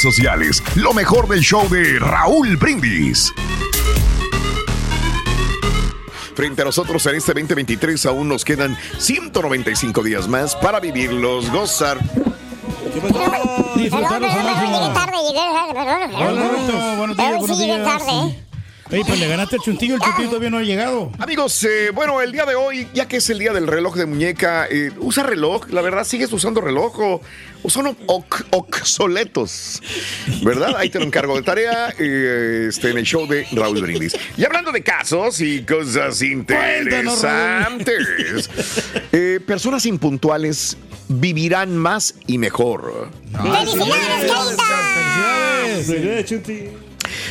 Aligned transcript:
sociales. 0.00 0.62
Lo 0.76 0.94
mejor 0.94 1.28
del 1.28 1.40
show 1.40 1.68
de 1.68 1.98
Raúl 1.98 2.56
Brindis. 2.56 3.32
Frente 6.34 6.62
a 6.62 6.64
nosotros 6.64 7.04
en 7.06 7.16
este 7.16 7.34
2023 7.34 8.06
aún 8.06 8.28
nos 8.28 8.44
quedan 8.44 8.76
195 8.98 10.02
días 10.02 10.28
más 10.28 10.56
para 10.56 10.80
vivirlos, 10.80 11.50
gozar. 11.50 11.98
Disfrutarlos 13.76 14.30
al 14.32 14.44
máximo. 14.44 14.92
tarde, 14.94 15.16
llegué 15.28 15.40
tarde, 15.74 16.14
Hola, 16.16 16.96
buenos 16.96 17.16
días, 17.16 17.38
buenos 17.38 17.58
días. 17.58 17.84
tarde. 17.84 18.51
Oye, 18.92 19.04
pues 19.06 19.18
le 19.18 19.26
ganaste 19.26 19.56
al 19.56 19.62
chuntillo, 19.62 19.94
el 19.94 20.02
chuntillo 20.02 20.28
todavía 20.28 20.50
no 20.50 20.58
ha 20.58 20.62
llegado. 20.62 21.10
Amigos, 21.18 21.64
eh, 21.64 21.90
bueno, 21.94 22.20
el 22.20 22.30
día 22.30 22.44
de 22.44 22.54
hoy, 22.54 22.86
ya 22.92 23.08
que 23.08 23.16
es 23.16 23.30
el 23.30 23.38
día 23.38 23.54
del 23.54 23.66
reloj 23.66 23.96
de 23.96 24.04
muñeca, 24.04 24.66
eh, 24.70 24.90
usa 24.98 25.22
reloj, 25.22 25.70
la 25.70 25.80
verdad, 25.80 26.04
sigues 26.04 26.30
usando 26.30 26.60
reloj 26.60 27.00
o, 27.00 27.22
o 27.62 27.70
son 27.70 27.96
obsoletos, 28.50 29.80
¿verdad? 30.42 30.74
Ahí 30.76 30.90
te 30.90 30.98
lo 30.98 31.06
encargo 31.06 31.34
de 31.36 31.42
tarea 31.42 31.94
eh, 31.98 32.66
este, 32.68 32.90
en 32.90 32.98
el 32.98 33.04
show 33.04 33.26
de 33.26 33.46
Raúl 33.52 33.80
Brindis. 33.80 34.14
Y 34.36 34.44
hablando 34.44 34.72
de 34.72 34.82
casos 34.82 35.40
y 35.40 35.62
cosas 35.62 36.20
interesantes, 36.20 38.50
eh, 39.10 39.40
personas 39.46 39.86
impuntuales 39.86 40.76
vivirán 41.08 41.78
más 41.78 42.14
y 42.26 42.36
mejor. 42.36 43.08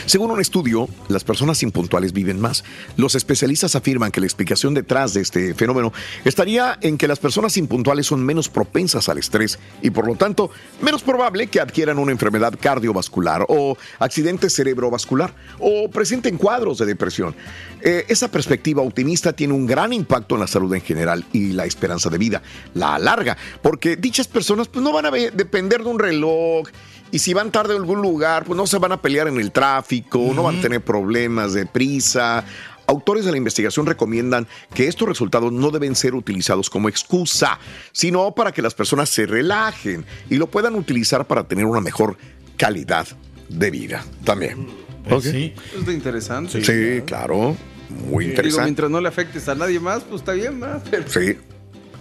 Según 0.06 0.32
un 0.32 0.42
estudio, 0.42 0.88
las 1.10 1.24
personas 1.24 1.62
impuntuales 1.64 2.14
viven 2.14 2.40
más. 2.40 2.64
Los 2.98 3.16
especialistas 3.16 3.76
afirman 3.76 4.12
que 4.12 4.20
la 4.20 4.26
explicación 4.26 4.74
detrás 4.74 5.14
de 5.14 5.22
este 5.22 5.54
fenómeno 5.54 5.94
estaría 6.26 6.78
en 6.82 6.98
que 6.98 7.08
las 7.08 7.20
personas 7.20 7.58
impuntuales 7.58 8.08
son 8.08 8.26
menos 8.26 8.50
propensas 8.50 9.10
al 9.10 9.18
estrés 9.18 9.60
y 9.82 9.90
por 9.90 10.08
lo 10.08 10.16
tanto 10.16 10.52
menos 10.82 11.04
probable 11.04 11.48
que 11.48 11.60
adquieran 11.60 12.00
una 12.00 12.12
enfermedad 12.12 12.54
cardiovascular 12.60 13.46
o 13.48 13.78
accidente 14.00 14.50
cerebrovascular 14.50 15.34
o 15.60 15.90
presenten 15.90 16.38
cuadros 16.38 16.78
de 16.78 16.86
depresión. 16.86 17.36
Eh, 17.82 18.06
esa 18.08 18.30
perspectiva 18.30 18.82
optimista 18.82 19.34
tiene 19.34 19.54
un 19.54 19.66
gran 19.66 19.94
impacto 19.94 20.36
en 20.36 20.42
la 20.42 20.48
salud 20.48 20.74
en 20.74 20.82
general 20.82 21.26
y 21.34 21.54
la 21.54 21.66
esperanza 21.66 22.10
de 22.10 22.18
vida. 22.18 22.42
La 22.74 22.96
alarga, 22.96 23.38
porque 23.62 23.96
dichas 23.96 24.28
personas 24.28 24.68
pues, 24.68 24.84
no 24.84 24.92
van 24.92 25.06
a 25.06 25.12
depender 25.12 25.84
de 25.84 25.90
un 25.90 26.00
reloj 26.00 26.68
y 27.12 27.20
si 27.20 27.34
van 27.34 27.52
tarde 27.52 27.74
a 27.74 27.78
algún 27.78 28.02
lugar, 28.02 28.46
pues 28.46 28.58
no 28.58 28.66
se 28.68 28.78
van 28.78 28.92
a 28.94 29.02
pelear 29.02 29.28
en 29.28 29.38
el 29.40 29.52
tráfico, 29.52 30.32
no 30.34 30.44
van 30.44 30.60
a 30.60 30.62
tener 30.62 30.82
problemas 30.82 31.54
de 31.54 31.66
prisa. 31.66 32.44
Autores 32.88 33.24
de 33.26 33.32
la 33.32 33.38
investigación 33.38 33.86
recomiendan 33.86 34.48
que 34.74 34.88
estos 34.88 35.08
resultados 35.08 35.52
no 35.54 35.72
deben 35.72 35.96
ser 35.96 36.14
utilizados 36.16 36.70
como 36.70 36.90
excusa, 36.90 37.58
sino 37.94 38.34
para 38.36 38.52
que 38.52 38.62
las 38.62 38.74
personas 38.74 39.10
se 39.10 39.26
relajen 39.26 40.06
y 40.30 40.36
lo 40.36 40.48
puedan 40.48 40.76
utilizar 40.76 41.26
para 41.28 41.48
tener 41.48 41.66
una 41.66 41.80
mejor 41.80 42.18
calidad 42.58 43.08
de 43.50 43.72
vida 43.72 44.04
también. 44.26 44.68
Pues 45.08 45.26
Ok. 45.26 45.32
sí. 45.32 45.54
Está 45.78 45.92
interesante. 45.94 46.64
Sí, 46.64 47.02
claro. 47.06 47.56
Muy 47.90 48.26
Digo, 48.26 48.30
interesante. 48.32 48.64
mientras 48.66 48.90
no 48.92 49.02
le 49.02 49.08
afectes 49.10 49.48
a 49.50 49.56
nadie 49.56 49.80
más, 49.80 50.04
pues 50.04 50.22
está 50.22 50.34
bien, 50.34 50.60
¿verdad? 50.60 50.84
Pero- 50.90 51.10
Sí, 51.10 51.38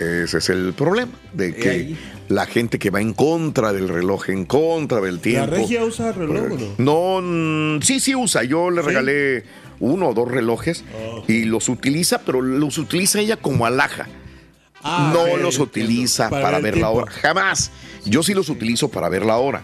ese 0.00 0.38
es 0.38 0.48
el 0.48 0.72
problema, 0.72 1.12
de 1.34 1.54
que 1.54 1.68
ahí. 1.68 1.98
la 2.28 2.46
gente 2.46 2.78
que 2.78 2.90
va 2.90 3.00
en 3.00 3.12
contra 3.12 3.72
del 3.72 3.88
reloj, 3.88 4.30
en 4.30 4.46
contra 4.46 5.00
del 5.00 5.16
¿La 5.16 5.20
tiempo. 5.22 5.54
regia 5.56 5.84
usa 5.84 6.12
reloj 6.12 6.52
o 6.52 6.58
no? 6.78 7.20
No, 7.20 7.20
mm, 7.22 7.82
sí, 7.82 8.00
sí 8.00 8.14
usa. 8.14 8.42
Yo 8.44 8.70
le 8.70 8.80
regalé 8.82 9.44
uno 9.78 10.08
o 10.08 10.14
dos 10.14 10.30
relojes 10.30 10.84
y 11.28 11.44
los 11.44 11.68
utiliza, 11.68 12.20
pero 12.20 12.40
los 12.40 12.78
utiliza 12.78 13.20
ella 13.20 13.36
como 13.36 13.66
alhaja. 13.66 14.08
Ah, 14.82 15.12
no 15.12 15.36
los 15.36 15.58
utiliza 15.58 16.30
para, 16.30 16.58
ver, 16.58 16.78
la 16.78 16.88
hora. 16.88 17.10
Jamás. 17.12 17.70
Yo 18.06 18.22
sí 18.22 18.32
los 18.32 18.48
utilizo 18.48 18.88
para 18.88 19.10
ver 19.10 19.26
la 19.26 19.36
hora. 19.36 19.62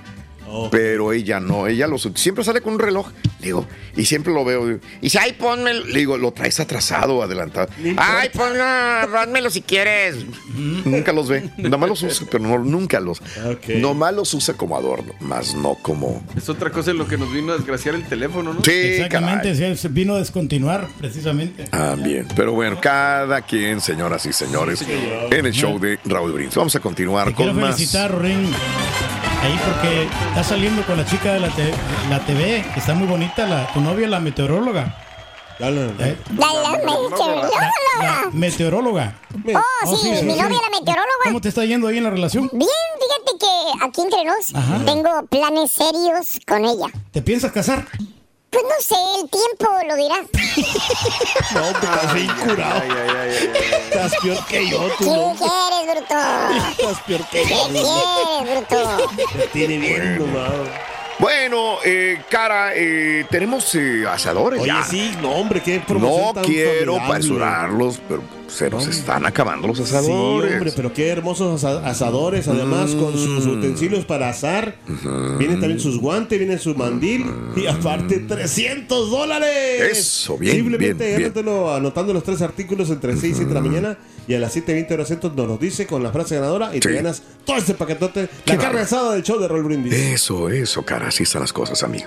Pero 0.70 1.12
ella 1.12 1.40
no, 1.40 1.66
ella 1.66 1.86
los 1.86 2.06
ut- 2.06 2.16
siempre 2.16 2.44
sale 2.44 2.60
con 2.60 2.74
un 2.74 2.78
reloj, 2.78 3.08
le 3.40 3.46
digo, 3.46 3.66
y 3.96 4.04
siempre 4.04 4.32
lo 4.32 4.44
veo. 4.44 4.66
digo, 4.66 4.80
y 5.00 5.02
dice, 5.02 5.18
ay, 5.18 5.32
pónmelo. 5.32 5.84
Le 5.86 5.98
digo, 5.98 6.16
lo 6.16 6.32
traes 6.32 6.58
atrasado, 6.60 7.22
adelantado. 7.22 7.68
Ay, 7.96 8.28
ponlo, 8.32 8.64
pónmelo 9.12 9.50
si 9.50 9.62
quieres. 9.62 10.16
Nunca 10.54 11.12
los 11.12 11.28
ve. 11.28 11.50
Nomás 11.56 11.88
los 11.88 12.02
usa, 12.02 12.26
pero 12.30 12.44
no, 12.44 12.58
nunca 12.58 13.00
los. 13.00 13.20
Ok. 13.20 13.68
Nomás 13.78 14.14
los 14.14 14.32
usa 14.34 14.54
como 14.54 14.76
adorno, 14.76 15.12
más 15.20 15.54
no 15.54 15.74
como. 15.82 16.22
Es 16.36 16.48
otra 16.48 16.70
cosa 16.70 16.90
en 16.92 16.98
lo 16.98 17.06
que 17.06 17.18
nos 17.18 17.32
vino 17.32 17.52
a 17.52 17.56
desgraciar 17.56 17.94
el 17.94 18.04
teléfono, 18.04 18.52
¿no? 18.54 18.62
Sí, 18.64 18.70
Exactamente, 18.72 19.52
caray. 19.54 19.76
sí, 19.76 19.88
vino 19.88 20.14
a 20.14 20.18
descontinuar, 20.18 20.88
precisamente. 20.98 21.64
Ah, 21.72 21.96
bien. 21.98 22.26
Pero 22.36 22.52
bueno, 22.52 22.78
cada 22.80 23.42
quien, 23.42 23.80
señoras 23.80 24.24
y 24.26 24.32
señores, 24.32 24.84
en 25.30 25.46
el 25.46 25.52
show 25.52 25.78
de 25.78 25.98
Raúl 26.04 26.32
Brins. 26.32 26.54
Vamos 26.54 26.74
a 26.76 26.80
continuar 26.80 27.28
Te 27.28 27.34
quiero 27.34 27.52
con 27.52 27.60
más. 27.60 27.76
felicitar, 27.76 28.10
Rorín. 28.12 28.50
Ahí 29.46 29.60
porque 29.64 30.08
está 30.30 30.42
saliendo 30.42 30.82
con 30.86 30.96
la 30.96 31.04
chica 31.06 31.32
de 31.34 31.38
la, 31.38 31.48
te- 31.50 31.72
la 32.10 32.18
TV, 32.26 32.64
que 32.74 32.80
está 32.80 32.94
muy 32.94 33.06
bonita, 33.06 33.46
la, 33.46 33.72
tu 33.72 33.80
novia, 33.80 34.08
la 34.08 34.18
meteoróloga. 34.18 34.92
Dale, 35.60 35.86
dale. 35.92 36.10
¿eh? 36.10 36.18
La, 36.36 36.52
la 36.62 36.70
meteoróloga. 36.72 37.70
La 38.00 38.30
meteoróloga. 38.32 39.14
Oh, 39.54 39.60
Oh, 39.86 39.96
sí, 39.96 40.10
mi 40.24 40.34
novia 40.34 40.48
la 40.48 40.70
meteoróloga. 40.80 41.24
¿Cómo 41.24 41.40
te 41.40 41.48
está 41.48 41.64
yendo 41.64 41.86
ahí 41.86 41.98
en 41.98 42.04
la 42.04 42.10
relación? 42.10 42.50
Bien, 42.52 42.68
fíjate 42.98 43.38
que 43.38 43.84
aquí 43.84 44.00
entre 44.00 44.24
nos 44.24 44.52
Ajá. 44.52 44.84
tengo 44.84 45.26
planes 45.26 45.70
serios 45.70 46.40
con 46.46 46.64
ella. 46.64 46.86
¿Te 47.12 47.22
piensas 47.22 47.52
casar? 47.52 47.86
Pues 48.56 48.64
no 48.64 48.80
sé, 48.80 49.20
el 49.20 49.28
tiempo 49.28 49.66
lo 49.86 49.96
dirá. 49.96 50.16
No, 51.52 51.78
te 51.78 51.86
estás 51.86 52.14
bien 52.14 52.28
curado. 52.28 52.80
Ay, 52.82 52.88
ay, 52.90 52.98
ay, 53.10 53.16
ay, 53.16 53.50
ay. 53.54 53.80
Estás 53.84 54.12
peor 54.22 54.46
que 54.46 54.68
yo, 54.70 54.78
tú. 54.98 55.04
¿Qué 55.04 55.04
no. 55.04 55.34
quieres, 55.36 55.94
bruto? 55.94 56.14
Estás 56.70 57.00
peor 57.06 57.24
que 57.28 57.42
¿Qué 57.42 57.48
yo. 57.50 57.68
quieres, 57.68 58.66
bruto? 58.66 59.08
Te 59.38 59.46
tiene 59.48 59.78
bien 59.78 60.18
nomado. 60.18 60.64
Bueno, 61.18 61.78
eh, 61.84 62.22
cara, 62.30 62.72
eh, 62.74 63.26
tenemos 63.30 63.74
eh, 63.74 64.04
asadores 64.08 64.60
Oye, 64.60 64.68
ya. 64.68 64.84
sí, 64.84 65.16
no, 65.20 65.30
hombre, 65.32 65.62
qué 65.62 65.80
promoción 65.80 66.26
No 66.26 66.32
tan 66.34 66.44
quiero 66.44 66.92
formidable. 66.94 67.14
apresurarlos, 67.14 68.00
pero 68.08 68.22
se 68.48 68.70
nos 68.70 68.86
están 68.86 69.26
acabando 69.26 69.66
los 69.68 69.78
Sí, 69.78 69.84
asadores. 69.84 70.52
hombre, 70.54 70.72
pero 70.74 70.92
qué 70.92 71.08
hermosos 71.08 71.62
asa- 71.64 71.86
asadores, 71.86 72.46
además 72.48 72.92
con 72.94 73.12
sus 73.12 73.44
Mm. 73.46 73.58
utensilios 73.58 74.04
para 74.04 74.28
asar. 74.28 74.76
Vienen 75.38 75.60
también 75.60 75.80
sus 75.80 75.98
guantes, 76.00 76.38
viene 76.38 76.58
su 76.58 76.74
mandil 76.74 77.26
y 77.56 77.66
aparte 77.66 78.18
300 78.20 79.10
dólares. 79.10 79.98
Eso, 79.98 80.38
bien, 80.38 80.56
Simplemente 80.56 81.16
bien, 81.18 81.32
anotando 81.68 82.12
los 82.12 82.22
tres 82.24 82.40
artículos 82.42 82.90
entre 82.90 83.12
6 83.16 83.32
y 83.32 83.36
7 83.36 83.48
de 83.48 83.54
la 83.54 83.60
mañana 83.60 83.98
y 84.28 84.34
a 84.34 84.38
las 84.38 84.52
7.20 84.52 84.94
horas 84.94 85.08
centros 85.08 85.34
nos 85.34 85.46
los 85.48 85.60
dice 85.60 85.86
con 85.86 86.02
la 86.02 86.10
frase 86.12 86.34
ganadora 86.36 86.74
y 86.74 86.80
te 86.80 86.88
Sí. 86.88 86.94
ganas 86.94 87.22
todo 87.44 87.56
este 87.56 87.74
paquetote. 87.74 88.28
La 88.46 88.56
carne 88.58 88.80
asada 88.80 89.12
del 89.14 89.22
show 89.22 89.38
de 89.38 89.48
Roll 89.48 89.64
Brindis. 89.64 89.92
Eso, 89.92 90.48
eso, 90.48 90.82
cara, 90.84 91.08
así 91.08 91.22
están 91.24 91.42
las 91.42 91.52
cosas, 91.52 91.82
amigo. 91.82 92.06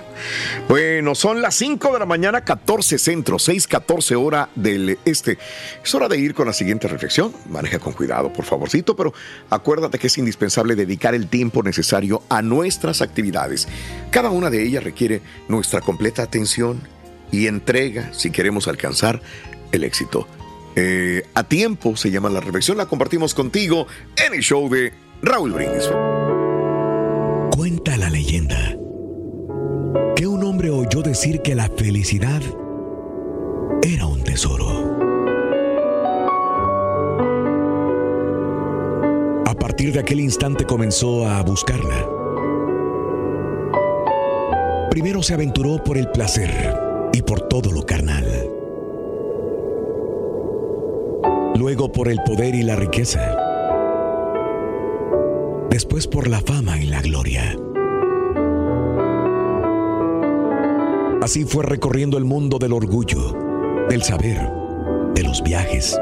Bueno, 0.68 1.14
son 1.14 1.40
las 1.42 1.54
5 1.54 1.92
de 1.92 1.98
la 1.98 2.06
mañana, 2.06 2.42
14 2.44 2.98
centro, 2.98 3.38
6, 3.38 3.66
14 3.66 4.14
hora 4.16 4.48
del 4.54 4.98
este. 5.04 5.38
Es 5.82 5.94
hora 5.94 6.08
de 6.08 6.18
ir 6.18 6.29
con 6.34 6.46
la 6.46 6.52
siguiente 6.52 6.88
reflexión. 6.88 7.32
Maneja 7.48 7.78
con 7.78 7.92
cuidado, 7.92 8.32
por 8.32 8.44
favorcito, 8.44 8.96
pero 8.96 9.12
acuérdate 9.48 9.98
que 9.98 10.08
es 10.08 10.18
indispensable 10.18 10.74
dedicar 10.74 11.14
el 11.14 11.28
tiempo 11.28 11.62
necesario 11.62 12.22
a 12.28 12.42
nuestras 12.42 13.02
actividades. 13.02 13.68
Cada 14.10 14.30
una 14.30 14.50
de 14.50 14.62
ellas 14.62 14.84
requiere 14.84 15.22
nuestra 15.48 15.80
completa 15.80 16.22
atención 16.22 16.80
y 17.32 17.46
entrega 17.46 18.12
si 18.12 18.30
queremos 18.30 18.68
alcanzar 18.68 19.20
el 19.72 19.84
éxito. 19.84 20.26
Eh, 20.76 21.24
a 21.34 21.44
tiempo 21.44 21.96
se 21.96 22.10
llama 22.10 22.30
la 22.30 22.40
reflexión, 22.40 22.76
la 22.76 22.86
compartimos 22.86 23.34
contigo 23.34 23.86
en 24.16 24.34
el 24.34 24.40
show 24.40 24.68
de 24.68 24.92
Raúl 25.22 25.52
Brindis. 25.52 25.90
Cuenta 27.56 27.96
la 27.96 28.08
leyenda 28.08 28.76
que 30.16 30.26
un 30.26 30.44
hombre 30.44 30.70
oyó 30.70 31.02
decir 31.02 31.42
que 31.42 31.54
la 31.54 31.68
felicidad 31.68 32.42
era 33.82 34.06
un 34.06 34.22
tesoro. 34.22 35.09
Partir 39.70 39.92
de 39.92 40.00
aquel 40.00 40.18
instante 40.18 40.64
comenzó 40.64 41.28
a 41.28 41.40
buscarla. 41.44 42.04
Primero 44.90 45.22
se 45.22 45.32
aventuró 45.32 45.80
por 45.84 45.96
el 45.96 46.10
placer 46.10 46.50
y 47.12 47.22
por 47.22 47.42
todo 47.42 47.70
lo 47.70 47.86
carnal. 47.86 48.26
Luego 51.54 51.92
por 51.92 52.08
el 52.08 52.18
poder 52.24 52.56
y 52.56 52.64
la 52.64 52.74
riqueza. 52.74 53.20
Después 55.70 56.08
por 56.08 56.26
la 56.26 56.40
fama 56.40 56.76
y 56.76 56.86
la 56.86 57.00
gloria. 57.00 57.56
Así 61.22 61.44
fue 61.44 61.62
recorriendo 61.62 62.18
el 62.18 62.24
mundo 62.24 62.58
del 62.58 62.72
orgullo, 62.72 63.86
del 63.88 64.02
saber, 64.02 64.50
de 65.14 65.22
los 65.22 65.44
viajes, 65.44 65.96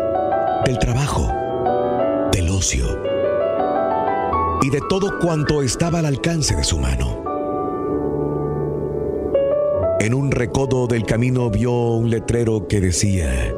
del 0.64 0.78
trabajo, 0.78 1.30
del 2.32 2.48
ocio 2.48 3.07
y 4.62 4.70
de 4.70 4.80
todo 4.88 5.18
cuanto 5.18 5.62
estaba 5.62 6.00
al 6.00 6.06
alcance 6.06 6.56
de 6.56 6.64
su 6.64 6.78
mano. 6.78 7.22
En 10.00 10.14
un 10.14 10.30
recodo 10.30 10.86
del 10.86 11.04
camino 11.04 11.50
vio 11.50 11.72
un 11.72 12.10
letrero 12.10 12.68
que 12.68 12.80
decía, 12.80 13.54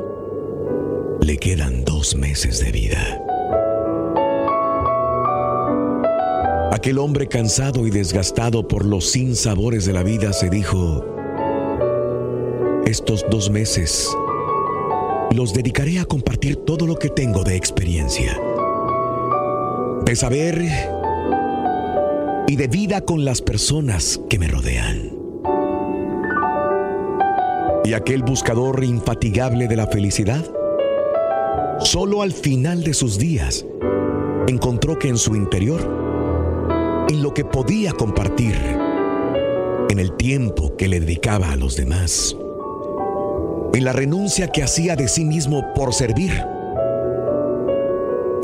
le 1.20 1.36
quedan 1.36 1.84
dos 1.84 2.16
meses 2.16 2.60
de 2.64 2.72
vida. 2.72 3.20
Aquel 6.72 6.98
hombre 6.98 7.28
cansado 7.28 7.86
y 7.86 7.90
desgastado 7.90 8.66
por 8.66 8.86
los 8.86 9.10
sinsabores 9.10 9.84
de 9.84 9.92
la 9.92 10.02
vida 10.02 10.32
se 10.32 10.48
dijo, 10.48 11.04
estos 12.86 13.24
dos 13.30 13.50
meses 13.50 14.08
los 15.32 15.52
dedicaré 15.52 16.00
a 16.00 16.06
compartir 16.06 16.56
todo 16.56 16.86
lo 16.86 16.96
que 16.96 17.10
tengo 17.10 17.44
de 17.44 17.54
experiencia, 17.54 18.40
de 20.10 20.16
saber 20.16 20.60
y 22.48 22.56
de 22.56 22.66
vida 22.66 23.02
con 23.02 23.24
las 23.24 23.40
personas 23.40 24.20
que 24.28 24.40
me 24.40 24.48
rodean. 24.48 25.12
Y 27.84 27.92
aquel 27.92 28.24
buscador 28.24 28.82
infatigable 28.82 29.68
de 29.68 29.76
la 29.76 29.86
felicidad, 29.86 30.44
solo 31.78 32.22
al 32.22 32.32
final 32.32 32.82
de 32.82 32.92
sus 32.92 33.20
días, 33.20 33.64
encontró 34.48 34.98
que 34.98 35.06
en 35.06 35.16
su 35.16 35.36
interior, 35.36 35.80
en 37.08 37.22
lo 37.22 37.32
que 37.32 37.44
podía 37.44 37.92
compartir, 37.92 38.56
en 39.90 40.00
el 40.00 40.16
tiempo 40.16 40.76
que 40.76 40.88
le 40.88 40.98
dedicaba 40.98 41.52
a 41.52 41.56
los 41.56 41.76
demás, 41.76 42.36
en 43.72 43.84
la 43.84 43.92
renuncia 43.92 44.48
que 44.48 44.64
hacía 44.64 44.96
de 44.96 45.06
sí 45.06 45.24
mismo 45.24 45.72
por 45.72 45.94
servir, 45.94 46.32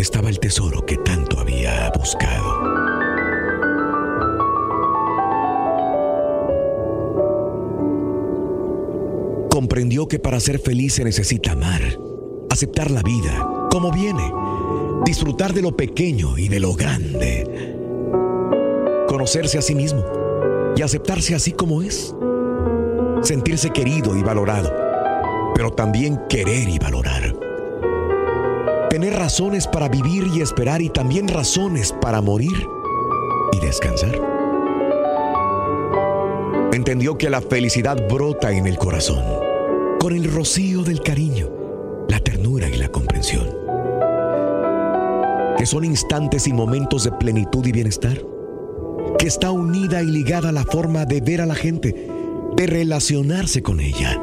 estaba 0.06 0.28
el 0.28 0.38
tesoro 0.38 0.86
que 0.86 0.98
tanto 0.98 1.40
había 1.40 1.90
buscado. 1.90 2.60
Comprendió 9.50 10.06
que 10.06 10.20
para 10.20 10.38
ser 10.38 10.60
feliz 10.60 10.94
se 10.94 11.02
necesita 11.02 11.52
amar, 11.52 11.82
aceptar 12.50 12.92
la 12.92 13.02
vida 13.02 13.66
como 13.68 13.90
viene, 13.90 14.32
disfrutar 15.04 15.52
de 15.52 15.62
lo 15.62 15.76
pequeño 15.76 16.38
y 16.38 16.46
de 16.46 16.60
lo 16.60 16.74
grande, 16.74 17.74
conocerse 19.08 19.58
a 19.58 19.62
sí 19.62 19.74
mismo 19.74 20.04
y 20.76 20.82
aceptarse 20.82 21.34
así 21.34 21.50
como 21.50 21.82
es, 21.82 22.14
sentirse 23.22 23.70
querido 23.70 24.16
y 24.16 24.22
valorado, 24.22 24.72
pero 25.52 25.72
también 25.72 26.20
querer 26.28 26.68
y 26.68 26.78
valorar. 26.78 27.35
Tener 28.96 29.12
razones 29.12 29.66
para 29.66 29.90
vivir 29.90 30.26
y 30.34 30.40
esperar 30.40 30.80
y 30.80 30.88
también 30.88 31.28
razones 31.28 31.92
para 32.00 32.22
morir 32.22 32.56
y 33.52 33.60
descansar. 33.60 34.18
Entendió 36.72 37.18
que 37.18 37.28
la 37.28 37.42
felicidad 37.42 38.08
brota 38.08 38.52
en 38.52 38.66
el 38.66 38.78
corazón, 38.78 39.22
con 40.00 40.14
el 40.14 40.32
rocío 40.32 40.82
del 40.82 41.02
cariño, 41.02 41.50
la 42.08 42.20
ternura 42.20 42.70
y 42.70 42.78
la 42.78 42.88
comprensión. 42.88 43.46
Que 45.58 45.66
son 45.66 45.84
instantes 45.84 46.46
y 46.46 46.54
momentos 46.54 47.04
de 47.04 47.12
plenitud 47.12 47.66
y 47.66 47.72
bienestar. 47.72 48.18
Que 49.18 49.26
está 49.26 49.50
unida 49.50 50.00
y 50.00 50.06
ligada 50.06 50.48
a 50.48 50.52
la 50.52 50.64
forma 50.64 51.04
de 51.04 51.20
ver 51.20 51.42
a 51.42 51.46
la 51.46 51.54
gente, 51.54 52.08
de 52.56 52.66
relacionarse 52.66 53.62
con 53.62 53.80
ella. 53.80 54.18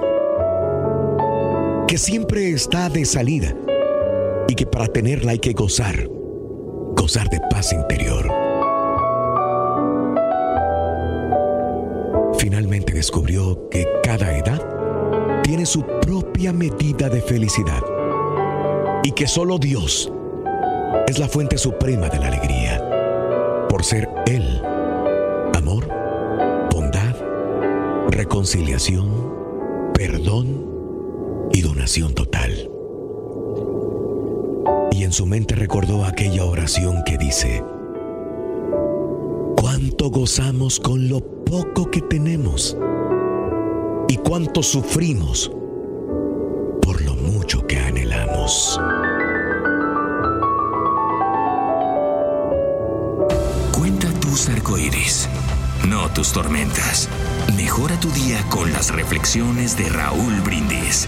Que 1.88 2.00
siempre 2.00 2.50
está 2.50 2.90
de 2.90 3.06
salida 3.06 3.56
y 4.48 4.56
que 4.56 4.66
para 4.66 4.88
tenerla 4.88 5.32
hay 5.32 5.40
que 5.40 5.54
gozar, 5.54 6.08
gozar 6.96 7.30
de 7.30 7.40
paz 7.50 7.74
interior. 7.74 8.30
Finalmente 12.38 12.94
descubrió 12.94 13.70
que 13.70 13.88
cada 14.04 14.38
edad 14.38 14.62
tiene 15.44 15.66
su 15.66 15.86
propia 16.02 16.54
medida 16.54 17.10
de 17.10 17.22
felicidad 17.22 17.82
y 19.04 19.12
que 19.12 19.28
solo 19.28 19.58
Dios 19.58 20.12
es 21.08 21.20
la 21.20 21.28
fuente 21.28 21.58
suprema 21.58 22.10
de 22.10 22.20
la 22.20 22.28
alegría, 22.28 23.68
por 23.70 23.84
ser 23.84 24.10
Él 24.26 24.62
amor, 25.56 25.88
bondad, 26.72 27.16
reconciliación, 28.10 29.08
perdón 29.94 31.50
y 31.54 31.62
donación 31.62 32.14
total. 32.14 32.33
Su 35.14 35.28
mente 35.28 35.54
recordó 35.54 36.06
aquella 36.06 36.44
oración 36.44 37.04
que 37.06 37.20
dice, 37.20 37.64
cuánto 39.56 40.10
gozamos 40.10 40.80
con 40.80 41.08
lo 41.08 41.20
poco 41.46 41.92
que 41.92 42.02
tenemos 42.02 42.76
y 44.08 44.18
cuánto 44.18 44.64
sufrimos 44.64 45.52
por 46.82 47.00
lo 47.04 47.14
mucho 47.14 47.68
que 47.68 47.78
anhelamos. 47.78 48.82
Cuenta 53.78 54.12
tus 54.20 54.50
arcoíris, 54.50 55.30
no 55.88 56.10
tus 56.10 56.32
tormentas. 56.32 57.08
Mejora 57.56 58.00
tu 58.00 58.10
día 58.10 58.44
con 58.50 58.74
las 58.74 58.92
reflexiones 58.92 59.78
de 59.78 59.90
Raúl 59.90 60.42
Brindis. 60.42 61.08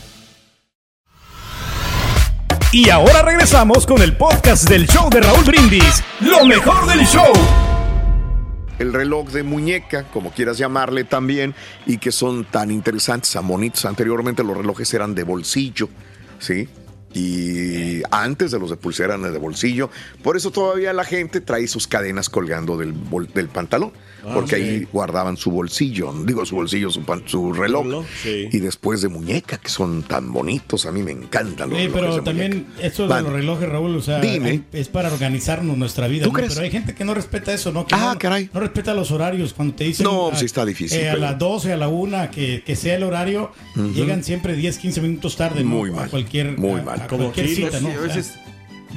Y 2.73 2.89
ahora 2.89 3.21
regresamos 3.21 3.85
con 3.85 4.01
el 4.01 4.15
podcast 4.15 4.69
del 4.69 4.87
show 4.87 5.09
de 5.09 5.19
Raúl 5.19 5.43
Brindis. 5.43 6.01
Lo 6.21 6.45
mejor 6.45 6.87
del 6.87 7.05
show. 7.05 7.33
el 8.79 8.93
reloj 8.93 9.29
de 9.29 9.43
muñeca, 9.43 10.05
como 10.05 10.31
quieras 10.31 10.57
llamarle 10.57 11.03
también, 11.03 11.53
y 11.85 11.97
que 11.97 12.13
son 12.13 12.45
tan 12.45 12.71
interesantes, 12.71 13.33
tan 13.33 13.45
bonitos. 13.45 13.83
Anteriormente 13.83 14.41
los 14.41 14.55
relojes 14.55 14.93
eran 14.93 15.13
de 15.13 15.23
bolsillo, 15.23 15.89
¿sí? 16.39 16.69
Y 17.13 18.03
antes 18.09 18.51
de 18.51 18.59
los 18.59 18.69
de 18.69 18.77
pulsera 18.77 19.15
eran 19.15 19.33
de 19.33 19.37
bolsillo. 19.37 19.89
Por 20.23 20.37
eso 20.37 20.49
todavía 20.49 20.93
la 20.93 21.03
gente 21.03 21.41
trae 21.41 21.67
sus 21.67 21.87
cadenas 21.87 22.29
colgando 22.29 22.77
del, 22.77 22.95
del 23.33 23.49
pantalón. 23.49 23.91
Ah, 24.23 24.31
porque 24.33 24.55
sí. 24.57 24.61
ahí 24.61 24.87
guardaban 24.91 25.37
su 25.37 25.51
bolsillo, 25.51 26.13
digo 26.25 26.45
su 26.45 26.55
bolsillo, 26.55 26.89
su, 26.89 27.01
pan- 27.03 27.23
su 27.25 27.53
reloj. 27.53 27.83
Reloj, 27.85 28.05
sí. 28.21 28.49
Y 28.51 28.59
después 28.59 29.01
de 29.01 29.09
muñeca, 29.09 29.57
que 29.57 29.69
son 29.69 30.03
tan 30.03 30.31
bonitos, 30.31 30.85
a 30.85 30.91
mí 30.91 31.01
me 31.03 31.11
encantan 31.11 31.69
los 31.69 31.79
Sí, 31.79 31.85
relojes 31.87 32.01
pero 32.01 32.15
de 32.17 32.21
también 32.21 32.51
muñeca. 32.69 32.87
eso 32.87 33.07
de 33.07 33.21
los 33.21 33.33
relojes, 33.33 33.69
Raúl, 33.69 33.95
o 33.95 34.01
sea, 34.01 34.19
Dime. 34.19 34.63
es 34.73 34.87
para 34.89 35.11
organizarnos 35.11 35.77
nuestra 35.77 36.07
vida. 36.07 36.23
¿Tú 36.25 36.29
¿no? 36.29 36.33
crees? 36.37 36.53
Pero 36.53 36.65
hay 36.65 36.71
gente 36.71 36.93
que 36.93 37.03
no 37.05 37.13
respeta 37.13 37.53
eso, 37.53 37.71
¿no? 37.71 37.85
Que 37.85 37.95
Ah, 37.95 38.11
no, 38.13 38.19
caray. 38.19 38.49
No 38.53 38.59
respeta 38.59 38.93
los 38.93 39.11
horarios. 39.11 39.53
Cuando 39.53 39.73
te 39.75 39.85
dicen. 39.85 40.03
No, 40.05 40.29
a- 40.29 40.35
sí 40.35 40.45
está 40.45 40.65
difícil, 40.65 40.99
eh, 40.99 41.09
a 41.09 41.13
pero- 41.13 41.21
las 41.25 41.39
12, 41.39 41.73
a 41.73 41.77
la 41.77 41.87
1, 41.87 42.29
que, 42.31 42.63
que 42.65 42.75
sea 42.75 42.95
el 42.95 43.03
horario, 43.03 43.51
Ujú. 43.75 43.93
llegan 43.93 44.23
siempre 44.23 44.55
10, 44.55 44.77
15 44.77 45.01
minutos 45.01 45.35
tarde, 45.35 45.63
¿no? 45.63 45.69
Muy 45.69 45.89
A 45.89 45.93
mal, 45.93 46.09
cualquier, 46.09 46.57
muy 46.57 46.79
a- 46.79 46.83
mal. 46.83 47.01
a 47.01 47.07
Como 47.07 47.23
cualquier 47.31 47.47
kilos, 47.47 47.71
cita, 47.71 47.81
¿no? 47.81 47.89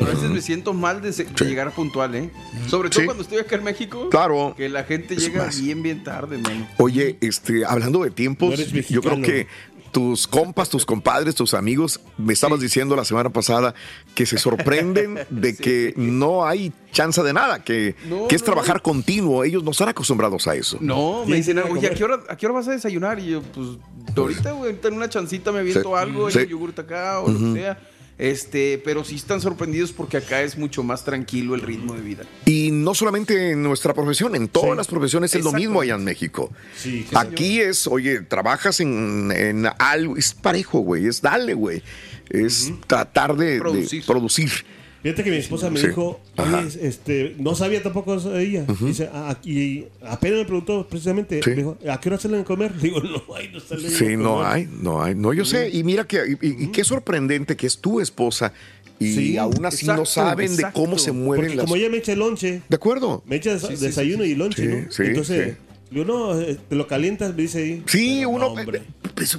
A 0.01 0.05
veces, 0.05 0.31
me 0.31 0.41
siento 0.41 0.73
mal 0.75 1.01
de, 1.01 1.13
se- 1.13 1.25
de 1.25 1.45
llegar 1.45 1.71
puntual, 1.73 2.15
¿eh? 2.15 2.31
Sobre 2.69 2.91
todo 2.91 3.01
Sí. 3.01 3.07
cuando 3.07 3.23
estoy 3.23 3.39
acá 3.39 3.57
en 3.57 3.65
México. 3.65 4.09
Claro. 4.11 4.55
Que 4.57 4.69
la 4.69 4.85
gente 4.85 5.15
Es 5.15 5.21
llega 5.27 5.45
más. 5.47 5.61
bien, 5.61 5.83
bien 5.83 6.03
tarde, 6.03 6.39
mano. 6.39 6.67
Oye, 6.79 7.17
este, 7.21 7.65
hablando 7.65 8.03
de 8.03 8.09
No 8.11 8.15
tiempos, 8.15 8.55
eres 8.55 8.73
yo 8.89 9.01
creo 9.03 9.17
mexicano. 9.17 9.23
que 9.23 9.47
tus 9.93 10.27
compas, 10.27 10.69
tus 10.71 10.85
compadres, 10.85 11.37
tus 11.37 11.55
amigos, 11.55 12.01
me 12.19 12.33
estabas 12.33 12.59
diciendo 12.59 12.97
la 12.97 13.05
semana 13.05 13.31
pasada 13.31 13.75
que 14.17 14.27
se 14.27 14.39
sorprenden 14.39 15.21
de 15.31 15.55
que 15.57 15.95
no 15.97 16.45
hay 16.45 16.73
chance 16.91 17.23
de 17.23 17.33
nada, 17.33 17.63
que, 17.63 17.95
No, 18.09 18.27
que 18.27 18.35
es 18.35 18.43
no, 18.43 18.47
trabajar 18.47 18.77
no. 18.79 18.83
continuo. 18.83 19.45
Ellos 19.45 19.63
no 19.63 19.71
están 19.71 19.89
acostumbrados 19.91 20.49
a 20.49 20.57
eso. 20.57 20.79
No, 20.81 21.21
me 21.21 21.27
¿Quién 21.27 21.37
dicen, 21.37 21.59
oye, 21.71 21.87
¿a 21.87 21.91
qué, 21.95 22.03
hora, 22.03 22.19
¿a 22.29 22.37
qué 22.37 22.47
hora 22.47 22.57
vas 22.57 22.67
a 22.67 22.73
desayunar? 22.73 23.21
Y 23.21 23.27
yo, 23.31 23.43
pues, 23.43 23.69
ahorita, 24.17 24.51
güey, 24.51 24.71
ahorita 24.71 24.89
en 24.89 24.95
una 24.95 25.09
chancita 25.09 25.53
me 25.53 25.61
aviento 25.61 25.91
Sí. 25.91 25.95
algo, 25.97 26.29
Sí. 26.29 26.39
el 26.41 26.49
yogurt 26.49 26.77
acá 26.81 27.21
o 27.21 27.31
lo 27.31 27.39
que 27.55 27.61
sea. 27.61 27.79
Este, 28.16 28.80
pero 28.85 29.02
sí 29.04 29.16
están 29.16 29.40
sorprendidos 29.40 29.92
porque 29.92 30.16
acá 30.18 30.42
es 30.42 30.56
mucho 30.56 30.85
más 30.85 31.04
tranquilo 31.04 31.54
el 31.54 31.62
ritmo 31.62 31.94
de 31.94 32.00
vida. 32.00 32.23
Y 32.47 32.71
no 32.71 32.94
solamente 32.94 33.50
en 33.50 33.62
nuestra 33.62 33.92
profesión, 33.92 34.37
en 34.37 34.47
todas 34.49 34.71
Sí. 34.71 34.76
las 34.76 34.87
profesiones 34.87 35.35
es 35.35 35.42
lo 35.42 35.52
mismo 35.52 35.80
allá 35.80 35.94
en 35.97 36.04
México. 36.04 36.52
Sí, 36.76 37.04
sí, 37.09 37.16
Aquí 37.16 37.61
es, 37.61 37.87
oye, 37.88 38.21
trabajas 38.21 38.78
en, 38.80 39.33
en 39.33 39.66
algo, 39.78 40.16
es 40.16 40.33
parejo, 40.33 40.78
güey, 40.80 41.06
es 41.06 41.21
dale, 41.23 41.54
güey. 41.54 41.83
Es 42.30 42.73
tratar 42.87 43.37
de 43.37 43.54
de 43.54 44.02
Producir. 44.06 44.64
Fíjate 45.04 45.23
que 45.23 45.30
mi 45.30 45.37
esposa 45.37 45.68
me 45.68 45.78
Sí. 45.78 45.88
dijo, 45.88 46.18
Ajá. 46.37 46.61
"Oye, 46.66 46.78
este, 46.88 47.37
no 47.38 47.54
sabía 47.54 47.82
tampoco 47.82 48.14
ella. 48.37 48.64
Dice, 48.80 49.11
"Ah, 49.12 49.37
y 49.44 49.84
apenas 50.02 50.38
me 50.38 50.44
preguntó 50.46 50.88
precisamente, 50.88 51.42
Sí. 51.44 51.50
me 51.50 51.56
dijo, 51.56 51.76
¿a 51.88 52.00
qué 52.00 52.08
hora 52.08 52.18
salen 52.18 52.40
a 52.40 52.44
comer? 52.44 52.73
Digo, 52.80 53.00
no 53.02 53.23
hay, 53.37 53.50
no 53.52 53.61
salen 53.61 53.84
a 53.87 53.90
Sí, 53.90 54.16
no 54.16 54.37
comer". 54.37 54.46
hay, 54.46 54.68
no 54.80 55.02
hay. 55.02 55.14
No, 55.14 55.34
yo 55.34 55.44
sé. 55.44 55.68
Y 55.68 55.84
mira 55.84 56.04
que, 56.06 56.23
y, 56.40 56.64
y 56.64 56.68
qué 56.73 56.82
sorprendente 56.84 57.54
que 57.54 57.66
es 57.66 57.76
tu 57.78 58.00
esposa 58.00 58.54
y 58.99 59.12
Sí, 59.12 59.37
aún 59.37 59.66
así 59.66 59.84
no 59.84 59.92
exacto, 59.92 60.06
saben 60.06 60.56
de 60.56 60.64
cómo 60.73 60.96
se 60.99 61.12
mueven 61.12 61.44
Porque 61.46 61.56
las. 61.56 61.64
como 61.66 61.76
ella 61.76 61.90
me 61.90 61.99
echa 61.99 62.12
el 62.12 62.20
lonche, 62.20 62.62
De 62.66 62.76
acuerdo. 62.76 63.23
me 63.26 63.37
echa 63.37 63.52
des- 63.58 63.80
desayuno 63.80 64.25
y 64.25 64.34
lonche, 64.34 64.64
¿no? 64.64 64.90
sí, 64.90 65.02
Entonces, 65.04 65.49
sí. 65.52 65.56
digo, 65.90 66.06
no, 66.06 66.40
eh, 66.40 66.56
te 66.66 66.76
lo 66.76 66.87
calientas, 66.87 67.34
me 67.37 67.42
dice 67.42 67.58
ahí. 67.58 67.82
Sí, 67.87 68.25
uno. 68.25 68.54
pues, 68.54 69.38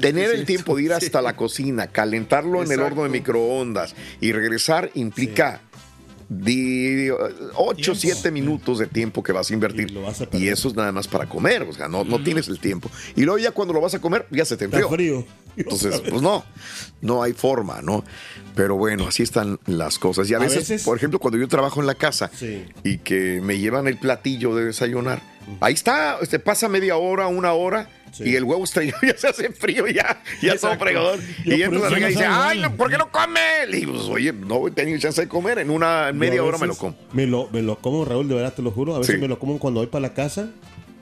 tener 0.00 0.30
el 0.30 0.44
tiempo 0.46 0.76
de 0.76 0.82
ir 0.84 0.92
hasta 0.92 1.20
la 1.22 1.36
cocina, 1.36 1.86
calentarlo 1.88 2.62
en 2.62 2.70
el 2.72 2.80
horno 2.80 3.02
de 3.04 3.08
microondas 3.08 3.94
y 4.20 4.32
regresar 4.32 4.90
implica. 4.94 5.60
8 6.30 7.76
Tiempo. 7.76 7.94
7 7.94 8.30
minutos 8.30 8.78
de 8.78 8.86
tiempo 8.86 9.22
que 9.22 9.32
vas 9.32 9.50
a 9.50 9.54
invertir. 9.54 9.90
Y 9.90 9.94
lo 9.94 10.02
vas 10.02 10.20
a 10.20 10.26
perder. 10.26 10.42
Y 10.42 10.50
eso 10.50 10.68
es 10.68 10.74
nada 10.74 10.90
más 10.92 11.06
para 11.06 11.26
comer. 11.28 11.62
O 11.62 11.72
sea, 11.72 11.86
no, 11.88 12.02
no 12.04 12.22
tienes 12.22 12.48
el 12.48 12.58
tiempo. 12.60 12.90
Y 13.14 13.22
luego 13.22 13.38
ya 13.38 13.50
cuando 13.52 13.74
lo 13.74 13.80
vas 13.80 13.94
a 13.94 14.00
comer, 14.00 14.26
ya 14.30 14.44
se 14.44 14.56
te 14.56 14.64
Está 14.64 14.78
enfrió. 14.78 14.94
frío. 14.96 15.26
Entonces, 15.56 16.00
pues 16.08 16.22
no, 16.22 16.44
no 17.02 17.22
hay 17.22 17.32
forma, 17.34 17.82
¿no? 17.82 18.04
Pero 18.54 18.76
bueno, 18.76 19.06
así 19.08 19.22
están 19.22 19.58
las 19.66 19.98
cosas. 19.98 20.28
Y 20.30 20.34
a, 20.34 20.38
A 20.38 20.40
veces, 20.40 20.60
veces- 20.68 20.82
por 20.84 20.96
ejemplo, 20.96 21.18
cuando 21.18 21.38
yo 21.38 21.46
trabajo 21.48 21.80
en 21.80 21.86
la 21.86 21.94
casa 21.94 22.30
Sí. 22.34 22.64
y 22.82 22.98
que 22.98 23.40
me 23.42 23.58
llevan 23.58 23.86
el 23.86 23.98
platillo 23.98 24.54
de 24.56 24.64
desayunar, 24.66 25.22
ahí 25.60 25.74
está, 25.74 26.18
este, 26.22 26.38
pasa 26.38 26.68
media 26.68 26.96
hora, 26.96 27.26
una 27.28 27.52
hora. 27.52 27.88
Sí. 28.14 28.24
Y 28.30 28.36
el 28.36 28.44
huevo 28.44 28.62
estrellado 28.64 29.00
ya 29.06 29.16
se 29.18 29.26
hace 29.28 29.50
frío, 29.52 29.86
ya, 29.88 30.22
ya 30.40 30.52
Exacto. 30.52 30.84
fregador. 30.84 31.18
Y 31.44 31.62
entonces 31.62 31.90
la 31.90 31.98
no 31.98 32.06
dice, 32.06 32.20
sabe 32.22 32.34
ay, 32.34 32.58
igual". 32.58 32.70
no, 32.72 32.76
¿por 32.76 32.90
qué 32.90 32.96
no 32.98 33.10
come? 33.10 33.40
Digo, 33.70 33.92
pues, 33.92 34.04
oye, 34.06 34.32
no 34.32 34.68
he 34.68 34.70
tenido 34.70 34.98
chance 34.98 35.20
de 35.20 35.28
comer, 35.28 35.58
en 35.58 35.70
una 35.70 36.12
media 36.12 36.42
hora 36.44 36.56
me 36.58 36.68
lo 36.68 36.76
como. 36.76 36.96
Me 37.12 37.26
lo, 37.26 37.48
me 37.50 37.60
lo 37.62 37.76
como, 37.78 38.04
Raúl, 38.04 38.28
de 38.28 38.34
verdad 38.36 38.54
te 38.54 38.62
lo 38.62 38.70
juro. 38.70 38.94
A 38.94 38.98
veces 39.00 39.16
Sí. 39.16 39.20
me 39.20 39.28
lo 39.28 39.38
como 39.38 39.58
cuando 39.58 39.80
voy 39.80 39.88
para 39.88 40.02
la 40.02 40.14
casa, 40.14 40.50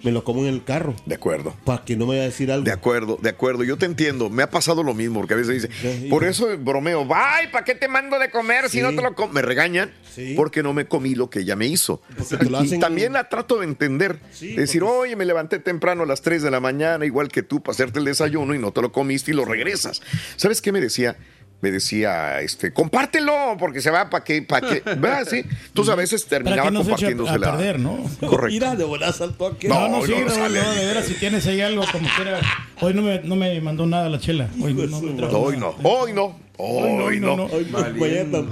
me 0.02 0.11
lo 0.12 0.25
como 0.25 0.42
en 0.42 0.49
el 0.49 0.64
carro. 0.64 0.94
De 1.06 1.14
acuerdo. 1.14 1.54
Para 1.64 1.85
que 1.85 1.97
no 1.97 2.06
me 2.06 2.11
vaya 2.14 2.23
a 2.23 2.26
decir 2.26 2.50
algo. 2.50 2.64
De 2.64 2.73
acuerdo, 2.73 3.18
de 3.23 3.28
acuerdo. 3.30 3.64
Yo 3.64 3.76
te 3.78 3.87
entiendo. 3.87 4.30
Me 4.30 4.42
ha 4.42 4.50
pasado 4.50 4.82
lo 4.82 4.94
mismo, 4.94 5.21
porque 5.21 5.35
a 5.35 5.37
veces 5.37 5.62
dice, 5.71 6.09
por 6.09 6.25
eso 6.25 6.49
bromeo, 6.59 7.06
ay, 7.14 7.49
¿para 7.52 7.64
qué 7.64 7.75
te 7.75 7.88
mando 7.88 8.18
de 8.18 8.30
comer 8.30 8.68
si 8.68 8.80
no 8.80 8.90
te 8.90 9.02
lo 9.02 9.14
comes? 9.14 9.35
Me 9.35 9.42
regañan 9.42 9.92
Sí. 10.14 10.35
porque 10.37 10.62
no 10.62 10.73
me 10.75 10.87
comí 10.87 11.14
lo 11.14 11.30
que 11.30 11.40
ella 11.40 11.56
me 11.56 11.66
hizo. 11.66 12.02
Porque 12.18 12.37
te 12.37 12.50
lo 12.50 12.62
Y 12.64 12.78
también 12.78 13.14
la 13.14 13.28
trato 13.28 13.59
de 13.59 13.64
entender. 13.64 14.18
Sí, 14.32 14.54
decir, 14.54 14.82
porque- 14.82 14.97
oye, 14.99 15.16
me 15.16 15.25
levanté 15.25 15.59
temprano 15.59 16.02
a 16.02 16.06
las 16.06 16.21
3 16.23 16.42
de 16.42 16.50
la 16.50 16.61
mañana, 16.61 17.06
igual 17.06 17.28
que 17.28 17.42
tú, 17.42 17.62
para 17.62 17.73
hacerte 17.73 17.99
el 17.99 18.04
desayuno 18.04 18.54
y 18.54 18.59
no 18.59 18.73
te 18.73 18.82
lo 18.82 18.92
comiste 18.92 19.30
y 19.30 19.35
lo 19.35 19.44
regresas. 19.44 20.02
¿Sabes 20.37 20.61
qué 20.61 20.71
me 20.73 20.80
decía? 20.80 21.16
Me 21.62 21.71
decía, 21.71 22.40
este, 22.40 22.73
compártelo, 22.73 23.57
porque 23.59 23.81
se 23.81 23.90
va 23.90 24.11
para 24.11 24.23
que, 24.25 24.42
para 24.42 24.69
que, 24.69 24.81
¿verdad? 24.85 25.26
Sí. 25.31 25.42
Entonces 25.69 25.92
a 25.92 25.97
veces 25.97 26.23
Para 26.25 26.31
terminaba 26.42 26.69
que 26.69 26.71
no 26.73 26.85
se 26.85 26.92
eche 26.92 27.07
a, 27.07 27.09
a 27.09 27.12
compartiéndosela. 27.16 27.57
perder, 27.57 27.81
¿no? 27.81 27.99
Correcto. 28.21 28.49
Mira, 28.52 28.75
de 28.76 28.85
volar 28.85 29.12
saltó 29.12 29.47
aquí. 29.47 29.69
No, 29.69 29.88
No, 29.88 30.00
no, 30.00 30.04
sí, 30.07 30.12
no, 30.12 30.26
no 30.26 30.49
no, 30.49 30.73
de 30.75 30.87
veras, 30.87 31.07
si 31.07 31.14
tienes 31.14 31.47
ahí 31.47 31.61
algo 31.61 31.85
como 31.90 32.09
quiera. 32.16 32.40
Hoy 32.81 32.92
no 32.95 33.02
me, 33.02 33.21
no 33.21 33.37
me 33.37 33.61
mandó 33.61 33.87
nada 33.87 34.09
la 34.09 34.19
chela. 34.19 34.49
Hoy 34.61 34.75
no, 34.75 34.99
Hoy 35.38 35.57
no, 35.57 35.76
hoy 35.85 36.12
no, 36.12 37.04
hoy 37.04 37.21
no. 37.21 37.49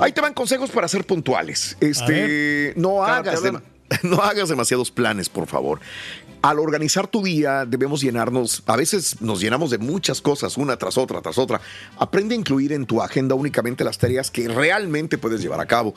Ahí 0.02 0.12
te 0.12 0.20
van 0.20 0.32
consejos 0.32 0.70
para 0.70 0.86
ser 0.88 1.04
puntuales. 1.04 1.76
Este, 1.80 2.72
no 2.76 3.04
hagas, 3.04 3.42
no 4.02 4.22
hagas 4.22 4.48
demasiados 4.48 4.90
planes, 4.92 5.28
por 5.28 5.46
favor. 5.48 5.80
Al 6.42 6.58
organizar 6.58 7.06
tu 7.06 7.22
día 7.22 7.66
debemos 7.66 8.00
llenarnos, 8.00 8.62
a 8.64 8.74
veces 8.74 9.20
nos 9.20 9.42
llenamos 9.42 9.70
de 9.70 9.76
muchas 9.76 10.22
cosas, 10.22 10.56
una 10.56 10.78
tras 10.78 10.96
otra, 10.96 11.20
tras 11.20 11.36
otra. 11.36 11.60
Aprende 11.98 12.34
a 12.34 12.38
incluir 12.38 12.72
en 12.72 12.86
tu 12.86 13.02
agenda 13.02 13.34
únicamente 13.34 13.84
las 13.84 13.98
tareas 13.98 14.30
que 14.30 14.48
realmente 14.48 15.18
puedes 15.18 15.42
llevar 15.42 15.60
a 15.60 15.66
cabo. 15.66 15.94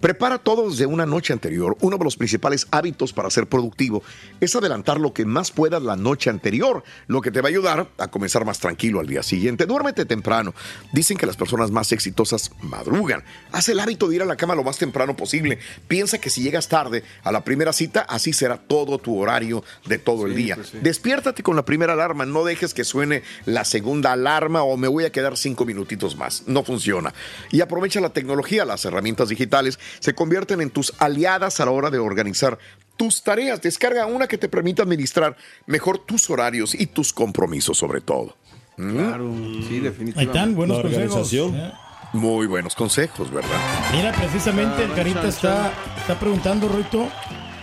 Prepara 0.00 0.38
todo 0.38 0.70
desde 0.70 0.86
una 0.86 1.06
noche 1.06 1.32
anterior. 1.32 1.76
Uno 1.80 1.96
de 1.96 2.04
los 2.04 2.16
principales 2.16 2.66
hábitos 2.70 3.12
para 3.12 3.30
ser 3.30 3.46
productivo 3.46 4.02
es 4.40 4.54
adelantar 4.54 5.00
lo 5.00 5.12
que 5.12 5.24
más 5.24 5.50
puedas 5.50 5.82
la 5.82 5.96
noche 5.96 6.30
anterior, 6.30 6.84
lo 7.06 7.20
que 7.20 7.30
te 7.30 7.40
va 7.40 7.48
a 7.48 7.50
ayudar 7.50 7.88
a 7.98 8.08
comenzar 8.08 8.44
más 8.44 8.58
tranquilo 8.58 9.00
al 9.00 9.06
día 9.06 9.22
siguiente. 9.22 9.66
Duérmete 9.66 10.04
temprano. 10.04 10.54
Dicen 10.92 11.16
que 11.16 11.26
las 11.26 11.36
personas 11.36 11.70
más 11.70 11.92
exitosas 11.92 12.50
madrugan. 12.60 13.24
Haz 13.52 13.68
el 13.68 13.80
hábito 13.80 14.08
de 14.08 14.16
ir 14.16 14.22
a 14.22 14.26
la 14.26 14.36
cama 14.36 14.54
lo 14.54 14.64
más 14.64 14.78
temprano 14.78 15.16
posible. 15.16 15.58
Piensa 15.88 16.18
que 16.18 16.30
si 16.30 16.42
llegas 16.42 16.68
tarde 16.68 17.02
a 17.22 17.32
la 17.32 17.44
primera 17.44 17.72
cita, 17.72 18.02
así 18.02 18.32
será 18.32 18.58
todo 18.58 18.98
tu 18.98 19.18
horario 19.18 19.64
de 19.86 19.98
todo 19.98 20.26
el 20.26 20.34
día. 20.34 20.56
pues 20.56 20.68
sí. 20.68 20.78
Despiértate 20.80 21.42
con 21.42 21.56
la 21.56 21.64
primera 21.64 21.94
alarma, 21.94 22.26
no 22.26 22.44
dejes 22.44 22.74
que 22.74 22.84
suene 22.84 23.22
la 23.46 23.64
segunda 23.64 24.12
alarma 24.12 24.62
o 24.62 24.76
me 24.76 24.88
voy 24.88 25.04
a 25.04 25.12
quedar 25.12 25.36
cinco 25.36 25.64
minutitos 25.64 26.16
más. 26.16 26.44
No 26.46 26.62
funciona. 26.62 27.14
Y 27.50 27.60
aprovecha 27.60 28.00
la 28.00 28.10
tecnología, 28.10 28.64
las 28.64 28.84
herramientas 28.84 29.28
digitales 29.28 29.78
se 30.00 30.14
convierten 30.14 30.60
en 30.60 30.70
tus 30.70 30.92
aliadas 30.98 31.60
a 31.60 31.64
la 31.64 31.70
hora 31.70 31.90
de 31.90 31.98
organizar 31.98 32.58
tus 32.96 33.22
tareas. 33.22 33.60
Descarga 33.62 34.06
una 34.06 34.26
que 34.26 34.38
te 34.38 34.48
permita 34.48 34.82
administrar 34.82 35.36
mejor 35.66 35.98
tus 35.98 36.28
horarios 36.30 36.74
y 36.74 36.86
tus 36.86 37.12
compromisos 37.12 37.78
sobre 37.78 38.00
todo. 38.00 38.36
¿Mm? 38.76 38.96
Claro, 38.96 39.34
sí, 39.68 39.80
definitivamente. 39.80 40.20
Ahí 40.20 40.26
están, 40.26 40.54
buenos 40.54 40.76
La 40.78 40.82
consejos. 40.82 41.06
organización. 41.06 41.56
¿eh? 41.56 41.72
Muy 42.12 42.46
buenos 42.46 42.74
consejos, 42.74 43.30
¿verdad? 43.32 43.50
Mira, 43.92 44.12
precisamente 44.12 44.84
el 44.84 44.92
Carita 44.94 45.26
está, 45.26 45.72
está 45.98 46.18
preguntando, 46.18 46.68
Rito, 46.68 47.08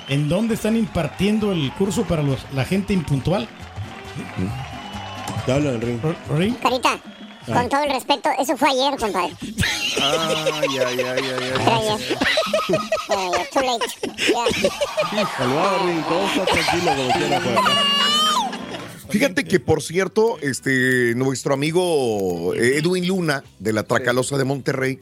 ¿en 0.10 0.28
dónde 0.28 0.56
están 0.56 0.76
impartiendo 0.76 1.52
el 1.52 1.72
curso 1.74 2.04
para 2.04 2.22
los, 2.22 2.40
la 2.54 2.66
gente 2.66 2.94
impuntual? 2.94 3.48
Ring. 5.48 6.00
Ring. 6.38 6.56
Carita, 6.62 7.00
con 7.46 7.70
todo 7.70 7.84
el 7.84 7.92
respeto, 7.92 8.30
eso 8.40 8.56
fue 8.58 8.70
ayer, 8.70 8.98
compadre. 9.00 9.34
Ay, 10.02 10.78
ay, 10.80 10.80
ay, 10.80 11.00
ay, 11.02 11.52
Fue 11.64 11.74
ay. 11.74 11.88
ayer. 11.90 12.18
Fue 13.08 13.16
ayer, 13.16 13.50
too 13.52 13.62
late. 13.62 13.86
Ya. 14.34 15.26
Tranquilo 16.46 16.92
como 16.96 17.12
quiera 17.14 17.38
acá. 17.38 17.62
Fíjate 19.10 19.44
que, 19.44 19.60
por 19.60 19.84
cierto, 19.84 20.40
este, 20.42 21.14
nuestro 21.16 21.54
amigo 21.54 22.54
eh, 22.56 22.78
Edwin 22.80 23.08
Luna, 23.08 23.44
de 23.60 23.72
la 23.74 23.84
Tracalosa 23.84 24.38
de 24.38 24.44
Monterrey, 24.44 25.00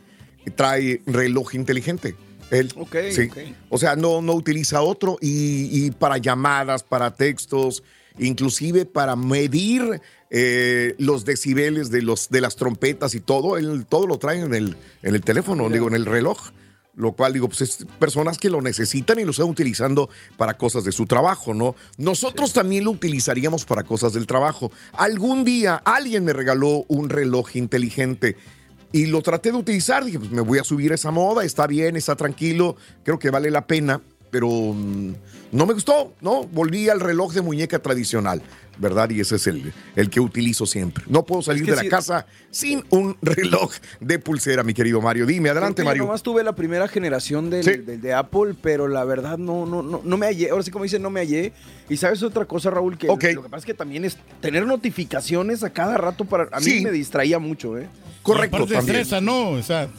trae 0.55 1.01
reloj 1.05 1.55
inteligente. 1.55 2.15
Él, 2.50 2.74
Ok, 2.75 2.95
sí. 3.12 3.29
ok. 3.31 3.38
O 3.69 3.77
sea, 3.77 3.95
no, 3.95 4.21
no 4.21 4.33
utiliza 4.33 4.81
otro 4.81 5.17
y, 5.21 5.86
y 5.86 5.91
para 5.91 6.17
llamadas, 6.17 6.83
para 6.83 7.13
textos, 7.13 7.83
inclusive 8.19 8.86
para 8.86 9.15
medir 9.15 10.01
eh, 10.33 10.95
los 10.97 11.25
decibeles 11.25 11.91
de, 11.91 12.01
los, 12.01 12.29
de 12.29 12.39
las 12.39 12.55
trompetas 12.55 13.13
y 13.15 13.19
todo, 13.19 13.57
él 13.57 13.85
todo 13.88 14.07
lo 14.07 14.17
trae 14.17 14.39
en 14.39 14.53
el, 14.53 14.77
en 15.03 15.13
el 15.13 15.21
teléfono, 15.21 15.69
digo, 15.69 15.89
en 15.89 15.95
el 15.95 16.05
reloj. 16.05 16.51
Lo 16.93 17.13
cual 17.13 17.31
digo, 17.31 17.47
pues 17.47 17.61
es 17.61 17.85
personas 18.00 18.38
que 18.38 18.50
lo 18.50 18.61
necesitan 18.61 19.17
y 19.17 19.23
lo 19.23 19.31
están 19.31 19.47
utilizando 19.47 20.09
para 20.35 20.57
cosas 20.57 20.83
de 20.83 20.91
su 20.91 21.05
trabajo, 21.05 21.53
¿no? 21.53 21.75
Nosotros 21.97 22.51
también 22.51 22.83
lo 22.83 22.91
utilizaríamos 22.91 23.63
para 23.63 23.83
cosas 23.83 24.11
del 24.11 24.27
trabajo. 24.27 24.73
Algún 24.93 25.45
día 25.45 25.81
alguien 25.85 26.25
me 26.25 26.33
regaló 26.33 26.83
un 26.89 27.09
reloj 27.09 27.55
inteligente 27.55 28.35
y 28.91 29.05
lo 29.05 29.21
traté 29.21 29.51
de 29.51 29.57
utilizar. 29.57 30.03
Dije, 30.03 30.19
pues 30.19 30.31
me 30.31 30.41
voy 30.41 30.59
a 30.59 30.65
subir 30.65 30.91
a 30.91 30.95
esa 30.95 31.11
moda, 31.11 31.45
está 31.45 31.65
bien, 31.65 31.95
está 31.95 32.17
tranquilo, 32.17 32.75
creo 33.03 33.19
que 33.19 33.29
vale 33.29 33.51
la 33.51 33.67
pena, 33.67 34.01
pero 34.31 34.47
mm, 34.50 35.13
no 35.51 35.65
me 35.65 35.73
gustó, 35.73 36.13
¿no? 36.21 36.43
Volví 36.45 36.89
al 36.89 37.00
reloj 37.00 37.33
de 37.33 37.41
muñeca 37.41 37.79
tradicional, 37.79 38.41
¿verdad? 38.77 39.09
Y 39.09 39.19
ese 39.19 39.35
es 39.35 39.45
el, 39.47 39.73
el 39.97 40.09
que 40.09 40.19
utilizo 40.21 40.65
siempre. 40.65 41.03
No 41.07 41.25
puedo 41.25 41.41
salir 41.41 41.65
que 41.65 41.71
de 41.71 41.83
la 41.83 41.89
casa 41.89 42.25
sin 42.50 42.83
un 42.89 43.17
reloj 43.21 43.71
de 44.00 44.17
pulsera, 44.19 44.63
mi 44.63 44.73
querido 44.73 45.01
Mario. 45.01 45.25
Dime, 45.25 45.50
adelante, 45.50 45.83
Mario. 45.83 46.03
Nomás 46.05 46.23
tuve 46.23 46.43
la 46.43 46.55
primera 46.55 46.88
generación 46.88 47.50
del, 47.50 47.63
Sí. 47.65 47.71
del 47.77 48.00
de 48.01 48.13
Apple, 48.13 48.55
pero 48.61 48.88
la 48.88 49.03
verdad 49.03 49.38
no, 49.38 49.65
no, 49.65 49.83
no, 49.83 50.01
no 50.03 50.17
me 50.17 50.25
hallé. 50.27 50.50
Ahora 50.50 50.63
sí, 50.63 50.71
como 50.71 50.83
dicen, 50.85 51.01
no 51.01 51.09
me 51.09 51.19
hallé. 51.19 51.51
Y 51.89 51.97
sabes 51.97 52.23
otra 52.23 52.45
cosa, 52.45 52.69
Raúl, 52.69 52.97
que 52.97 53.07
lo 53.07 53.17
que 53.19 53.35
pasa 53.50 53.57
es 53.57 53.65
que 53.65 53.73
también 53.73 54.05
es 54.05 54.17
tener 54.39 54.65
notificaciones 54.65 55.63
a 55.63 55.69
cada 55.71 55.97
rato 55.97 56.23
para. 56.25 56.47
A 56.55 56.59
mí 56.59 56.65
Sí. 56.65 56.81
me 56.81 56.91
distraía 56.91 57.38
mucho, 57.39 57.77
¿eh? 57.77 57.88
Correcto, 58.23 58.55
Y 58.57 58.59
aparte 58.61 58.75
también. 58.75 58.95
estresa, 58.97 59.19
¿no? 59.19 59.50
O 59.50 59.63
sea, 59.63 59.89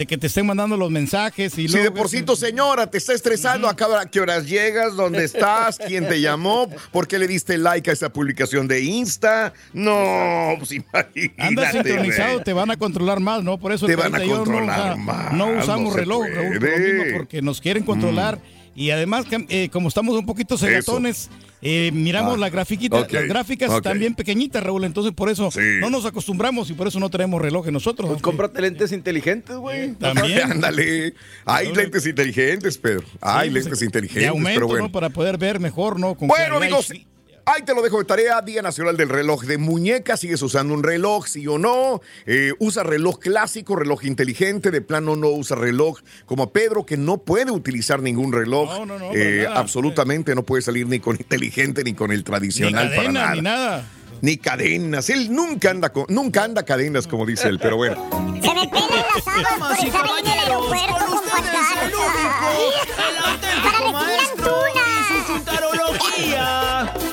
de 0.00 0.06
que 0.06 0.16
te 0.16 0.28
estén 0.28 0.46
mandando 0.46 0.78
los 0.78 0.90
mensajes 0.90 1.52
y 1.58 1.68
Si 1.68 1.74
luego... 1.74 1.84
de 1.84 1.90
por 1.90 2.08
sí 2.08 2.22
tu 2.22 2.34
señora 2.34 2.86
te 2.86 2.96
está 2.96 3.12
estresando, 3.12 3.68
¿a 3.68 3.76
cada- 3.76 4.00
a 4.00 4.06
qué 4.06 4.18
horas 4.20 4.46
llegas? 4.46 4.96
¿Dónde 4.96 5.22
estás? 5.24 5.76
¿Quién 5.76 6.08
te 6.08 6.22
llamó? 6.22 6.70
¿Por 6.90 7.06
qué 7.06 7.18
le 7.18 7.26
diste 7.28 7.58
like 7.58 7.90
a 7.90 7.92
esa 7.92 8.08
publicación 8.10 8.66
de 8.66 8.80
Insta? 8.80 9.52
No, 9.74 10.54
pues 10.56 10.72
imagínate. 10.72 11.34
Andas 11.36 11.72
sincronizado, 11.72 12.40
te 12.40 12.54
van 12.54 12.70
a 12.70 12.78
controlar 12.78 13.20
más, 13.20 13.44
¿no? 13.44 13.58
Por 13.58 13.72
eso 13.72 13.86
Te 13.86 13.94
van 13.94 14.14
a 14.14 14.16
31 14.16 14.38
controlar 14.44 14.96
no, 14.96 15.04
más, 15.04 15.32
no 15.34 15.48
usamos 15.58 15.92
reloj, 15.92 16.24
Raúl, 16.34 16.58
por 16.58 16.78
mismo, 16.80 17.04
porque 17.18 17.42
nos 17.42 17.60
quieren 17.60 17.84
controlar. 17.84 18.38
Y 18.74 18.90
además, 18.90 19.26
eh, 19.48 19.68
como 19.70 19.88
estamos 19.88 20.16
un 20.16 20.24
poquito 20.24 20.56
cegatones, 20.56 21.28
eh, 21.60 21.90
miramos 21.92 22.34
Ah, 22.36 22.38
la 22.38 22.48
grafiquita, 22.50 22.96
ok, 23.00 23.12
las 23.12 23.24
gráficas 23.26 23.68
ok. 23.70 23.76
están 23.76 23.98
bien 23.98 24.14
pequeñitas, 24.14 24.62
Raúl. 24.62 24.84
Entonces, 24.84 25.12
por 25.12 25.28
eso 25.28 25.50
Sí. 25.50 25.58
no 25.80 25.90
nos 25.90 26.06
acostumbramos 26.06 26.70
y 26.70 26.74
por 26.74 26.86
eso 26.86 26.98
no 27.00 27.10
tenemos 27.10 27.42
relojes 27.42 27.72
nosotros. 27.72 28.08
Pues 28.08 28.22
cómprate 28.22 28.62
lentes 28.62 28.92
inteligentes, 28.92 29.56
güey. 29.56 29.94
También. 29.94 30.40
Ándale. 30.52 31.14
Hay 31.44 31.74
lentes 31.74 32.06
inteligentes, 32.06 32.78
Pedro. 32.78 33.04
Hay 33.20 33.48
Sí, 33.48 33.54
lentes 33.54 33.82
inteligentes, 33.82 34.28
aumento, 34.28 34.56
pero 34.60 34.66
bueno. 34.68 34.86
¿no? 34.86 34.92
Para 34.92 35.10
poder 35.10 35.36
ver 35.36 35.58
mejor, 35.60 35.98
¿no? 35.98 36.14
Con 36.14 36.28
Bueno, 36.28 36.56
amigos, 36.56 36.90
y- 36.94 37.06
ahí 37.54 37.62
te 37.62 37.74
lo 37.74 37.82
dejo 37.82 37.98
de 37.98 38.04
tarea. 38.04 38.40
Día 38.42 38.62
Nacional 38.62 38.96
del 38.96 39.08
Reloj 39.08 39.44
de 39.44 39.58
Muñeca. 39.58 40.16
¿Sigues 40.16 40.42
usando 40.42 40.74
un 40.74 40.82
reloj, 40.82 41.26
sí 41.26 41.46
o 41.46 41.58
no? 41.58 42.00
Eh, 42.26 42.52
usa 42.58 42.82
reloj 42.82 43.18
clásico, 43.18 43.76
reloj 43.76 44.04
inteligente. 44.04 44.70
De 44.70 44.80
plano 44.80 45.16
no 45.16 45.28
usa 45.28 45.56
reloj 45.56 45.98
como 46.26 46.52
Pedro, 46.52 46.86
que 46.86 46.96
no 46.96 47.18
puede 47.18 47.50
utilizar 47.50 48.00
ningún 48.02 48.32
reloj. 48.32 48.70
No, 48.70 48.86
no, 48.86 48.98
no, 48.98 49.08
para 49.08 49.20
Eh, 49.20 49.42
nada. 49.44 49.58
absolutamente 49.60 50.34
no 50.34 50.42
puede 50.44 50.62
salir 50.62 50.86
ni 50.86 51.00
con 51.00 51.16
inteligente 51.16 51.84
ni 51.84 51.94
con 51.94 52.10
el 52.12 52.18
Ni 52.18 52.24
tradicional 52.24 52.88
para 52.90 52.96
cadena, 53.02 53.20
nada. 53.20 53.34
ni 53.34 53.40
nada. 53.42 53.84
Ni 54.22 54.36
cadenas. 54.36 55.08
Él 55.08 55.32
nunca 55.32 55.70
anda 55.70 55.88
con, 55.90 56.04
nunca 56.08 56.44
anda 56.44 56.62
cadenas, 56.62 57.06
como 57.06 57.24
dice 57.24 57.48
él, 57.48 57.58
pero 57.58 57.76
bueno. 57.76 58.06
Se 58.42 58.54
me 58.54 58.68
pegan 58.68 58.88
las 59.14 59.26
habas 59.26 59.78
por 59.78 59.86
estar 59.86 60.04
en 60.20 60.26
el 60.26 60.38
aeropuerto, 60.38 61.06
compadre. 61.06 61.50
Para 63.62 63.78
antunas. 64.18 65.30
Antunas. 65.30 67.09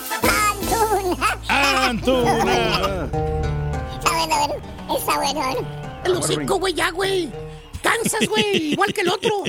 Antuna. 1.48 3.10
Está 3.94 4.12
bueno, 4.12 4.36
a 4.36 4.48
ver. 4.48 4.62
Está 4.98 5.18
bueno, 5.18 5.42
a 5.42 5.54
ver. 5.54 5.66
El 6.06 6.16
hocico, 6.16 6.60
güey, 6.60 6.74
ya, 6.74 6.92
güey. 6.92 7.32
Cansas, 7.82 8.28
güey, 8.28 8.56
igual 8.74 8.94
que 8.94 9.02
el 9.02 9.10
otro. 9.10 9.44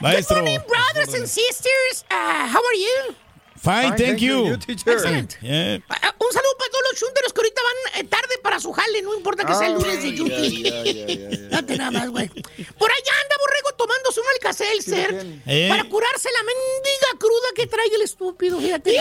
Maestro. 0.00 0.36
Good 0.36 0.44
morning, 0.44 0.60
brothers 0.68 1.14
and 1.14 1.26
sisters. 1.28 2.04
Uh, 2.10 2.46
how 2.48 2.60
are 2.60 2.76
you? 2.78 3.14
Fine, 3.62 3.94
thank 3.96 4.18
you. 4.20 4.54
Excellent. 4.68 5.36
Yeah. 5.42 5.78
Uh, 5.88 5.92
uh, 5.92 6.24
un 6.24 6.32
saludo 6.32 6.56
para 6.58 6.70
todos 6.70 6.84
los 6.90 6.98
chunteros 7.00 7.32
que 7.34 7.40
ahorita 7.40 7.60
van 7.62 8.00
eh, 8.00 8.08
tarde 8.08 8.38
para 8.42 8.58
su 8.58 8.72
jale, 8.72 9.02
no 9.02 9.14
importa 9.14 9.44
que 9.44 9.54
sea 9.54 9.66
el 9.68 9.74
lunes 9.74 10.02
de 10.02 10.14
Yuti. 10.16 10.62
Date 11.50 11.76
nada 11.76 11.90
más, 11.90 12.08
güey. 12.08 12.28
Por 12.28 12.90
allá 12.90 13.12
anda 13.22 13.36
Borrego 13.38 13.76
tomándose 13.76 14.20
un 14.20 14.26
Alka-Seltzer 14.34 15.26
Eh. 15.46 15.66
para 15.68 15.84
curarse 15.84 16.28
la 16.32 16.42
mendiga 16.42 17.18
cruda 17.18 17.48
que 17.54 17.66
trae 17.66 17.86
el 17.94 18.02
estúpido, 18.02 18.58
fíjate. 18.60 18.92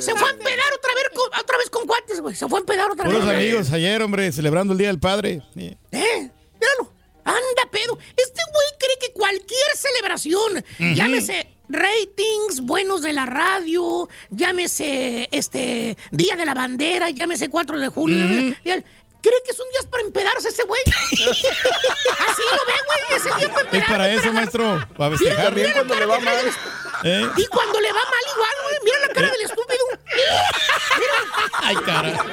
Se 0.00 0.14
fue 0.14 0.28
a 0.28 0.32
empedar 0.32 0.72
otra 0.76 0.94
vez, 0.94 1.04
con, 1.14 1.40
otra 1.40 1.58
vez 1.58 1.70
con 1.70 1.86
cuates, 1.86 2.20
güey. 2.20 2.34
Se 2.34 2.48
fue 2.48 2.58
a 2.58 2.60
empedar 2.60 2.90
otra 2.90 3.08
vez. 3.08 3.22
amigos 3.22 3.72
ayer, 3.72 4.02
hombre, 4.02 4.30
celebrando 4.32 4.72
el 4.74 4.78
Día 4.78 4.88
del 4.88 5.00
Padre. 5.00 5.40
Yeah. 5.54 5.76
¿Eh? 5.92 6.30
Míralo. 6.60 6.92
Anda, 7.24 7.70
pedo. 7.70 7.98
Este 8.16 8.42
güey 8.52 8.66
cree 8.78 8.98
que 9.00 9.12
cualquier 9.12 9.76
celebración, 9.76 10.64
llámese 10.94 11.57
ratings 11.68 12.60
buenos 12.62 13.02
de 13.02 13.12
la 13.12 13.26
radio, 13.26 14.08
llámese 14.30 15.28
este 15.32 15.96
Día 16.10 16.36
de 16.36 16.46
la 16.46 16.54
Bandera, 16.54 17.10
llámese 17.10 17.48
4 17.50 17.78
de 17.78 17.88
julio. 17.88 18.54
ya- 18.64 18.82
¿Cree 19.20 19.42
que 19.44 19.52
son 19.52 19.66
días 19.72 19.84
para 19.86 20.04
empedarse 20.04 20.48
ese 20.48 20.62
güey? 20.62 20.80
Así 21.12 21.12
lo 22.52 22.64
ve, 22.66 22.72
güey. 22.86 23.16
Ese 23.16 23.28
día 23.36 23.48
para 23.52 23.60
Es 23.62 23.64
empedar. 23.74 23.86
para 23.88 24.10
eso, 24.12 24.32
maestro. 24.32 24.88
Para 24.96 25.10
Mira, 25.10 25.18
festejar. 25.18 25.54
mira 25.56 25.68
la 25.68 25.74
cuando 25.74 25.94
le 25.96 26.06
va 26.06 26.20
mal. 26.20 26.36
¿Eh? 27.02 27.28
Y 27.36 27.46
cuando 27.46 27.80
le 27.80 27.88
va 27.92 27.98
mal 27.98 28.24
igual, 28.32 28.54
güey. 28.62 28.76
Mira 28.84 28.98
la 29.08 29.14
cara 29.14 29.30
del 29.32 29.40
estúpido. 29.42 29.84
Ay, 31.64 31.76
cara. 31.84 32.24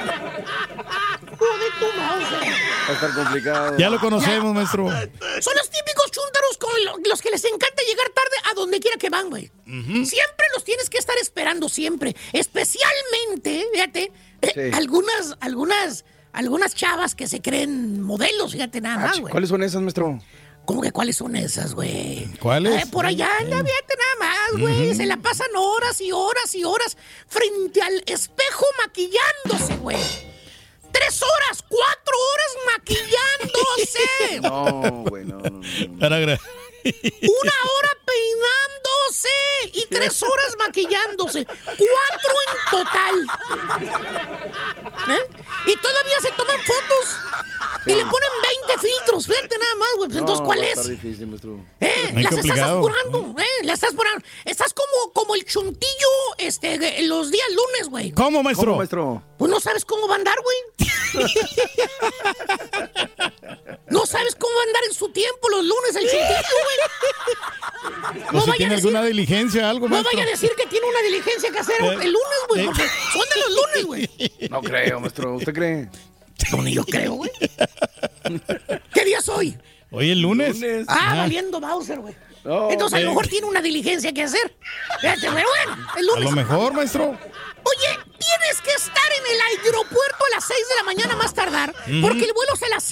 Joder, 1.38 1.72
tu 1.78 1.86
mouse. 2.00 2.32
Va 2.32 2.88
a 2.88 2.92
estar 2.92 3.14
complicado. 3.14 3.76
Ya 3.78 3.90
lo 3.90 3.98
conocemos, 4.00 4.54
maestro. 4.54 4.88
Son 4.88 5.54
los 5.56 5.70
típicos 5.70 6.10
chúntaros 6.10 6.58
con 6.58 6.84
lo- 6.84 7.08
los 7.08 7.20
que 7.22 7.30
les 7.30 7.44
encanta 7.44 7.82
llegar 7.88 8.08
tarde 8.10 8.36
a 8.50 8.54
donde 8.54 8.80
quiera 8.80 8.96
que 8.98 9.10
van, 9.10 9.28
güey. 9.30 9.50
Siempre 9.66 10.46
los 10.54 10.64
tienes 10.64 10.88
que 10.90 10.98
estar 10.98 11.16
esperando, 11.18 11.68
siempre. 11.68 12.14
Especialmente, 12.32 13.66
fíjate, 13.72 14.12
eh, 14.42 14.50
Sí. 14.54 14.76
algunas, 14.76 15.36
algunas, 15.40 16.04
algunas 16.32 16.74
chavas 16.74 17.14
que 17.14 17.26
se 17.28 17.40
creen 17.40 18.00
modelos, 18.02 18.52
fíjate 18.52 18.80
nada 18.80 18.96
Ah, 18.96 19.06
más, 19.08 19.20
güey. 19.20 19.30
¿Cuáles 19.32 19.48
son 19.50 19.62
esas, 19.62 19.80
maestro? 19.82 20.18
¿Cómo 20.64 20.82
que 20.82 20.90
cuáles 20.90 21.16
son 21.16 21.36
esas, 21.36 21.74
güey? 21.74 22.26
¿Cuáles? 22.40 22.82
Eh, 22.82 22.86
por 22.90 23.06
allá 23.06 23.28
anda, 23.38 23.56
fíjate 23.62 23.94
nada 24.20 24.30
más, 24.32 24.60
güey. 24.60 24.94
Se 24.96 25.06
la 25.06 25.16
pasan 25.16 25.46
horas 25.56 26.00
y 26.00 26.10
horas 26.10 26.54
y 26.56 26.64
horas 26.64 26.96
frente 27.28 27.80
al 27.82 28.02
espejo 28.06 28.64
maquillándose, 28.84 29.76
güey. 29.76 29.96
Tres 30.98 31.22
horas, 31.22 31.62
cuatro 31.68 32.14
horas 32.32 32.52
maquillándose. 32.74 34.40
No, 34.42 35.04
güey, 35.10 35.24
no, 35.24 35.38
no, 35.38 36.26
no. 36.26 36.38
Una 36.86 37.52
hora 37.72 37.90
peinándose 38.04 39.28
y 39.72 39.86
tres 39.86 40.22
horas 40.22 40.54
maquillándose. 40.58 41.44
Cuatro 41.46 42.34
en 42.46 42.70
total. 42.70 43.26
¿Eh? 45.08 45.26
Y 45.66 45.76
todavía 45.76 46.20
se 46.20 46.30
toman 46.32 46.58
fotos 46.60 47.16
y 47.86 47.94
le 47.94 48.04
ponen 48.04 48.28
20 48.68 48.78
filtros. 48.88 49.26
Fíjate 49.26 49.58
nada 49.58 49.74
más, 49.76 49.88
güey. 49.96 50.10
Entonces, 50.10 50.40
No, 50.40 50.44
¿cuál 50.44 50.64
es? 50.64 50.88
difícil. 50.88 51.40
¿Eh? 51.80 52.10
Las 52.14 52.32
estás 52.32 52.58
apurando, 52.60 53.34
¿eh? 53.38 53.46
Las 53.64 53.74
estás 53.74 53.92
apurando. 53.92 54.24
Estás 54.44 54.72
como, 54.72 55.12
como 55.12 55.34
el 55.34 55.44
chuntillo 55.44 56.08
este, 56.38 57.02
los 57.02 57.30
días 57.30 57.48
lunes, 57.50 57.88
güey. 57.88 58.12
¿Cómo, 58.12 58.42
maestro? 58.42 58.66
¿Cómo, 58.66 58.78
maestro? 58.78 59.22
Pues 59.38 59.50
no 59.50 59.60
sabes 59.60 59.84
cómo 59.84 60.08
va 60.08 60.14
a 60.14 60.18
andar, 60.18 60.36
güey. 60.42 60.56
no 63.88 64.04
sabes 64.06 64.34
cómo 64.34 64.54
va 64.54 64.60
a 64.60 64.64
andar 64.66 64.84
en 64.84 64.94
su 64.94 65.08
tiempo 65.10 65.48
los 65.48 65.64
lunes 65.64 65.96
el 65.96 66.02
chuntillo, 66.02 66.26
güey. 66.26 66.75
O 68.32 68.40
si 68.40 68.50
vaya 68.50 68.56
tiene 68.56 68.74
a 68.74 68.76
decir- 68.76 68.86
alguna 68.88 69.04
diligencia, 69.04 69.70
algo, 69.70 69.86
No 69.88 69.94
maestro. 69.96 70.16
vaya 70.16 70.26
a 70.28 70.30
decir 70.30 70.50
que 70.56 70.66
tiene 70.66 70.86
una 70.86 71.00
diligencia 71.02 71.50
que 71.50 71.58
hacer 71.58 71.76
Eh, 71.80 71.86
el 72.02 72.12
lunes, 72.12 72.38
güey, 72.48 72.60
eh. 72.62 72.64
porque 72.66 72.82
son 73.12 73.22
de 73.34 73.40
los 73.40 73.50
lunes, 73.50 73.84
güey. 73.86 74.48
No 74.50 74.62
creo, 74.62 75.00
maestro. 75.00 75.34
¿Usted 75.36 75.52
cree? 75.54 75.88
No, 76.52 76.62
ni 76.62 76.74
yo 76.74 76.84
creo, 76.86 77.12
güey. 77.14 77.30
¿Qué 78.92 79.04
día 79.04 79.18
es 79.18 79.28
hoy? 79.28 79.56
Hoy 79.90 80.10
el 80.10 80.20
lunes. 80.20 80.56
Ah, 80.88 81.12
Ah, 81.12 81.16
valiendo 81.18 81.60
Bowser, 81.60 81.98
güey. 82.00 82.14
No, 82.46 82.70
Entonces 82.70 82.98
a 82.98 83.02
lo 83.02 83.08
mejor 83.10 83.26
tiene 83.26 83.46
una 83.46 83.60
diligencia 83.60 84.12
que 84.12 84.22
hacer. 84.22 84.56
Fíjate, 85.00 85.28
bueno, 85.30 85.46
el 85.96 86.08
a 86.08 86.12
lunes. 86.14 86.24
lo 86.24 86.30
mejor, 86.36 86.72
maestro. 86.72 87.04
Oye, 87.10 87.98
tienes 88.18 88.60
que 88.62 88.70
estar 88.70 89.10
en 89.18 89.34
el 89.34 89.40
aeropuerto 89.66 90.24
a 90.30 90.34
las 90.36 90.44
6 90.46 90.58
de 90.68 90.74
la 90.76 90.82
mañana 90.84 91.16
más 91.16 91.34
tardar, 91.34 91.72
porque 92.00 92.24
el 92.24 92.32
vuelo 92.32 92.54
es 92.54 92.62
a 92.62 92.68
las 92.68 92.84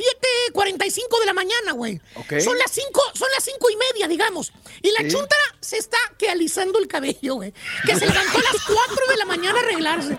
7.45 0.52 1.20
de 1.20 1.26
la 1.26 1.32
mañana, 1.32 1.72
güey. 1.72 2.00
Son 2.42 2.58
las 2.58 2.72
5, 2.72 3.02
son 3.14 3.28
las 3.32 3.44
cinco 3.44 3.70
y 3.70 3.76
media, 3.76 4.08
digamos. 4.08 4.52
Y 4.82 4.90
la 4.90 5.00
Sí. 5.02 5.08
chuntara 5.08 5.42
se 5.60 5.76
está 5.78 5.98
que 6.18 6.28
alisando 6.28 6.78
el 6.80 6.88
cabello, 6.88 7.34
güey. 7.36 7.52
Que 7.86 7.94
se 7.96 8.06
levantó 8.06 8.38
a 8.38 8.42
las 8.42 8.62
4 8.66 9.06
de 9.08 9.16
la 9.16 9.24
mañana 9.26 9.58
a 9.60 9.62
arreglarse. 9.62 10.18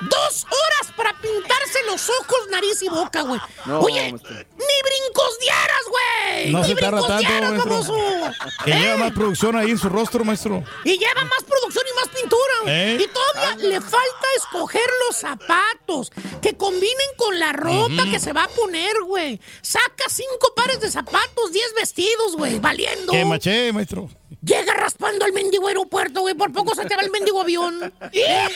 Dos 0.00 0.46
horas 0.46 0.92
para 0.96 1.12
pintarse 1.20 1.78
los 1.86 2.08
ojos, 2.08 2.48
nariz 2.50 2.82
y 2.82 2.88
boca, 2.88 3.22
güey. 3.22 3.40
No, 3.66 3.80
Oye, 3.80 4.12
ni 4.12 4.18
brincos 4.18 5.38
dieras, 5.40 5.82
güey. 5.88 6.52
No 6.52 6.60
ni 6.60 6.68
se 6.68 6.74
tarda 6.74 6.90
brincos 7.00 7.08
tanto, 7.08 7.28
dieras, 7.30 7.50
maestro. 7.66 8.32
Que 8.64 8.70
lleva 8.72 8.94
¿Eh? 8.94 8.98
más 8.98 9.12
producción 9.12 9.56
ahí 9.56 9.70
en 9.70 9.78
su 9.78 9.88
rostro, 9.88 10.24
maestro. 10.24 10.64
Y 10.84 10.98
lleva 10.98 11.24
más 11.24 11.42
producción 11.46 11.84
y 11.92 11.96
más 11.96 12.08
pintura. 12.08 12.54
güey. 12.62 12.74
¿Eh? 12.74 12.98
Y 13.02 13.08
todavía 13.08 13.68
le 13.68 13.80
falta 13.80 14.26
escoger 14.36 14.90
los 15.06 15.16
zapatos 15.16 16.10
que 16.40 16.56
combinen 16.56 17.08
con 17.16 17.38
la 17.38 17.52
ropa 17.52 18.04
que 18.10 18.18
se 18.20 18.32
va 18.32 18.44
a 18.44 18.48
poner, 18.48 18.94
güey. 19.04 19.40
Saca 19.62 20.08
cinco 20.08 20.54
pares 20.54 20.80
de 20.80 20.90
zapatos, 20.90 21.52
diez 21.52 21.72
vestidos, 21.74 22.36
güey, 22.36 22.58
valiendo. 22.58 23.12
Que 23.12 23.24
maché, 23.24 23.72
maestro. 23.72 24.08
Llega 24.42 24.72
raspando 24.72 25.24
al 25.24 25.32
mendigo 25.32 25.68
aeropuerto, 25.68 26.20
güey. 26.22 26.34
Por 26.34 26.52
poco 26.52 26.74
se 26.74 26.86
te 26.86 26.96
va 26.96 27.02
el 27.02 27.10
mendigo 27.10 27.42
avión. 27.42 27.92
¿Eh? 28.12 28.48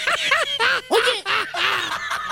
Oye, 0.89 1.25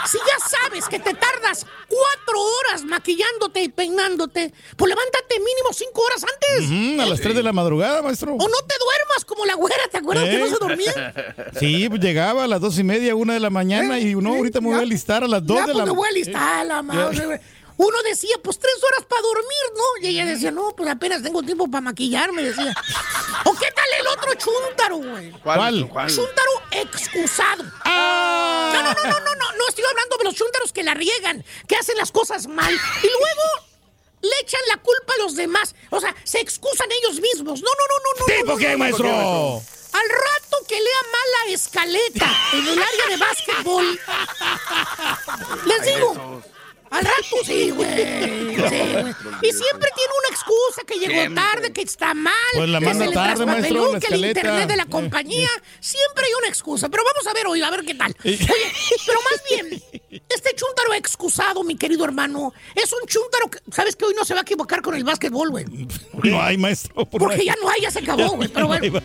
si 0.07 0.19
ya 0.19 0.49
sabes 0.49 0.89
que 0.89 0.99
te 0.99 1.13
tardas 1.13 1.67
cuatro 1.87 2.41
horas 2.41 2.85
maquillándote 2.85 3.63
y 3.63 3.69
peinándote, 3.69 4.53
pues 4.77 4.89
levántate 4.89 5.39
mínimo 5.39 5.73
cinco 5.73 6.01
horas 6.03 6.25
antes. 6.25 7.01
A 7.01 7.07
las 7.07 7.21
3 7.21 7.37
de 7.37 7.43
la 7.43 7.53
madrugada, 7.53 8.01
maestro. 8.01 8.33
O 8.33 8.39
no 8.39 8.67
te 8.67 8.75
duermas 8.79 9.25
como 9.27 9.45
la 9.45 9.55
güera, 9.55 9.83
¿te 9.91 9.99
acuerdas 9.99 10.25
que 10.29 10.39
no 10.39 10.47
se 10.47 10.57
dormía? 10.59 11.15
Sí, 11.59 11.89
pues 11.91 12.01
llegaba 12.01 12.45
a 12.45 12.47
las 12.47 12.61
dos 12.61 12.79
y 12.79 12.85
media, 12.85 13.15
una 13.15 13.35
de 13.35 13.41
la 13.41 13.51
mañana 13.51 13.99
y 13.99 14.15
no, 14.15 14.35
ahorita 14.35 14.61
me 14.61 14.69
voy 14.69 14.81
a 14.83 14.85
listar 14.87 15.25
a 15.25 15.29
las 15.29 15.45
dos 15.47 15.57
Ya, 15.57 15.67
de 15.67 15.73
pues 15.73 15.79
la 15.79 15.87
me 15.87 15.93
voy 15.93 16.09
a 16.09 16.13
listar, 16.13 16.67
la 16.67 16.83
madre. 16.83 17.41
Uno 17.77 17.97
decía, 18.09 18.37
pues 18.45 18.59
tres 18.59 18.75
horas 18.85 19.07
para 19.09 19.23
dormir, 19.23 19.47
¿no? 19.75 20.07
Y 20.07 20.13
ella 20.13 20.27
decía, 20.27 20.51
no, 20.51 20.75
pues 20.77 20.89
apenas 20.89 21.23
tengo 21.23 21.43
tiempo 21.43 21.69
para 21.69 21.81
maquillarme, 21.81 22.43
decía. 22.43 22.75
¿O 23.45 23.53
qué 23.55 23.67
tal 23.75 23.85
el 23.99 24.07
otro 24.23 24.35
chúntaro, 24.35 24.97
güey? 24.97 25.33
¿Cuál? 25.43 25.89
Chúntaro 26.09 26.53
excusado. 26.71 27.65
¡Ah! 27.85 28.73
No, 28.75 28.83
no, 28.83 28.95
no, 28.95 29.03
no, 29.03 29.21
no, 29.21 29.35
no, 29.35 29.53
no 29.53 29.69
estoy 29.69 29.85
hablando 29.85 30.17
de 30.17 30.25
los 30.25 30.35
chúntaros 30.35 30.73
que 30.73 30.83
la 30.83 30.95
riegan, 30.95 31.45
que 31.67 31.77
hacen 31.77 31.97
las 31.97 32.13
cosas 32.13 32.47
mal. 32.47 32.73
Y 32.73 33.07
luego 33.07 33.67
le 34.23 34.31
echan 34.41 34.61
la 34.69 34.77
culpa 34.79 35.15
a 35.15 35.23
los 35.23 35.37
demás. 35.37 35.75
O 35.91 36.01
sea, 36.01 36.15
se 36.25 36.41
excusan 36.41 36.89
ellos 36.93 37.21
mismos. 37.21 37.61
No, 37.63 37.71
no, 37.71 37.85
no, 37.89 37.99
no, 38.05 38.21
no. 38.21 38.27
¿Tipo 38.27 38.53
no, 38.53 38.59
qué, 38.59 38.77
maestro? 38.77 39.09
Al 39.09 40.09
rato 40.09 40.67
que 40.67 40.77
lea 40.81 41.03
mala 41.13 41.55
escaleta 41.55 42.35
en 42.55 42.67
el 42.67 42.83
área 42.83 43.07
de 43.11 43.17
básquetbol, 43.19 44.01
les 45.67 45.83
digo, 45.83 46.43
al 46.93 47.05
rato 47.05 47.37
sí, 47.45 47.71
güey. 47.71 47.89
Sí, 47.97 48.93
güey. 48.93 49.15
Y 49.43 49.53
siempre 49.53 49.89
tiene 49.95 50.13
una 50.19 50.29
excusa 50.31 50.83
que 50.87 50.95
llegó 50.99 51.13
Siempre. 51.21 51.43
tarde, 51.43 51.73
que 51.73 51.83
está 51.83 52.15
mal, 52.15 52.33
Pues 52.55 52.69
la 52.69 52.79
que 52.79 52.85
manda 52.85 53.05
se 53.05 53.11
le 53.11 53.15
tarde, 53.15 53.47
maestro, 53.47 53.93
la 53.93 54.01
que 54.01 54.15
el 54.15 54.25
internet 54.27 54.69
de 54.69 54.77
la 54.77 54.87
compañía. 54.87 55.49
Siempre 55.81 56.27
hay 56.27 56.33
una 56.39 56.49
excusa. 56.49 56.89
Pero 56.89 57.03
vamos 57.05 57.27
a 57.27 57.33
ver 57.33 57.47
hoy, 57.47 57.63
a 57.63 57.71
ver 57.71 57.85
qué 57.85 57.95
tal. 57.95 58.15
Oye, 58.25 58.39
pero 59.07 59.19
más 59.31 59.43
bien, 59.49 59.83
este 60.29 60.55
chúntaro 60.55 60.93
excusado, 60.95 61.65
mi 61.65 61.77
querido 61.77 62.05
hermano, 62.05 62.53
es 62.75 62.93
un 62.93 63.07
chúntaro 63.07 63.51
que, 63.51 63.59
¿sabes 63.73 63.97
que 63.97 64.05
hoy 64.05 64.15
no 64.15 64.25
se 64.25 64.35
va 64.35 64.41
a 64.41 64.43
equivocar 64.43 64.83
con 64.83 64.95
el 64.95 65.03
básquetbol, 65.05 65.51
güey? 65.51 65.65
No 66.23 66.43
hay, 66.43 66.57
maestro. 66.59 66.95
por 67.07 67.21
Porque 67.21 67.37
ahí. 67.41 67.47
ya 67.47 67.55
no 67.61 67.69
hay, 67.71 67.81
ya 67.81 67.91
se 67.91 68.01
acabó, 68.01 68.29
güey. 68.37 68.49
Pero 68.49 68.67
bueno. 68.67 69.01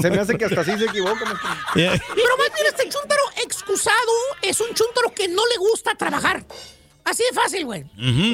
Se 0.00 0.10
me 0.10 0.18
hace 0.20 0.36
que 0.36 0.44
hasta 0.44 0.60
así 0.60 0.76
se 0.78 0.84
equivoca, 0.84 1.24
maestro. 1.24 1.50
Ya. 1.76 1.92
Pero 2.14 2.36
más 2.36 2.52
bien 2.54 2.66
este 2.68 2.88
chúntaro 2.88 3.22
excusado 3.42 4.12
es 4.42 4.60
un 4.60 4.68
chúntaro 4.74 5.12
que 5.14 5.26
no 5.28 5.42
le 5.46 5.56
gusta 5.56 5.94
trabajar. 5.94 6.44
Así 7.10 7.24
de 7.28 7.34
fácil, 7.34 7.64
güey. 7.64 7.82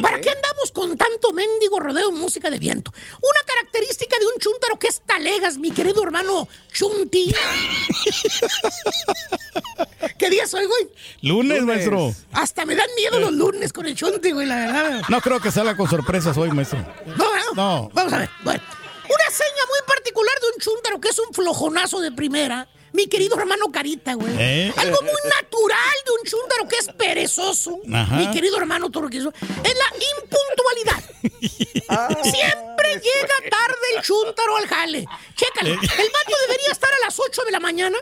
¿Para 0.02 0.20
qué 0.20 0.28
andamos 0.28 0.70
con 0.70 0.98
tanto 0.98 1.32
mendigo 1.32 1.80
rodeo 1.80 2.10
en 2.10 2.16
música 2.16 2.50
de 2.50 2.58
viento? 2.58 2.92
Una 3.22 3.40
característica 3.46 4.18
de 4.18 4.26
un 4.26 4.34
chúntaro 4.38 4.78
que 4.78 4.88
es 4.88 5.00
talegas, 5.00 5.56
mi 5.56 5.70
querido 5.70 6.02
hermano 6.02 6.46
Chunti. 6.74 7.34
¿Qué 10.18 10.28
día 10.28 10.46
soy, 10.46 10.66
güey? 10.66 10.90
Lunes, 11.22 11.60
Lunes. 11.60 11.64
maestro. 11.64 12.14
Hasta 12.32 12.66
me 12.66 12.76
dan 12.76 12.88
miedo 12.96 13.18
los 13.18 13.32
lunes 13.32 13.72
con 13.72 13.86
el 13.86 13.94
Chunti, 13.94 14.32
güey, 14.32 14.46
la 14.46 14.56
verdad. 14.56 15.02
No 15.08 15.22
creo 15.22 15.40
que 15.40 15.50
salga 15.50 15.74
con 15.74 15.88
sorpresas 15.88 16.36
hoy, 16.36 16.50
maestro. 16.50 16.78
No, 17.06 17.16
no. 17.16 17.54
No. 17.54 17.90
Vamos 17.94 18.12
a 18.12 18.18
ver. 18.18 18.30
Bueno, 18.44 18.62
una 19.04 19.30
seña 19.30 19.62
muy 19.68 19.78
particular 19.86 20.34
de 20.40 20.46
un 20.54 20.60
chúntaro 20.60 21.00
que 21.00 21.08
es 21.08 21.18
un 21.18 21.32
flojonazo 21.32 22.00
de 22.00 22.12
primera. 22.12 22.68
Mi 22.96 23.06
querido 23.08 23.38
hermano 23.38 23.70
Carita, 23.70 24.14
güey. 24.14 24.32
¿Eh? 24.38 24.72
Algo 24.76 24.98
muy 25.02 25.30
natural 25.38 25.94
de 26.06 26.12
un 26.12 26.24
chúntaro 26.24 26.66
que 26.68 26.76
es 26.76 26.88
perezoso. 26.88 27.78
Ajá. 27.92 28.16
Mi 28.16 28.30
querido 28.30 28.56
hermano 28.56 28.88
Turquizo. 28.90 29.32
Es 29.40 29.74
la 29.74 29.92
impuntualidad. 30.22 31.04
Siempre 32.22 32.88
llega 32.94 33.50
tarde 33.50 33.86
el 33.96 34.02
chúntaro 34.02 34.56
al 34.56 34.66
jale. 34.66 35.04
Chécale. 35.34 35.72
El 35.72 35.78
vato 35.78 36.32
debería 36.48 36.72
estar 36.72 36.90
a 36.92 37.04
las 37.04 37.18
8 37.20 37.42
de 37.44 37.50
la 37.50 37.60
mañana. 37.60 37.98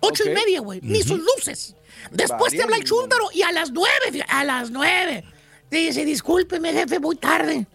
Ocho 0.00 0.24
y 0.26 0.30
media, 0.30 0.60
güey. 0.60 0.80
Ni 0.82 1.02
sus 1.02 1.18
luces. 1.20 1.74
Después 2.10 2.52
te 2.52 2.62
habla 2.62 2.76
el 2.76 2.84
chúntaro 2.84 3.28
y 3.32 3.42
a 3.42 3.52
las 3.52 3.70
nueve, 3.70 4.06
fí- 4.10 4.24
a 4.28 4.44
las 4.44 4.70
nueve. 4.70 5.24
Te 5.70 5.76
dice, 5.76 6.04
discúlpeme, 6.04 6.72
jefe, 6.72 6.98
voy 6.98 7.16
tarde. 7.16 7.66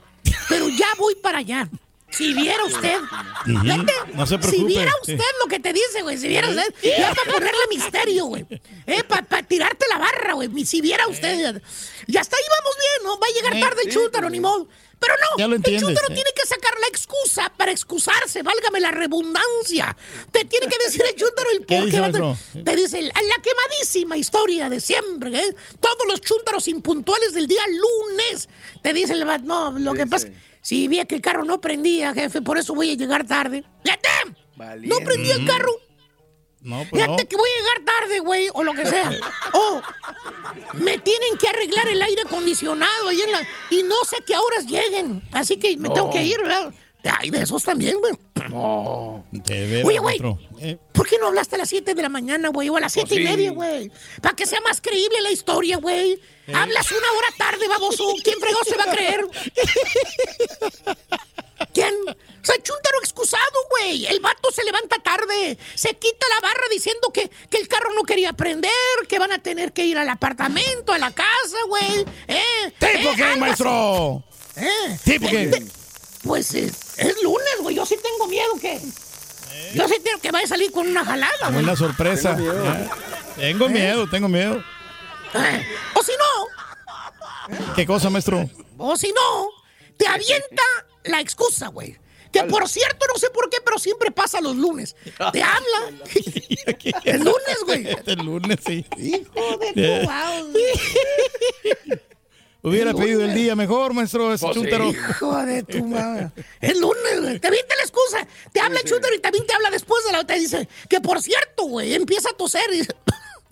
Pero 0.47 0.69
ya 0.69 0.87
voy 0.97 1.15
para 1.15 1.39
allá. 1.39 1.67
Si 2.11 2.33
viera 2.33 2.63
usted. 2.65 2.97
Fíjate, 3.45 3.93
No 4.13 4.25
se 4.25 4.35
Si 4.35 4.39
preocupe. 4.39 4.65
viera 4.67 4.91
usted 5.01 5.19
lo 5.43 5.47
que 5.47 5.59
te 5.59 5.73
dice, 5.73 6.01
güey. 6.01 6.17
Si 6.17 6.27
viera 6.27 6.49
usted. 6.49 6.73
Ya 6.81 7.13
para 7.13 7.31
ponerle 7.31 7.59
misterio, 7.69 8.25
güey. 8.25 8.45
Eh, 8.87 9.03
para 9.03 9.43
tirarte 9.43 9.85
la 9.89 9.97
barra, 9.99 10.33
güey. 10.33 10.49
Si 10.65 10.81
viera 10.81 11.07
usted. 11.07 11.61
Ya 12.07 12.21
hasta 12.21 12.35
ahí 12.35 12.43
vamos 12.59 12.75
bien, 12.77 13.03
¿no? 13.03 13.19
Va 13.19 13.27
a 13.27 13.33
llegar 13.33 13.69
tarde 13.69 13.83
el 13.85 13.91
sí, 13.91 13.97
chúntaro, 13.97 14.23
pues, 14.27 14.31
ni 14.31 14.39
modo. 14.39 14.67
Pero 14.99 15.13
no, 15.13 15.37
Ya 15.37 15.45
el 15.45 15.79
chúntaro 15.79 16.07
eh. 16.09 16.13
tiene 16.13 16.29
que 16.35 16.45
sacar 16.45 16.73
la 16.81 16.87
excusa 16.87 17.49
para 17.55 17.71
excusarse, 17.71 18.43
válgame 18.43 18.81
la 18.81 18.91
redundancia. 18.91 19.95
Te 20.31 20.43
tiene 20.43 20.67
que 20.67 20.77
decir 20.83 21.01
el 21.09 21.15
chúntaro 21.15 21.49
el 21.51 21.65
¿Qué 21.65 21.75
por 21.77 21.85
dice, 21.85 21.95
qué. 21.97 22.01
va 22.01 22.07
a- 22.07 22.09
maestro? 22.11 22.63
Te 22.65 22.75
dice 22.75 23.01
la 23.03 23.13
la 23.13 23.35
quemadísima 23.41 24.17
historia 24.17 24.69
de 24.69 24.81
siempre, 24.81 25.39
¿eh? 25.39 25.55
Todos 25.79 26.05
los 26.07 26.19
chúntaros 26.19 26.67
impuntuales 26.67 27.33
del 27.33 27.47
día 27.47 27.61
lunes. 27.67 28.49
Te 28.81 28.91
dice 28.91 29.13
el 29.13 29.25
no, 29.45 29.71
lo 29.79 29.93
que 29.93 30.05
pasa, 30.05 30.27
si 30.61 30.87
vi 30.87 31.03
que 31.05 31.15
el 31.15 31.21
carro 31.21 31.45
no 31.45 31.61
prendía, 31.61 32.13
jefe, 32.13 32.41
por 32.41 32.57
eso 32.57 32.75
voy 32.75 32.91
a 32.91 32.95
llegar 32.95 33.25
tarde. 33.25 33.63
¡Fíjate! 33.83 34.09
No 34.81 34.97
prendía 34.97 35.35
el 35.35 35.45
carro. 35.45 35.71
No, 36.61 36.85
pues 36.89 36.91
no. 36.91 37.13
Fíjate 37.15 37.27
que 37.27 37.37
voy 37.37 37.49
a 37.49 37.61
llegar 37.61 37.85
tarde, 37.85 38.19
güey, 38.19 38.49
o 38.53 38.63
lo 38.63 38.73
que 38.73 38.85
sea. 38.85 39.09
O 39.53 39.81
me 40.73 40.97
tienen 40.97 41.37
que 41.39 41.47
arreglar 41.47 41.87
el 41.87 42.01
aire 42.01 42.21
acondicionado 42.23 43.07
ahí 43.07 43.21
en 43.21 43.31
la... 43.31 43.47
Y 43.69 43.83
no 43.83 43.95
sé 44.05 44.17
qué 44.25 44.35
horas 44.35 44.65
lleguen. 44.65 45.23
Así 45.31 45.57
que 45.57 45.75
me 45.77 45.89
tengo 45.89 46.09
que 46.09 46.23
ir, 46.23 46.37
¿verdad? 46.41 46.73
Hay 47.19 47.29
de 47.29 47.41
esos 47.41 47.63
también, 47.63 47.97
güey. 47.99 48.13
No. 48.49 49.23
Oye, 49.85 49.99
güey. 49.99 50.19
Eh, 50.59 50.77
¿Por 50.91 51.07
qué 51.07 51.17
no 51.19 51.27
hablaste 51.27 51.55
a 51.55 51.59
las 51.59 51.69
7 51.69 51.93
de 51.93 52.01
la 52.01 52.09
mañana, 52.09 52.49
güey? 52.49 52.69
O 52.69 52.77
a 52.77 52.79
las 52.79 52.93
siete 52.93 53.15
y 53.15 53.17
sí. 53.19 53.23
media, 53.23 53.51
güey. 53.51 53.91
Para 54.21 54.35
que 54.35 54.45
sea 54.45 54.59
más 54.61 54.81
creíble 54.81 55.21
la 55.21 55.31
historia, 55.31 55.77
güey. 55.77 56.19
Hablas 56.53 56.91
una 56.91 57.11
hora 57.11 57.27
tarde, 57.37 57.67
baboso. 57.67 58.13
¿Quién 58.23 58.39
fregó 58.39 58.59
se 58.65 58.75
va 58.75 58.83
a 58.83 58.91
creer? 58.91 59.21
¿Quién? 61.73 61.93
O 62.07 62.45
sea, 62.45 62.55
chúntaro 62.63 62.99
excusado, 63.01 63.43
güey. 63.69 64.05
El 64.07 64.19
vato 64.19 64.51
se 64.51 64.63
levanta 64.63 64.97
tarde. 64.97 65.57
Se 65.75 65.93
quita 65.95 66.25
la 66.35 66.47
barra 66.47 66.63
diciendo 66.71 67.09
que, 67.13 67.29
que 67.49 67.57
el 67.57 67.67
carro 67.67 67.93
no 67.93 68.03
quería 68.03 68.33
prender, 68.33 68.71
que 69.07 69.19
van 69.19 69.31
a 69.31 69.39
tener 69.39 69.73
que 69.73 69.85
ir 69.85 69.97
al 69.97 70.09
apartamento, 70.09 70.93
a 70.93 70.97
la 70.97 71.11
casa, 71.11 71.57
güey. 71.67 72.05
¿Eh? 72.27 72.73
¿Tipo 72.79 73.09
¿Eh? 73.09 73.13
qué, 73.15 73.35
maestro? 73.35 74.23
así. 74.55 74.65
¿Eh? 74.65 74.99
¿Tipo 75.03 75.29
qué? 75.29 75.63
Eh, 76.19 76.23
Pues 76.23 76.53
eh, 76.53 76.71
es 76.97 77.23
lunes, 77.23 77.55
güey. 77.61 77.75
Yo 77.75 77.85
sí 77.85 77.95
tengo 78.01 78.27
miedo 78.27 78.51
que... 78.61 78.79
Yo 79.73 79.87
sí 79.87 79.95
tengo 80.03 80.19
que 80.21 80.31
vaya 80.31 80.45
a 80.45 80.49
salir 80.49 80.71
con 80.71 80.87
una 80.87 81.03
jalada, 81.05 81.49
güey. 81.49 81.63
Una 81.63 81.75
sorpresa. 81.75 82.35
Tengo 82.35 82.51
miedo. 82.53 82.65
Eh, 82.75 82.89
Tengo 83.37 83.69
miedo, 83.69 84.09
tengo 84.09 84.27
miedo. 84.27 84.63
Eh, 85.33 85.65
O 85.95 86.03
si 86.03 86.11
no, 86.13 87.75
¿Qué 87.75 87.85
cosa, 87.85 88.09
maestro? 88.09 88.49
o 88.77 88.95
si 88.97 89.11
no, 89.11 89.49
te 89.97 90.07
avienta 90.07 90.63
la 91.03 91.19
excusa, 91.19 91.67
güey. 91.67 91.97
Que 92.31 92.43
por 92.43 92.67
cierto, 92.69 93.05
no 93.11 93.17
sé 93.19 93.29
por 93.31 93.49
qué, 93.49 93.57
pero 93.65 93.79
siempre 93.79 94.11
pasa 94.11 94.39
los 94.39 94.55
lunes. 94.55 94.95
Te 95.33 95.41
habla. 95.41 95.91
El 97.05 97.19
lunes, 97.23 97.57
güey. 97.65 97.87
El 98.05 98.19
lunes, 98.19 98.57
sí. 98.65 98.85
Hijo 98.97 99.57
de 99.57 99.73
tu. 99.73 100.09
Hubiera 102.61 102.91
El 102.91 102.97
pedido 102.97 103.23
el 103.23 103.33
día 103.33 103.55
mejor, 103.55 103.93
maestro, 103.93 104.33
ese 104.33 104.45
Pues 104.45 104.55
sí. 104.55 104.61
chúntaro. 104.61 104.89
Hijo 104.89 105.45
de 105.45 105.63
tu 105.63 105.85
madre. 105.85 106.29
El 106.59 106.79
lunes, 106.79 107.21
güey. 107.21 107.39
Te 107.39 107.49
viste 107.49 107.73
la 107.77 107.83
excusa. 107.83 108.27
Te 108.51 108.59
habla 108.59 108.79
el 108.79 108.85
chúntaro 108.89 109.15
y 109.15 109.19
también 109.19 109.45
te 109.47 109.53
habla 109.53 109.69
después 109.71 110.03
de 110.05 110.11
la 110.11 110.19
otra. 110.19 110.35
Dice 110.35 110.67
que 110.89 110.99
por 110.99 111.21
cierto, 111.21 111.63
güey, 111.65 111.93
empieza 111.93 112.29
a 112.31 112.33
toser. 112.33 112.63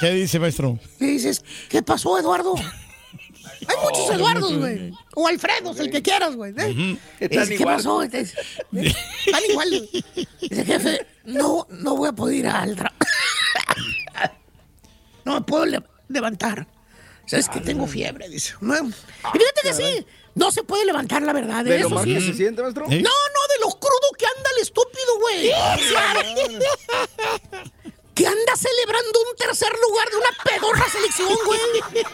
¿Qué 0.00 0.10
dice, 0.12 0.38
maestro? 0.38 0.78
y 0.98 1.06
dices, 1.06 1.44
¿qué 1.68 1.82
pasó, 1.82 2.18
Eduardo? 2.18 2.54
Hay 3.68 3.76
muchos 3.84 4.08
Oh, 4.08 4.12
Eduardos, 4.14 4.56
güey. 4.58 4.92
O 5.14 5.28
Alfredos, 5.28 5.78
el 5.78 5.90
que 5.90 6.02
quieras, 6.02 6.34
güey. 6.34 6.52
¿eh? 6.58 6.98
Están 7.20 7.48
¿Qué 7.48 7.54
igual. 7.54 7.76
pasó? 7.76 8.02
Están 8.02 8.26
igual. 9.48 9.88
Dice, 10.40 10.64
jefe, 10.64 11.06
no, 11.24 11.66
no 11.70 11.96
voy 11.96 12.08
a 12.08 12.12
poder 12.12 12.36
ir 12.36 12.46
al 12.48 12.74
trabajo. 12.74 12.96
No 15.24 15.34
me 15.34 15.40
puedo 15.42 15.66
le- 15.66 15.82
levantar. 16.08 16.66
¿Sabes 17.32 17.48
que 17.48 17.60
tengo 17.60 17.86
fiebre? 17.86 18.28
Dice. 18.28 18.52
No. 18.60 18.74
Y 18.76 19.38
fíjate 19.38 19.62
que 19.62 19.72
sí. 19.72 20.06
No 20.34 20.52
se 20.52 20.62
puede 20.64 20.84
levantar, 20.84 21.22
la 21.22 21.32
verdad. 21.32 21.64
¿De 21.64 21.78
lo 21.78 21.86
eso 21.86 21.94
mal 21.94 22.04
sí. 22.04 22.12
que 22.12 22.20
se 22.20 22.34
siente, 22.34 22.60
maestro? 22.60 22.84
No, 22.84 22.90
no, 22.90 23.00
de 23.00 23.58
lo 23.60 23.70
crudo 23.70 24.12
que 24.18 24.26
anda 24.26 24.50
el 24.56 24.62
estúpido, 24.62 25.18
güey. 25.18 25.50
que 28.14 28.26
anda 28.26 28.54
celebrando 28.54 29.20
un 29.30 29.36
tercer 29.36 29.72
lugar 29.88 30.10
de 30.10 30.16
una 30.16 30.28
pedorra 30.44 30.86
selección, 30.90 31.34
güey. 31.46 31.60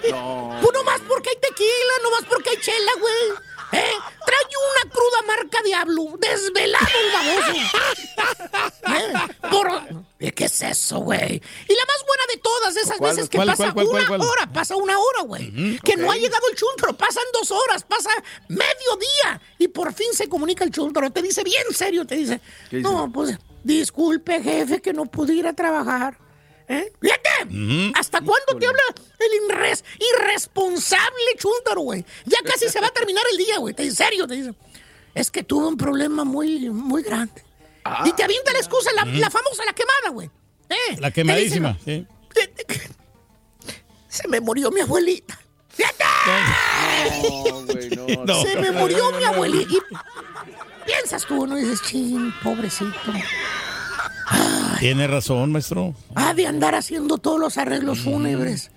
No. 0.13 0.57
Pues 0.63 0.73
nomás 0.73 1.01
porque 1.09 1.31
hay 1.31 1.37
tequila, 1.37 1.93
nomás 2.05 2.23
porque 2.29 2.51
hay 2.51 2.61
chela, 2.61 2.93
güey. 3.01 3.33
¿Eh? 3.73 3.93
Trae 4.27 4.45
una 4.85 4.91
cruda 4.93 5.23
marca 5.27 5.59
diablo. 5.65 6.05
Desvelado 6.19 6.87
el 7.05 7.13
baboso. 7.13 7.53
¿Eh? 8.89 9.13
Por- 9.51 10.09
¿Eh, 10.21 10.33
¿Qué 10.33 10.45
es 10.47 10.63
eso, 10.63 10.99
güey? 11.01 11.21
Y 11.37 11.75
la 11.75 11.85
más 11.87 12.05
buena 12.07 12.23
de 12.29 12.37
todas 12.39 12.77
esas 12.77 12.99
¿Cuál? 12.99 13.15
veces 13.15 13.29
que 13.29 13.39
¿Cuál, 13.39 13.49
pasa 13.49 13.73
cuál, 13.73 13.87
una 13.87 14.17
hora, 14.25 14.47
pasa 14.53 14.75
una 14.77 14.99
hora, 14.99 15.23
güey. 15.23 15.79
que 15.85 15.97
no 15.97 16.11
ha 16.11 16.17
llegado 16.17 16.43
el 16.51 16.57
chuntaro, 16.57 16.93
pasan 16.97 17.23
dos 17.33 17.51
horas, 17.53 17.85
pasa 17.85 18.11
mediodía. 18.49 19.41
Y 19.59 19.69
por 19.69 19.93
fin 19.93 20.09
se 20.13 20.29
comunica 20.29 20.65
el 20.65 20.71
chuntaro. 20.73 21.11
Te 21.11 21.23
dice 21.23 21.45
bien 21.45 21.63
serio, 21.73 22.05
te 22.05 22.17
dice, 22.17 22.41
¿Qué 22.69 22.79
dice? 22.79 22.89
no, 22.89 23.11
pues 23.13 23.37
disculpe, 23.63 24.43
jefe, 24.43 24.81
que 24.83 24.93
no 24.93 25.07
pude 25.07 25.35
ir 25.35 25.47
a 25.47 25.53
trabajar. 25.53 26.19
¿Eh? 26.71 26.93
Fíjate, 27.01 27.29
¿hasta 27.95 28.21
cuándo 28.21 28.59
te 28.59 28.67
habla 28.67 28.83
el 29.19 29.41
inres- 29.43 29.85
irresponsable 29.99 31.25
chuntaro, 31.39 31.81
güey? 31.81 32.05
Ya 32.27 32.39
casi 32.45 32.69
se 32.69 32.79
va 32.81 32.89
a 32.89 32.91
terminar 32.91 33.25
el 33.33 33.39
día, 33.39 33.59
güey. 33.59 33.75
En 33.79 33.95
serio, 33.95 34.27
te 34.27 34.35
dice. 34.35 34.55
Es 35.15 35.31
que 35.31 35.43
tuve 35.43 35.67
un 35.67 35.77
problema 35.79 36.25
muy, 36.25 36.69
muy 36.71 37.03
grande. 37.03 37.43
y 38.05 38.13
te 38.13 38.23
avienta 38.23 38.53
la 38.53 38.59
excusa, 38.59 38.91
la, 38.93 39.05
la 39.07 39.31
famosa, 39.31 39.65
la 39.65 39.73
quemada, 39.73 40.11
güey. 40.11 40.31
¿Eh? 40.69 40.97
La 41.01 41.11
quemadísima, 41.11 41.79
dice, 41.85 42.07
sí. 42.35 42.45
Se 44.09 44.29
me 44.29 44.41
murió 44.41 44.71
mi 44.71 44.81
abuelita. 44.81 45.39
No, 47.23 47.65
güey, 47.65 47.91
no. 47.91 48.25
No. 48.27 48.43
Se 48.43 48.57
me 48.57 48.71
murió 48.73 49.11
mi 49.13 49.25
abuelita. 49.25 49.73
Y 49.73 49.79
piensas 50.87 51.25
tú, 51.25 51.47
¿no? 51.47 51.59
Y 51.59 51.63
dices, 51.63 51.83
ching, 51.89 52.33
pobrecito. 52.43 52.93
Tiene 54.79 55.07
razón, 55.07 55.53
maestro. 55.53 55.95
Ha 56.15 56.35
de 56.35 56.47
andar 56.47 56.75
haciendo 56.75 57.19
todos 57.19 57.39
los 57.39 57.59
arreglos 57.59 58.01
fúnebres. 58.01 58.71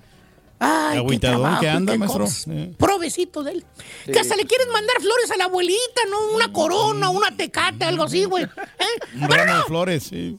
Ay, 0.60 1.04
qué 1.08 1.20
trabajo 1.20 1.60
que 1.60 1.70
anda, 1.70 1.94
qué 1.94 1.98
maestro. 2.00 2.28
Sí. 2.28 2.76
Provecito 2.78 3.42
de 3.44 3.54
él. 3.54 3.66
Que 4.06 4.20
hasta 4.20 4.36
le 4.36 4.46
quieren 4.46 4.70
mandar 4.70 5.02
flores 5.02 5.32
a 5.32 5.38
la 5.38 5.46
abuelita, 5.46 6.02
¿no? 6.10 6.36
Una 6.36 6.54
corona, 6.54 7.10
una 7.10 7.36
tecate, 7.36 7.86
algo 7.86 8.04
así, 8.04 8.26
güey. 8.26 8.44
¿Eh? 8.80 8.86
Un 9.16 9.28
Pero 9.28 9.44
ramo 9.44 9.54
de 9.54 9.60
no, 9.60 9.66
flores, 9.66 10.04
sí. 10.04 10.38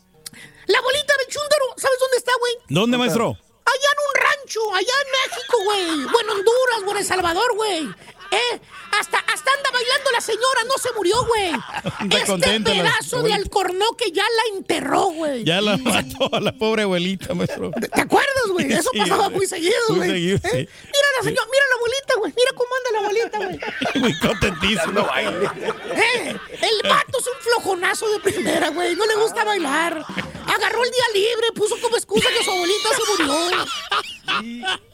la 0.66 0.79
abuelita 0.79 1.14
del 1.18 1.27
chúndaro, 1.27 1.64
¿sabes 1.77 1.98
dónde 1.98 2.16
está, 2.18 2.33
güey? 2.38 2.53
¿Dónde, 2.68 2.98
maestro? 2.98 3.31
Allá 3.64 3.88
en 3.92 3.98
un 4.09 4.22
rancho, 4.22 4.61
allá 4.75 4.94
en 5.05 5.31
México, 5.31 5.57
güey. 5.64 6.12
Bueno, 6.12 6.33
Honduras, 6.33 6.81
güey, 6.85 6.90
en 6.92 6.96
El 6.98 7.05
Salvador, 7.05 7.57
güey. 7.57 7.88
¿Eh? 8.32 8.60
Hasta, 8.98 9.18
hasta 9.18 9.50
anda 9.52 9.70
bailando 9.72 10.10
la 10.10 10.20
señora, 10.20 10.64
no 10.66 10.76
se 10.78 10.90
murió, 10.92 11.24
güey. 11.26 11.52
Este 12.10 12.26
contenta 12.26 12.70
pedazo 12.72 13.22
de 13.22 13.32
alcornoque 13.34 14.10
ya 14.12 14.22
la 14.24 14.56
enterró, 14.56 15.04
güey. 15.10 15.44
Ya 15.44 15.60
la 15.60 15.76
mató 15.76 16.34
a 16.34 16.40
la 16.40 16.52
pobre 16.52 16.82
abuelita, 16.82 17.34
maestro. 17.34 17.70
¿Te 17.72 18.00
acuerdas, 18.00 18.46
güey? 18.50 18.72
Eso 18.72 18.90
Sí, 18.92 18.98
pasaba 19.00 19.24
güey. 19.26 19.36
muy 19.36 19.46
seguido, 19.46 19.74
Muy 19.90 19.96
güey. 19.98 20.10
seguido, 20.10 20.36
¿Eh? 20.36 20.40
sí. 20.42 20.56
Mira 20.56 21.08
la 21.18 21.22
señora, 21.24 21.46
mira 21.50 21.64
la 21.68 21.76
abuelita, 21.76 22.14
güey. 22.18 22.32
Mira 22.36 22.50
cómo 22.54 22.70
anda 22.76 22.90
la 22.92 22.98
abuelita, 22.98 23.38
güey. 23.38 23.58
Muy 24.02 24.18
contentísimo. 24.18 25.08
Eh, 25.16 26.36
El 26.60 26.88
vato 26.90 27.18
es 27.18 27.26
un 27.26 27.40
flojonazo 27.42 28.08
de 28.10 28.20
primera, 28.20 28.68
güey. 28.70 28.94
No 28.96 29.06
le 29.06 29.14
gusta 29.16 29.44
bailar. 29.44 30.04
Agarró 30.46 30.84
el 30.84 30.90
día 30.90 31.04
libre, 31.14 31.46
puso 31.54 31.76
como 31.80 31.96
excusa 31.96 32.28
que 32.36 32.44
su 32.44 32.50
abuelita 32.50 32.88
se 32.96 33.22
murió. 33.22 33.64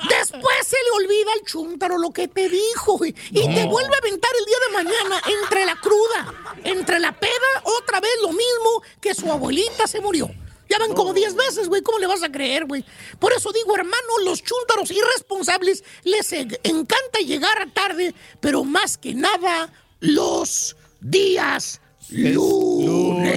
Después 0.09 0.67
se 0.67 0.77
le 0.77 0.91
olvida 1.05 1.33
al 1.33 1.43
chúntaro 1.45 1.99
lo 1.99 2.11
que 2.11 2.29
te 2.29 2.49
dijo, 2.49 2.99
güey. 2.99 3.15
Y 3.31 3.55
te 3.55 3.65
vuelve 3.67 3.95
a 3.95 3.99
aventar 3.99 4.31
el 4.39 4.45
día 4.45 4.57
de 4.67 4.85
mañana 4.85 5.23
entre 5.43 5.65
la 5.65 5.77
cruda, 5.77 6.55
entre 6.65 6.99
la 6.99 7.13
peda, 7.19 7.63
otra 7.65 8.01
vez 8.01 8.13
lo 8.23 8.29
mismo 8.29 8.83
que 9.01 9.15
su 9.15 9.31
abuelita 9.31 9.87
se 9.87 10.01
murió. 10.01 10.31
Ya 10.69 10.79
van 10.79 10.93
como 10.93 11.15
10 11.15 11.35
veces, 11.35 11.69
güey. 11.69 11.83
¿Cómo 11.83 11.99
le 11.99 12.07
vas 12.07 12.23
a 12.23 12.31
creer, 12.31 12.67
güey? 12.67 12.85
Por 13.19 13.33
eso 13.33 13.51
digo, 13.53 13.75
hermano, 13.75 14.19
los 14.25 14.43
chúntaros 14.43 14.91
irresponsables 14.91 15.83
les 16.05 16.33
encanta 16.33 17.21
llegar 17.25 17.63
a 17.63 17.73
tarde, 17.73 18.15
pero 18.41 18.65
más 18.65 18.99
que 18.99 19.15
nada, 19.15 19.73
los 20.01 20.77
días 21.01 21.81
lunes. 22.11 23.37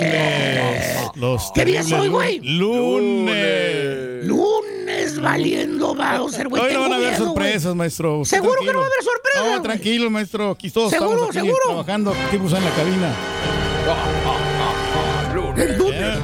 Los 1.16 1.52
¿Qué 1.54 1.66
día 1.66 1.84
soy, 1.84 2.08
güey? 2.08 2.40
Lunes. 2.40 4.26
Lunes 4.26 5.20
valiendo 5.22 5.94
Bowser, 5.96 6.48
güey. 6.48 6.62
Hoy 6.64 6.74
no 6.74 6.82
van 6.82 6.94
a 6.94 6.96
haber 6.96 7.18
sorpresas, 7.18 7.76
maestro. 7.76 8.20
Usted 8.20 8.38
¿Seguro 8.38 8.60
que 8.62 8.72
no 8.72 8.80
va 8.80 8.86
a 8.86 8.90
tranquilo. 8.90 8.94
haber 8.94 9.04
sorpresas, 9.04 9.46
No, 9.58 9.62
tranquilo, 9.62 10.10
maestro. 10.10 10.52
Aquí 10.52 10.70
todos 10.70 10.90
¿Seguro, 10.92 11.12
estamos 11.12 11.30
aquí 11.36 11.46
seguro? 11.48 11.62
trabajando 11.68 12.12
activos 12.12 12.54
en 12.54 12.64
la 12.64 12.70
cabina. 12.72 13.16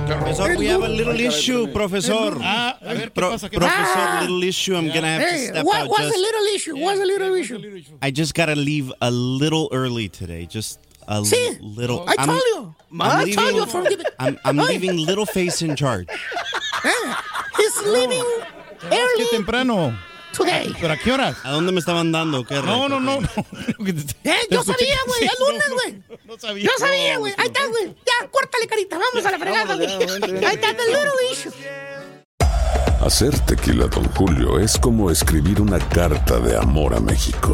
Professor, 0.08 0.56
we 0.58 0.68
have 0.68 0.84
a 0.84 0.88
little 0.90 1.20
issue, 1.20 1.68
Professor. 1.74 2.38
Ah, 2.42 2.78
a 2.82 2.94
ver, 2.94 3.04
¿qué 3.06 3.12
Pro- 3.12 3.30
pasa? 3.32 3.50
¿Qué 3.50 3.58
Professor, 3.58 3.84
pasa? 3.96 4.22
little 4.22 4.44
issue. 4.48 4.76
I'm 4.76 4.88
gonna 4.88 5.08
have 5.16 5.22
to 5.24 5.30
Hey, 5.36 5.48
step 5.48 5.66
what, 5.66 5.82
out. 5.82 5.90
what's 5.90 6.04
Just, 6.04 6.14
the 6.16 6.22
little 6.22 6.56
issue? 6.56 6.78
What's 6.78 7.00
the 7.00 7.06
little 7.06 7.36
issue? 7.36 7.84
I 8.02 8.12
just 8.12 8.34
gotta 8.34 8.56
leave 8.56 8.92
a 9.02 9.12
little 9.12 9.68
early 9.72 10.10
today. 10.10 10.46
Just 10.48 10.80
a 11.08 11.24
See? 11.26 11.58
little. 11.62 12.04
I 12.08 12.16
I'm- 12.18 12.28
told 12.28 12.42
you. 12.54 12.76
I'm 12.92 13.02
I 13.02 13.24
leaving, 13.24 13.36
told 13.36 13.56
you 13.56 13.66
from 13.66 13.84
the- 13.84 14.14
I'm, 14.20 14.38
I'm 14.46 14.58
leaving 14.58 15.06
Little 15.06 15.26
Face 15.26 15.62
in 15.62 15.76
charge. 15.76 16.08
He's 17.58 17.82
leaving 17.86 18.24
Qué 18.90 18.96
early 18.98 19.26
temprano. 19.32 19.98
today. 20.34 20.74
¿Pero 20.80 20.94
a 20.94 20.98
qué 20.98 21.12
horas? 21.12 21.36
¿A 21.44 21.52
dónde 21.52 21.72
me 21.72 21.80
está 21.80 21.94
mandando? 21.94 22.46
¿Qué 22.46 22.56
No, 22.62 22.88
no, 22.88 23.00
no. 23.00 23.20
no. 23.22 23.28
Eh, 24.24 24.36
yo 24.52 24.64
sabía, 24.64 24.98
güey, 25.08 25.22
el 25.24 25.30
lunes, 25.40 25.70
güey. 25.74 26.20
No 26.26 26.38
sabía. 26.38 26.66
Yo 26.66 26.72
sabía, 26.78 27.18
güey. 27.18 27.34
Ahí 27.38 27.48
está, 27.48 27.66
güey. 27.68 27.96
Ya, 28.06 28.28
córtale, 28.30 28.68
carita. 28.68 28.98
Vamos 29.00 29.26
a 29.26 29.32
la 29.32 29.40
fregada, 29.40 29.76
güey. 29.76 29.88
Ahí 30.46 30.56
está, 30.56 30.76
the 30.76 30.86
little 30.86 31.32
issue. 31.32 31.52
Hacer 33.06 33.38
tequila, 33.42 33.88
Don 33.88 34.04
Julio, 34.16 34.60
es 34.60 34.78
como 34.78 35.10
escribir 35.12 35.62
una 35.62 35.80
carta 35.80 36.40
de 36.40 36.58
amor 36.58 36.94
a 36.94 37.00
México. 37.00 37.54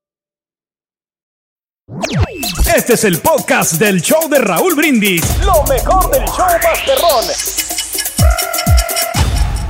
Este 2.75 2.93
es 2.93 3.03
el 3.03 3.17
podcast 3.19 3.73
del 3.73 4.01
show 4.01 4.29
de 4.29 4.39
Raúl 4.39 4.75
Brindis. 4.75 5.21
Lo 5.43 5.61
mejor 5.63 6.09
del 6.11 6.23
show 6.25 6.45
Masterrón. 6.63 7.25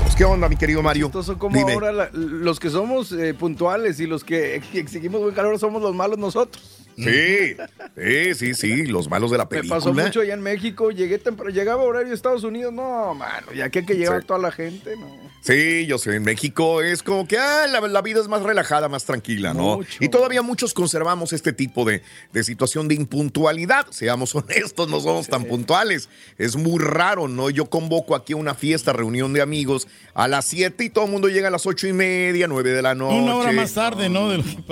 Pues, 0.04 0.16
¿Qué 0.16 0.24
onda, 0.26 0.48
mi 0.48 0.56
querido 0.56 0.84
Mario? 0.84 1.08
Estos 1.08 1.26
son 1.26 1.40
como 1.40 1.58
Dime. 1.58 1.74
ahora 1.74 1.92
la- 1.92 2.10
los 2.14 2.60
que 2.60 2.70
somos 2.70 3.12
eh, 3.12 3.34
puntuales 3.34 4.00
y 4.00 4.06
los 4.06 4.24
que 4.24 4.56
ex- 4.58 4.76
exigimos 4.76 5.22
buen 5.22 5.34
calor 5.34 5.58
somos 5.58 5.82
los 5.82 5.96
malos 5.96 6.20
nosotros. 6.20 6.64
Sí, 6.98 7.56
sí, 7.96 8.34
sí, 8.36 8.54
sí, 8.54 8.86
los 8.86 9.10
malos 9.10 9.32
de 9.32 9.38
la 9.38 9.46
Me 9.46 9.50
película. 9.50 9.76
pasó 9.78 9.94
mucho 9.94 10.22
allá 10.22 10.34
en 10.34 10.42
México, 10.42 10.92
llegué 10.92 11.18
temprano, 11.18 11.52
llegaba 11.52 11.84
horario 11.84 12.10
de 12.10 12.16
Estados 12.16 12.44
Unidos, 12.44 12.74
no, 12.74 13.14
mano, 13.14 13.52
ya 13.54 13.70
que 13.70 13.86
que 13.86 13.96
llegaba 13.96 14.20
Sí. 14.22 14.26
toda 14.28 14.40
la 14.40 14.52
gente, 14.52 14.96
no. 14.98 15.32
Sí, 15.44 15.88
yo 15.88 15.98
sé, 15.98 16.16
en 16.18 16.24
México 16.24 16.84
es 16.84 17.02
como 17.02 17.28
que 17.28 17.36
ah, 17.40 17.66
la, 17.68 17.82
la 17.82 18.02
vida 18.04 18.20
es 18.20 18.28
más 18.28 18.44
relajada, 18.44 18.90
más 18.90 19.06
tranquila, 19.06 19.56
¿no? 19.56 19.78
Mucho. 19.78 19.98
Y 20.00 20.10
todavía 20.10 20.44
muchos 20.44 20.72
conservamos 20.74 21.34
este 21.34 21.52
tipo 21.52 21.84
de, 21.84 22.04
de 22.32 22.44
situación 22.44 22.88
de 22.88 22.94
impuntualidad. 22.94 23.88
Seamos 23.90 24.36
honestos, 24.36 24.88
no 24.88 25.00
somos 25.00 25.28
tan 25.30 25.46
puntuales. 25.46 26.10
Es 26.38 26.56
muy 26.56 26.78
raro, 26.80 27.28
¿no? 27.28 27.50
Yo 27.50 27.72
convoco 27.72 28.14
aquí 28.16 28.36
una 28.36 28.54
fiesta, 28.54 28.94
reunión 28.94 29.34
de 29.34 29.42
amigos 29.42 29.88
a 30.14 30.28
las 30.28 30.46
7 30.46 30.84
y 30.84 30.90
todo 30.92 31.06
el 31.06 31.12
mundo 31.12 31.28
llega 31.28 31.48
a 31.48 31.52
las 31.52 31.66
ocho 31.66 31.88
y 31.88 31.94
media, 31.94 32.48
9 32.48 32.70
de 32.72 32.82
la 32.84 32.94
noche. 32.94 33.20
Una 33.20 33.36
hora 33.36 33.52
más 33.52 33.74
tarde, 33.74 34.10
¿no? 34.10 34.30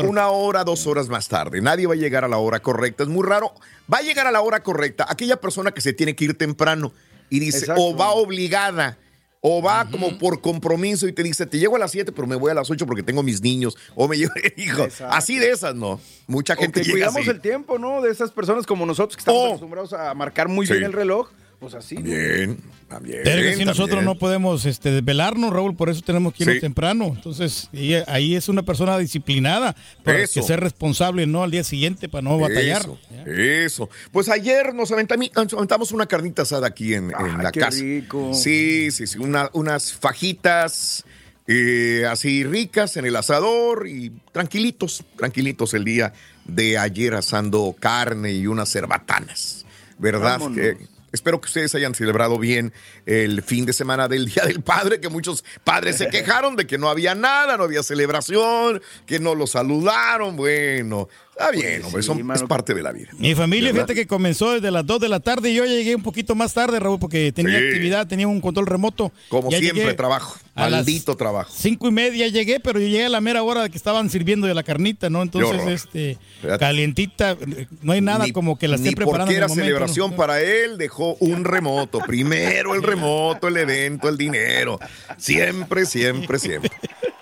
Una 0.08 0.27
hora, 0.29 0.63
dos 0.63 0.86
horas 0.86 1.10
más 1.10 1.27
tarde. 1.27 1.62
Nadie 1.62 1.88
va 1.88 1.93
a 1.95 1.97
llegar 1.97 2.09
a 2.24 2.28
la 2.28 2.38
hora 2.38 2.60
correcta. 2.60 3.04
Es 3.04 3.10
muy 3.10 3.26
raro. 3.26 3.54
Va 3.91 3.98
a 4.00 4.02
llegar 4.02 4.28
a 4.28 4.32
la 4.32 4.41
hora 4.41 4.62
correcta 4.63 5.06
aquella 5.10 5.39
persona 5.39 5.72
que 5.72 5.82
se 5.82 5.93
tiene 5.93 6.15
que 6.15 6.26
ir 6.26 6.38
temprano 6.38 6.91
y 7.30 7.39
dice, 7.39 7.60
Exacto. 7.60 7.82
o 7.82 7.95
va 7.95 8.12
obligada, 8.12 8.98
o 9.41 9.62
va 9.62 9.88
como 9.89 10.17
por 10.17 10.41
compromiso 10.41 11.08
y 11.08 11.13
te 11.13 11.24
dice, 11.24 11.45
te 11.45 11.60
llego 11.60 11.76
a 11.76 11.80
las 11.80 11.91
siete, 11.91 12.12
pero 12.12 12.28
me 12.28 12.36
voy 12.36 12.52
a 12.52 12.54
las 12.54 12.69
8 12.69 12.86
porque 12.86 13.04
tengo 13.04 13.24
mis 13.24 13.41
niños. 13.41 13.78
O 13.95 14.08
me 14.08 14.17
llevo, 14.17 14.34
hijo, 14.58 14.84
Exacto. 14.84 15.13
así 15.15 15.38
de 15.39 15.52
esas, 15.52 15.76
¿no? 15.76 16.02
Mucha 16.28 16.54
O 16.54 16.58
gente 16.58 16.82
que 16.82 16.88
llega 16.88 16.95
cuidamos 17.08 17.22
así. 17.22 17.30
el 17.30 17.39
tiempo, 17.41 17.80
¿no? 17.80 18.02
De 18.02 18.12
esas 18.12 18.32
personas 18.32 18.65
como 18.65 18.86
nosotros 18.86 19.15
que 19.15 19.22
estamos 19.22 19.41
Oh. 19.41 19.48
acostumbrados 19.48 19.93
a 19.93 20.13
marcar 20.13 20.48
muy 20.50 20.65
Sí. 20.67 20.74
bien 20.74 20.86
el 20.86 20.93
reloj, 20.93 21.30
pues 21.60 21.74
así. 21.74 21.95
¿no? 21.95 22.04
Bien, 22.04 22.58
también. 22.88 23.19
Pero 23.24 23.41
que 23.41 23.56
si 23.56 23.65
nosotros 23.65 24.02
no 24.04 24.15
podemos 24.17 24.65
este, 24.65 24.91
desvelarnos, 24.91 25.52
Raúl, 25.52 25.76
por 25.76 25.89
eso 25.89 26.02
tenemos 26.02 26.34
que 26.34 26.43
irnos 26.43 26.56
Sí. 26.56 26.62
temprano. 26.62 27.06
Entonces, 27.15 27.67
y 27.74 27.93
ahí 28.08 28.36
es 28.36 28.48
una 28.50 28.63
persona 28.63 28.98
disciplinada, 28.98 29.76
para 30.04 30.19
Eso. 30.19 30.39
que 30.39 30.48
ser 30.48 30.60
responsable, 30.62 31.28
¿no? 31.28 31.43
Al 31.43 31.52
día 31.52 31.63
siguiente 31.63 32.08
para 32.08 32.22
no 32.22 32.38
batallar. 32.39 32.82
Eso, 32.82 32.98
eso. 33.28 33.89
Pues 34.12 34.30
ayer 34.30 34.74
nos 34.74 34.91
aventamos 34.91 35.91
una 35.91 36.06
carnita 36.06 36.43
asada 36.43 36.67
aquí 36.67 36.93
en, 36.93 37.06
en 37.12 37.15
Ay, 37.17 37.43
la 37.43 37.52
qué 37.52 37.60
casa. 37.60 37.80
rico. 37.82 38.34
Sí, 38.34 38.89
sí, 38.91 39.06
sí. 39.06 39.19
una- 39.19 39.50
unas 39.54 39.91
fajitas 39.93 41.04
eh, 41.52 42.06
así 42.08 42.43
ricas 42.43 42.95
en 42.95 43.06
el 43.06 43.15
asador 43.15 43.88
y 43.88 44.12
tranquilitos, 44.32 45.04
tranquilitos 45.17 45.74
el 45.74 45.84
día 45.84 46.13
de 46.45 46.78
ayer 46.78 47.15
asando 47.15 47.76
carne 47.80 48.32
y 48.34 48.45
unas 48.45 48.72
cerbatanas. 48.72 49.65
¿Verdad? 49.98 50.39
Que 50.54 50.78
espero 51.12 51.39
que 51.41 51.48
ustedes 51.48 51.76
hayan 51.76 51.95
celebrado 51.95 52.38
bien 52.38 52.74
el 53.06 53.41
fin 53.43 53.65
de 53.65 53.74
semana 53.74 54.08
del 54.08 54.26
Día 54.26 54.43
del 54.45 54.62
Padre, 54.62 55.00
que 55.00 55.10
muchos 55.10 55.43
padres 55.63 55.98
se 55.98 56.10
quejaron 56.10 56.56
de 56.56 56.67
que 56.67 56.78
no 56.78 56.89
había 56.89 57.15
nada, 57.15 57.58
no 57.58 57.63
había 57.63 57.84
celebración, 57.84 58.82
que 59.06 59.19
no 59.19 59.36
lo 59.36 59.48
saludaron. 59.48 60.36
Bueno, 60.36 61.10
está 61.39 61.52
bien, 61.52 61.84
hombre, 61.86 62.02
sí, 62.02 62.08
son- 62.08 62.32
es 62.32 62.43
parte 62.43 62.73
de 62.73 62.84
la 62.84 62.91
vida. 62.91 63.10
Mi 63.17 63.34
familia, 63.36 63.69
¿Verdad? 63.71 63.86
fíjate 63.88 63.95
que 63.95 64.08
comenzó 64.08 64.52
desde 64.54 64.71
las 64.71 64.86
2 64.86 64.99
de 64.99 65.10
la 65.10 65.19
tarde 65.19 65.49
y 65.52 65.56
yo 65.56 65.65
llegué 65.65 65.95
un 65.95 66.04
poquito 66.04 66.36
más 66.36 66.54
tarde, 66.54 66.80
Raúl, 66.80 66.99
porque 66.99 67.32
tenía 67.32 67.58
Sí. 67.60 67.65
actividad, 67.65 68.08
tenía 68.08 68.28
un 68.28 68.41
control 68.41 68.65
remoto. 68.67 69.12
Como 69.30 69.49
Ya 69.49 69.60
siempre, 69.60 69.93
trabajo. 69.93 70.38
a 70.56 70.63
las 70.69 70.80
Maldito 70.86 71.15
trabajo. 71.15 71.52
Cinco 71.56 71.88
y 71.88 71.91
media 71.91 72.28
llegué, 72.28 72.60
pero 72.60 72.80
yo 72.80 72.88
llegué 72.88 73.06
a 73.06 73.10
la 73.10 73.21
mera 73.21 73.41
hora 73.43 73.63
de 73.63 73.69
que 73.69 73.78
estaban 73.78 74.10
sirviendo 74.10 74.45
de 74.47 74.54
la 74.54 74.63
carnita, 74.63 75.10
¿no? 75.10 75.21
Entonces, 75.21 75.62
este, 75.67 76.17
Fíjate. 76.41 76.60
calientita, 76.60 77.38
no 77.82 77.93
hay 77.93 78.02
nada 78.02 78.25
Ni- 78.25 78.32
como 78.34 78.58
que 78.58 78.67
la 78.67 78.75
estén 78.75 78.89
ni 78.89 78.95
preparando 78.95 79.25
porque 79.28 79.38
era 79.38 79.47
momento, 79.47 79.65
celebración 79.65 80.12
¿no? 80.12 80.17
para 80.17 80.41
él, 80.41 80.78
dejó 80.78 81.15
un 81.21 81.45
remoto. 81.45 81.99
Primero 82.06 82.75
el 82.75 82.84
remoto, 82.84 83.47
el 83.47 83.56
evento, 83.58 84.10
el 84.10 84.17
dinero. 84.17 84.80
Siempre, 85.17 85.86
siempre, 85.86 86.39
siempre. 86.39 86.71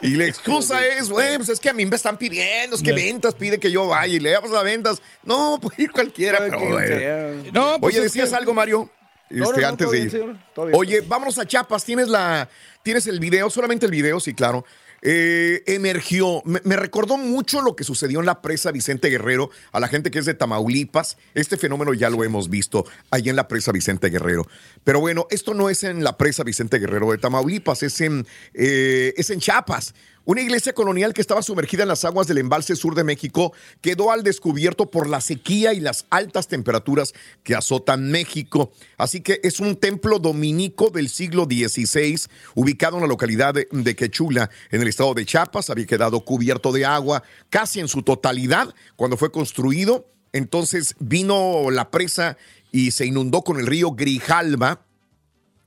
Y 0.02 0.12
la 0.16 0.26
excusa 0.28 0.86
es, 0.86 1.10
güey, 1.10 1.38
pues 1.38 1.50
es 1.50 1.60
que 1.60 1.70
a 1.70 1.74
mí 1.74 1.86
me 1.86 1.96
están 1.96 2.18
pidiendo, 2.18 2.76
es 2.76 2.84
que 2.84 2.94
ventas 2.94 3.34
pide 3.36 3.60
que 3.60 3.72
yo 3.72 3.88
vaya 3.88 4.14
y 4.16 4.20
le 4.20 4.32
damos 4.32 4.52
las 4.52 4.64
ventas. 4.64 5.02
No, 5.24 5.60
puede 5.62 5.84
ir 5.84 5.92
cualquiera, 5.92 6.40
pero 6.40 6.60
sea. 6.80 7.32
No, 7.52 7.80
pues 7.80 7.96
Oye, 7.96 8.04
decías 8.04 8.30
que- 8.30 8.36
algo, 8.36 8.54
Mario. 8.54 8.90
Este, 9.30 9.42
no, 9.44 9.52
no, 9.52 9.68
antes 9.68 9.92
de 9.92 10.00
ir. 10.00 10.10
bien. 10.12 10.40
Oye, 10.74 11.02
vámonos 11.02 11.38
a 11.38 11.46
Chiapas. 11.46 11.84
¿Tienes 11.84 12.08
la, 12.08 12.48
tienes 12.82 13.08
el 13.08 13.20
video? 13.20 13.50
Solamente 13.50 13.86
el 13.86 13.92
video, 13.92 14.20
sí, 14.22 14.34
claro. 14.34 14.66
Eh, 15.10 15.64
emergió. 15.68 16.44
Me, 16.44 16.76
recordó 16.76 17.16
mucho 17.16 17.62
lo 17.62 17.78
que 17.78 17.86
sucedió 17.86 18.20
en 18.20 18.26
la 18.26 18.42
presa 18.42 18.74
Vicente 18.74 19.08
Guerrero 19.08 19.50
a 19.72 19.80
la 19.80 19.88
gente 19.88 20.12
que 20.12 20.20
es 20.20 20.26
de 20.26 20.34
Tamaulipas. 20.34 21.16
Este 21.34 21.56
fenómeno 21.56 21.94
ya 21.94 22.10
lo 22.10 22.26
hemos 22.26 22.50
visto 22.50 22.84
allá 23.10 23.30
en 23.30 23.38
la 23.38 23.48
presa 23.48 23.72
Vicente 23.72 24.10
Guerrero. 24.10 24.46
Pero 24.84 25.00
bueno, 25.00 25.26
esto 25.30 25.54
no 25.54 25.70
es 25.70 25.86
en 25.86 26.04
la 26.04 26.18
presa 26.18 26.44
Vicente 26.44 26.78
Guerrero 26.78 27.10
de 27.12 27.20
Tamaulipas, 27.20 27.84
es 27.84 28.02
en, 28.02 28.28
eh, 28.54 29.14
es 29.16 29.30
en 29.30 29.40
Chiapas. 29.40 29.94
Una 30.28 30.42
iglesia 30.42 30.74
colonial 30.74 31.14
que 31.14 31.22
estaba 31.22 31.42
sumergida 31.42 31.84
en 31.84 31.88
las 31.88 32.04
aguas 32.04 32.28
del 32.28 32.40
embalse 32.40 32.76
sur 32.76 32.96
de 32.96 33.06
México 33.06 33.54
quedó 33.80 34.12
al 34.12 34.24
descubierto 34.24 34.92
por 34.92 35.08
la 35.08 35.22
sequía 35.22 35.74
y 35.74 35.80
las 35.80 36.06
altas 36.10 36.50
temperaturas 36.50 37.14
que 37.44 37.56
azotan 37.56 38.12
México. 38.12 38.74
Así 38.98 39.22
que 39.22 39.40
es 39.42 39.62
un 39.62 39.78
templo 39.78 40.20
dominico 40.20 40.90
del 40.90 41.08
siglo 41.08 41.46
XVI, 41.46 42.20
ubicado 42.56 42.98
en 42.98 43.04
la 43.04 43.08
localidad 43.08 43.54
de, 43.54 43.70
de 43.72 43.96
Quechula, 43.96 44.50
en 44.70 44.82
el 44.82 44.90
estado 44.90 45.14
de 45.14 45.26
Chiapas. 45.26 45.70
Había 45.70 45.86
quedado 45.86 46.20
cubierto 46.26 46.74
de 46.74 46.84
agua 46.84 47.24
casi 47.50 47.80
en 47.80 47.88
su 47.88 48.02
totalidad 48.02 48.76
cuando 48.98 49.16
fue 49.16 49.32
construido. 49.32 50.12
Entonces 50.34 50.96
vino 51.00 51.72
la 51.72 51.90
presa 51.90 52.36
y 52.70 52.92
se 52.92 53.06
inundó 53.06 53.44
con 53.44 53.62
el 53.62 53.66
río 53.66 53.92
Grijalba. 53.92 54.87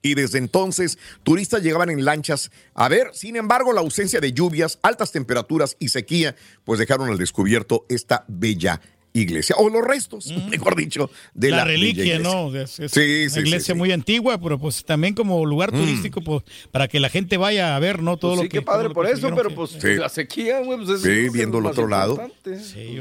Y 0.02 0.14
desde 0.14 0.38
entonces, 0.38 0.98
turistas 1.22 1.62
llegaban 1.62 1.90
en 1.90 2.04
lanchas 2.04 2.50
a 2.74 2.88
ver. 2.88 3.10
Sin 3.12 3.36
embargo, 3.36 3.72
la 3.72 3.80
ausencia 3.80 4.20
de 4.20 4.32
lluvias, 4.32 4.78
altas 4.82 5.12
temperaturas 5.12 5.76
y 5.78 5.88
sequía, 5.88 6.34
pues 6.64 6.78
dejaron 6.78 7.10
al 7.10 7.18
descubierto 7.18 7.84
esta 7.88 8.24
bella 8.28 8.80
iglesia, 9.12 9.56
o 9.58 9.68
los 9.68 9.82
restos, 9.84 10.26
mejor 10.50 10.76
dicho, 10.76 11.10
de 11.34 11.50
la, 11.50 11.56
la, 11.58 11.64
reliquia. 11.64 12.20
¿no? 12.20 12.54
Es, 12.54 12.78
es 12.78 12.92
Sí, 12.92 13.22
una 13.24 13.30
sí, 13.30 13.40
iglesia 13.40 13.58
sí, 13.60 13.72
sí. 13.72 13.74
muy 13.74 13.90
antigua, 13.90 14.40
pero 14.40 14.56
pues 14.56 14.84
también 14.84 15.14
como 15.14 15.44
lugar 15.44 15.72
Mm. 15.72 15.80
turístico, 15.80 16.20
pues 16.22 16.44
para 16.70 16.86
que 16.86 17.00
la 17.00 17.08
gente 17.08 17.36
vaya 17.36 17.74
a 17.74 17.78
ver, 17.80 18.00
¿no? 18.02 18.16
Todo 18.18 18.30
Pues 18.30 18.36
lo 18.38 18.42
sí, 18.44 18.48
que 18.50 18.58
qué 18.58 18.62
padre 18.62 18.90
por 18.90 19.06
eso, 19.08 19.34
pero 19.34 19.48
que- 19.48 19.54
pues 19.56 19.70
Sí. 19.72 19.94
la 19.96 20.08
sequía, 20.08 20.60
güey, 20.60 20.78
pues 20.78 20.90
es, 20.90 21.02
Sí, 21.02 21.26
es 21.26 21.32
viendo 21.32 21.58
el 21.58 21.66
otro 21.66 21.88
lado. 21.88 22.18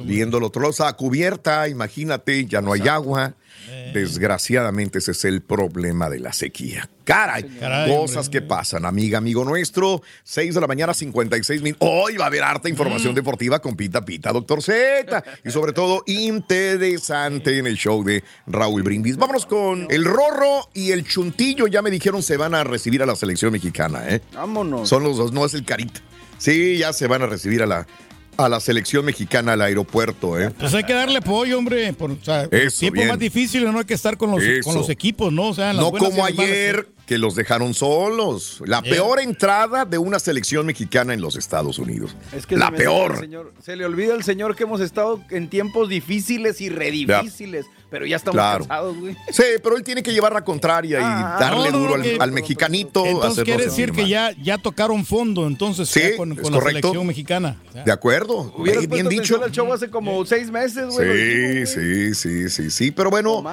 Viendo 0.03 0.39
el 0.39 0.43
otro 0.45 0.61
lado, 0.63 0.71
o 0.71 0.75
sea, 0.75 0.91
cubierta, 0.93 1.67
imagínate, 1.69 2.45
ya 2.45 2.59
no 2.61 2.73
hay 2.73 2.87
agua. 2.87 3.35
Desgraciadamente 3.93 4.99
ese 4.99 5.11
es 5.11 5.25
el 5.25 5.41
problema 5.41 6.09
de 6.09 6.19
la 6.19 6.33
sequía. 6.33 6.89
Caray, 7.03 7.43
Caray, 7.59 7.89
cosas 7.89 8.29
que 8.29 8.41
pasan, 8.41 8.85
amiga, 8.85 9.17
amigo 9.17 9.43
nuestro. 9.43 10.03
6 10.23 10.53
de 10.53 10.61
la 10.61 10.67
mañana, 10.67 10.93
56 10.93 11.61
minutos. 11.61 11.89
Hoy 11.91 12.17
va 12.17 12.25
a 12.25 12.27
haber 12.27 12.43
harta 12.43 12.69
información 12.69 13.15
deportiva 13.15 13.59
con 13.59 13.75
Pita 13.75 14.05
Pita, 14.05 14.31
doctor 14.31 14.61
Z. 14.61 15.23
Y 15.43 15.49
sobre 15.49 15.73
todo, 15.73 16.03
interesante 16.05 17.57
en 17.57 17.65
el 17.65 17.77
show 17.77 18.03
de 18.03 18.23
Raúl 18.45 18.83
Brindis. 18.83 19.17
Vámonos 19.17 19.45
con 19.47 19.87
el 19.89 20.05
Rorro 20.05 20.69
y 20.73 20.91
el 20.91 21.03
Chuntillo. 21.03 21.65
Ya 21.67 21.81
me 21.81 21.89
dijeron 21.89 22.21
se 22.21 22.37
van 22.37 22.53
a 22.53 22.63
recibir 22.63 23.01
a 23.01 23.07
la 23.07 23.15
selección 23.15 23.51
mexicana, 23.51 24.03
¿eh? 24.07 24.21
Vámonos. 24.33 24.87
Son 24.87 25.03
los 25.03 25.17
dos, 25.17 25.31
no 25.31 25.45
es 25.45 25.53
el 25.55 25.65
Carita. 25.65 26.01
Sí, 26.37 26.77
ya 26.77 26.93
se 26.93 27.07
van 27.07 27.23
a 27.23 27.25
recibir 27.25 27.61
a 27.63 27.65
la, 27.65 27.87
a 28.39 28.47
la 28.49 28.59
selección 28.61 29.03
mexicana 29.05 29.53
al 29.53 29.61
aeropuerto, 29.61 30.39
¿eh? 30.39 30.49
Pues 30.57 30.73
hay 30.73 30.83
que 30.85 30.93
darle 30.93 31.17
apoyo, 31.17 31.57
hombre. 31.57 31.91
Por, 31.93 32.11
o 32.11 32.17
sea, 32.23 32.43
Eso, 32.51 32.79
tiempos 32.79 32.93
bien. 32.99 33.07
más 33.09 33.19
difíciles 33.19 33.71
no 33.71 33.79
hay 33.79 33.85
que 33.85 33.93
estar 33.93 34.17
con 34.17 34.31
los, 34.31 34.41
con 34.63 34.75
los 34.75 34.89
equipos, 34.89 35.31
¿no? 35.33 35.49
O 35.49 35.53
sea, 35.53 35.71
en 35.71 35.75
las 35.77 35.85
No 35.85 35.91
como 35.91 36.23
ayer 36.23 36.87
que 37.05 37.17
los 37.17 37.35
dejaron 37.35 37.73
solos. 37.73 38.61
La 38.65 38.81
Yeah. 38.81 38.91
peor 38.93 39.19
entrada 39.19 39.83
de 39.83 39.97
una 39.97 40.19
selección 40.19 40.65
mexicana 40.67 41.13
en 41.13 41.21
los 41.21 41.35
Estados 41.35 41.79
Unidos. 41.79 42.15
Es 42.31 42.45
que 42.45 42.55
la 42.55 42.71
peor. 42.71 43.19
señor- 43.19 43.51
se 43.61 43.75
le 43.75 43.83
olvida 43.85 44.13
al 44.13 44.23
señor 44.23 44.55
que 44.55 44.63
hemos 44.63 44.79
estado 44.79 45.19
en 45.31 45.49
tiempos 45.49 45.89
difíciles 45.89 46.61
y 46.61 46.69
re 46.69 46.91
Ya. 47.05 47.23
Pero 47.89 48.05
ya 48.05 48.15
estamos 48.17 48.35
Claro. 48.35 48.59
cansados, 48.59 48.97
güey. 48.97 49.15
Sí, 49.31 49.43
pero 49.63 49.75
él 49.77 49.83
tiene 49.83 50.03
que 50.03 50.11
llevar 50.13 50.31
la 50.33 50.43
contraria 50.43 50.99
y 50.99 51.03
Ah, 51.03 51.37
darle 51.39 51.71
no, 51.71 51.71
no, 51.71 51.79
duro 51.79 51.89
no, 51.89 51.95
al, 51.95 52.01
que- 52.03 52.17
al 52.19 52.31
mexicanito. 52.31 53.05
Entonces 53.05 53.43
quiere 53.43 53.65
decir 53.65 53.91
que 53.91 54.07
ya, 54.07 54.31
ya 54.41 54.57
tocaron 54.57 55.05
fondo 55.05 55.47
entonces 55.47 55.89
Sí, 55.89 55.99
ya 56.11 56.17
con, 56.17 56.29
la 56.29 56.35
correcto. 56.35 56.67
selección 56.69 57.07
mexicana. 57.07 57.57
De 57.85 57.91
acuerdo. 57.91 58.53
Eh, 58.65 58.87
bien 58.87 59.07
atención 59.07 59.09
dicho. 59.09 59.43
al 59.43 59.51
show 59.51 59.73
hace 59.73 59.89
como 59.89 60.25
seis 60.25 60.51
meses, 60.51 60.85
güey. 60.93 61.65
Sí, 61.65 61.75
güey. 61.75 62.13
sí, 62.13 62.15
sí, 62.15 62.49
sí, 62.49 62.69
sí. 62.71 62.91
Pero 62.91 63.09
bueno, 63.09 63.43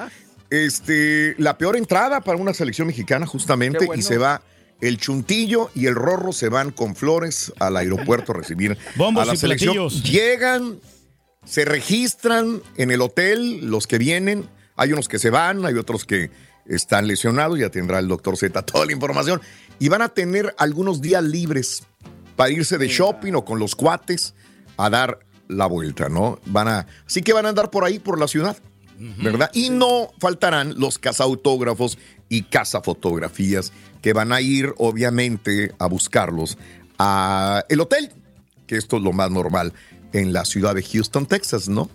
este, 0.49 1.35
la 1.37 1.57
peor 1.57 1.75
entrada 1.75 2.21
para 2.21 2.37
una 2.37 2.53
selección 2.53 2.87
mexicana, 2.87 3.25
justamente, 3.25 3.85
bueno. 3.85 3.99
y 3.99 4.03
se 4.03 4.17
va. 4.17 4.41
El 4.79 4.97
Chuntillo 4.99 5.71
y 5.73 5.87
el 5.87 5.95
Rorro 5.95 6.31
se 6.31 6.49
van 6.49 6.69
con 6.69 6.95
flores 6.95 7.51
al 7.59 7.77
aeropuerto 7.77 8.31
a 8.31 8.35
recibir 8.35 8.77
Bombos 8.95 9.23
a 9.23 9.25
la 9.25 9.33
y 9.33 9.37
selección. 9.37 9.73
platillos. 9.73 10.03
Llegan, 10.03 10.77
se 11.47 11.65
registran 11.65 12.61
en 12.75 12.91
el 12.91 13.01
hotel, 13.01 13.65
los 13.65 13.87
que 13.87 13.97
vienen. 13.97 14.47
Hay 14.75 14.91
unos 14.91 15.07
que 15.07 15.17
se 15.17 15.29
van, 15.29 15.65
hay 15.65 15.75
otros 15.75 16.05
que 16.05 16.29
están 16.65 17.07
lesionados. 17.07 17.57
Ya 17.57 17.69
tendrá 17.69 17.99
el 17.99 18.07
doctor 18.07 18.37
Z 18.37 18.61
toda 18.63 18.85
la 18.85 18.91
información. 18.91 19.41
Y 19.79 19.87
van 19.87 20.01
a 20.01 20.09
tener 20.09 20.53
algunos 20.57 21.01
días 21.01 21.23
libres 21.23 21.83
para 22.35 22.51
irse 22.51 22.77
de 22.77 22.87
shopping 22.87 23.33
o 23.33 23.45
con 23.45 23.59
los 23.59 23.75
cuates 23.75 24.35
a 24.75 24.89
dar 24.89 25.19
la 25.47 25.65
vuelta, 25.65 26.09
¿no? 26.09 26.39
Van 26.45 26.67
a, 26.67 26.87
así 27.05 27.21
que 27.21 27.33
van 27.33 27.45
a 27.45 27.49
andar 27.49 27.71
por 27.71 27.85
ahí, 27.85 27.99
por 27.99 28.19
la 28.19 28.27
ciudad, 28.27 28.57
¿verdad? 28.97 29.49
Y 29.53 29.69
no 29.69 30.11
faltarán 30.19 30.77
los 30.77 30.99
cazautógrafos 30.99 31.97
y 32.27 32.43
cazafotografías 32.43 33.71
que 34.01 34.11
van 34.11 34.33
a 34.33 34.41
ir, 34.41 34.73
obviamente, 34.77 35.73
a 35.79 35.87
buscarlos 35.87 36.57
a 36.99 37.63
el 37.69 37.79
hotel, 37.79 38.11
que 38.67 38.75
esto 38.75 38.97
es 38.97 39.03
lo 39.03 39.13
más 39.13 39.31
normal 39.31 39.73
en 40.13 40.33
la 40.33 40.45
ciudad 40.45 40.75
de 40.75 40.83
Houston, 40.83 41.25
Texas, 41.25 41.67
¿no? 41.69 41.89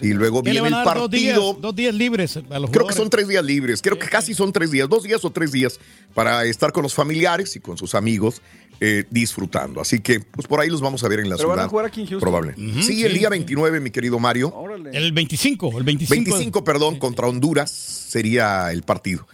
y 0.00 0.14
luego 0.14 0.42
¿Qué 0.42 0.54
le 0.54 0.62
viene 0.62 0.70
van 0.82 0.96
el 0.96 1.02
dos 1.02 1.10
días, 1.10 1.34
partido. 1.38 1.58
dos 1.60 1.76
días 1.76 1.94
libres 1.94 2.38
a 2.38 2.58
los 2.58 2.70
Creo 2.70 2.86
que 2.86 2.94
son 2.94 3.10
tres 3.10 3.28
días 3.28 3.44
libres, 3.44 3.82
creo 3.82 3.98
que 3.98 4.08
casi 4.08 4.32
son 4.32 4.50
tres 4.50 4.70
días, 4.70 4.88
dos 4.88 5.02
días 5.02 5.22
o 5.26 5.30
tres 5.30 5.52
días 5.52 5.78
para 6.14 6.42
estar 6.46 6.72
con 6.72 6.82
los 6.82 6.94
familiares 6.94 7.54
y 7.56 7.60
con 7.60 7.76
sus 7.76 7.94
amigos 7.94 8.40
eh, 8.80 9.04
disfrutando. 9.10 9.82
Así 9.82 10.00
que, 10.00 10.20
pues 10.20 10.46
por 10.46 10.60
ahí 10.60 10.70
los 10.70 10.80
vamos 10.80 11.04
a 11.04 11.08
ver 11.08 11.20
en 11.20 11.28
la 11.28 11.36
Pero 11.36 11.48
van 11.48 11.56
ciudad. 11.56 11.66
a 11.66 11.68
jugar 11.68 11.84
aquí 11.84 12.00
en 12.00 12.06
Houston. 12.06 12.20
Probable. 12.20 12.54
Sí, 12.82 13.04
el 13.04 13.12
día 13.12 13.28
29, 13.28 13.78
mi 13.80 13.90
querido 13.90 14.18
Mario. 14.18 14.54
El 14.90 15.12
25, 15.12 15.76
el 15.78 15.84
25. 15.84 16.14
25, 16.30 16.64
perdón, 16.64 16.98
contra 16.98 17.26
Honduras 17.28 17.70
sería 17.70 18.72
el 18.72 18.84
partido. 18.84 19.26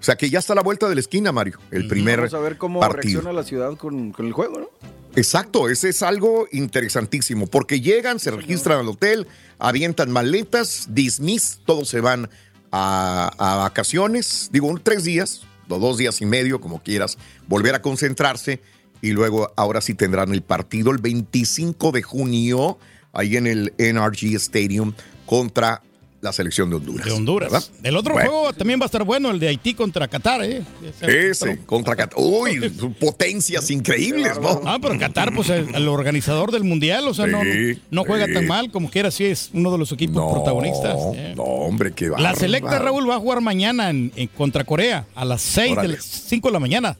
O 0.00 0.04
sea 0.04 0.16
que 0.16 0.28
ya 0.28 0.40
está 0.40 0.52
a 0.54 0.56
la 0.56 0.62
vuelta 0.62 0.88
de 0.88 0.96
la 0.96 1.00
esquina, 1.00 1.30
Mario. 1.30 1.58
El 1.70 1.86
primer 1.86 2.18
Vamos 2.18 2.34
a 2.34 2.40
ver 2.40 2.58
cómo 2.58 2.80
partido. 2.80 3.20
reacciona 3.20 3.32
la 3.32 3.44
ciudad 3.44 3.76
con, 3.76 4.10
con 4.10 4.26
el 4.26 4.32
juego, 4.32 4.58
¿no? 4.58 4.68
Exacto, 5.14 5.68
ese 5.68 5.90
es 5.90 6.02
algo 6.02 6.48
interesantísimo, 6.52 7.46
porque 7.46 7.80
llegan, 7.80 8.18
se 8.18 8.30
registran 8.30 8.80
al 8.80 8.88
hotel, 8.88 9.26
avientan 9.58 10.10
maletas, 10.10 10.86
dismiss, 10.88 11.60
todos 11.66 11.88
se 11.88 12.00
van 12.00 12.30
a, 12.70 13.30
a 13.36 13.56
vacaciones, 13.56 14.48
digo, 14.52 14.74
tres 14.82 15.04
días, 15.04 15.42
o 15.68 15.78
dos 15.78 15.98
días 15.98 16.20
y 16.22 16.26
medio, 16.26 16.60
como 16.60 16.82
quieras, 16.82 17.18
volver 17.46 17.74
a 17.74 17.82
concentrarse 17.82 18.60
y 19.02 19.10
luego 19.10 19.52
ahora 19.56 19.80
sí 19.80 19.94
tendrán 19.94 20.32
el 20.32 20.42
partido 20.42 20.90
el 20.92 20.98
25 20.98 21.92
de 21.92 22.02
junio, 22.02 22.78
ahí 23.12 23.36
en 23.36 23.46
el 23.46 23.74
NRG 23.76 24.36
Stadium, 24.36 24.94
contra 25.26 25.82
la 26.22 26.32
selección 26.32 26.70
de 26.70 26.76
Honduras. 26.76 27.04
De 27.04 27.10
Honduras. 27.12 27.50
¿verdad? 27.52 27.68
El 27.82 27.96
otro 27.96 28.14
Bueno. 28.14 28.30
juego 28.30 28.52
también 28.52 28.78
va 28.80 28.84
a 28.84 28.86
estar 28.86 29.02
bueno, 29.02 29.30
el 29.32 29.40
de 29.40 29.48
Haití 29.48 29.74
contra 29.74 30.06
Qatar, 30.06 30.44
¿eh? 30.44 30.62
Ese, 31.02 31.58
contra 31.66 31.96
Qatar. 31.96 32.16
Uy, 32.16 32.60
potencias 33.00 33.68
increíbles, 33.72 34.38
¿no? 34.40 34.60
Ah, 34.64 34.78
pero 34.80 34.96
Qatar, 35.00 35.34
pues 35.34 35.50
el, 35.50 35.74
el 35.74 35.88
organizador 35.88 36.52
del 36.52 36.62
mundial, 36.62 37.08
o 37.08 37.12
sea, 37.12 37.26
no, 37.26 37.42
Sí, 37.42 37.80
no 37.90 38.04
juega 38.04 38.26
sí. 38.26 38.34
tan 38.34 38.46
mal 38.46 38.70
como 38.70 38.88
quiera, 38.88 39.10
sí 39.10 39.24
es 39.24 39.50
uno 39.52 39.72
de 39.72 39.78
los 39.78 39.90
equipos 39.90 40.32
protagonistas. 40.32 40.96
eh. 41.16 41.34
No, 41.36 41.42
hombre, 41.42 41.92
qué 41.92 42.06
La 42.06 42.12
bárbaro. 42.12 42.36
selecta 42.36 42.78
Raúl 42.78 43.10
va 43.10 43.16
a 43.16 43.18
jugar 43.18 43.40
mañana 43.40 43.90
en, 43.90 44.12
en 44.14 44.28
contra 44.28 44.62
Corea 44.62 45.04
a 45.16 45.24
las 45.24 45.42
6 45.42 45.76
de 45.82 45.88
las 45.88 46.04
5 46.04 46.48
de 46.48 46.52
la 46.52 46.60
mañana. 46.60 46.96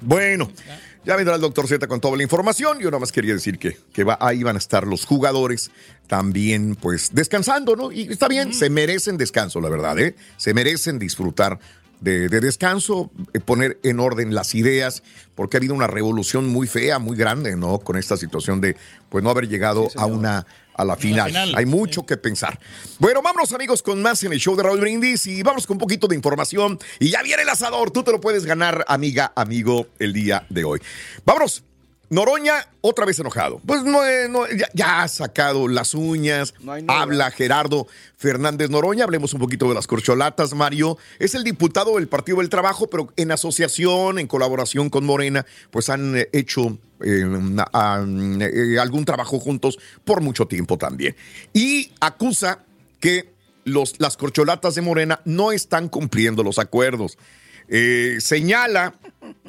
Bueno, 0.00 0.48
ya 1.04 1.16
vendrá 1.16 1.34
el 1.34 1.40
doctor 1.40 1.66
Z 1.66 1.86
con 1.86 2.00
toda 2.00 2.16
la 2.16 2.22
información. 2.22 2.78
Yo 2.78 2.90
nada 2.90 2.98
más 3.00 3.12
quería 3.12 3.34
decir 3.34 3.58
que, 3.58 3.76
que 3.92 4.04
va- 4.04 4.18
ahí 4.20 4.42
van 4.42 4.56
a 4.56 4.58
estar 4.58 4.86
los 4.86 5.04
jugadores 5.06 5.70
también, 6.06 6.76
pues, 6.76 7.10
descansando, 7.14 7.76
¿no? 7.76 7.92
Y 7.92 8.02
está 8.12 8.28
bien, 8.28 8.52
se 8.52 8.68
merecen 8.70 9.16
descanso, 9.16 9.60
la 9.60 9.68
verdad, 9.68 9.98
¿eh? 9.98 10.14
Se 10.36 10.52
merecen 10.54 10.98
disfrutar 10.98 11.58
de, 12.00 12.28
de 12.28 12.40
descanso, 12.40 13.10
eh, 13.34 13.40
poner 13.40 13.78
en 13.82 14.00
orden 14.00 14.34
las 14.34 14.54
ideas, 14.54 15.02
porque 15.34 15.56
ha 15.56 15.58
habido 15.58 15.74
una 15.74 15.86
revolución 15.86 16.48
muy 16.48 16.66
fea, 16.66 16.98
muy 16.98 17.16
grande, 17.16 17.56
¿no? 17.56 17.78
Con 17.78 17.96
esta 17.96 18.16
situación 18.16 18.60
de, 18.60 18.76
pues, 19.08 19.22
no 19.22 19.30
haber 19.30 19.48
llegado 19.48 19.88
a 19.96 20.06
una 20.06 20.46
a 20.74 20.84
la 20.84 20.96
final. 20.96 21.28
final. 21.28 21.54
Hay 21.56 21.66
mucho 21.66 22.04
que 22.04 22.16
pensar. 22.16 22.58
Bueno, 22.98 23.22
vámonos 23.22 23.52
amigos 23.52 23.82
con 23.82 24.02
más 24.02 24.22
en 24.24 24.32
el 24.32 24.38
show 24.38 24.56
de 24.56 24.62
Raúl 24.62 24.80
Brindis 24.80 25.26
y 25.26 25.42
vamos 25.42 25.66
con 25.66 25.76
un 25.76 25.80
poquito 25.80 26.08
de 26.08 26.16
información. 26.16 26.78
Y 26.98 27.10
ya 27.10 27.22
viene 27.22 27.42
el 27.42 27.48
asador, 27.48 27.90
tú 27.90 28.02
te 28.02 28.12
lo 28.12 28.20
puedes 28.20 28.44
ganar, 28.44 28.84
amiga, 28.88 29.32
amigo, 29.36 29.88
el 29.98 30.12
día 30.12 30.46
de 30.48 30.64
hoy. 30.64 30.80
Vámonos. 31.24 31.64
Noroña, 32.10 32.66
otra 32.80 33.06
vez 33.06 33.20
enojado. 33.20 33.60
Pues 33.64 33.84
no, 33.84 34.04
eh, 34.04 34.28
no, 34.28 34.44
ya, 34.48 34.68
ya 34.74 35.02
ha 35.02 35.08
sacado 35.08 35.68
las 35.68 35.94
uñas. 35.94 36.54
habla 36.88 37.30
Gerardo 37.30 37.86
Fernández 38.16 38.68
Noroña. 38.68 39.04
Hablemos 39.04 39.32
un 39.32 39.38
poquito 39.38 39.68
de 39.68 39.74
las 39.74 39.86
corcholatas, 39.86 40.52
Mario. 40.52 40.98
Es 41.20 41.36
el 41.36 41.44
diputado 41.44 41.94
del 41.94 42.08
Partido 42.08 42.38
del 42.38 42.48
Trabajo, 42.48 42.88
pero 42.88 43.12
en 43.16 43.30
asociación, 43.30 44.18
en 44.18 44.26
colaboración 44.26 44.90
con 44.90 45.06
Morena, 45.06 45.46
pues 45.70 45.88
han 45.88 46.16
eh, 46.16 46.28
hecho 46.32 46.78
eh, 47.00 47.24
algún 48.80 49.04
trabajo 49.04 49.38
juntos 49.38 49.78
por 50.04 50.20
mucho 50.20 50.46
tiempo 50.46 50.78
también. 50.78 51.14
Y 51.52 51.92
acusa 52.00 52.64
que 52.98 53.32
los, 53.64 54.00
las 54.00 54.16
corcholatas 54.16 54.74
de 54.74 54.82
Morena 54.82 55.20
no 55.24 55.52
están 55.52 55.88
cumpliendo 55.88 56.42
los 56.42 56.58
acuerdos. 56.58 57.18
Eh, 57.68 58.16
señala 58.18 58.94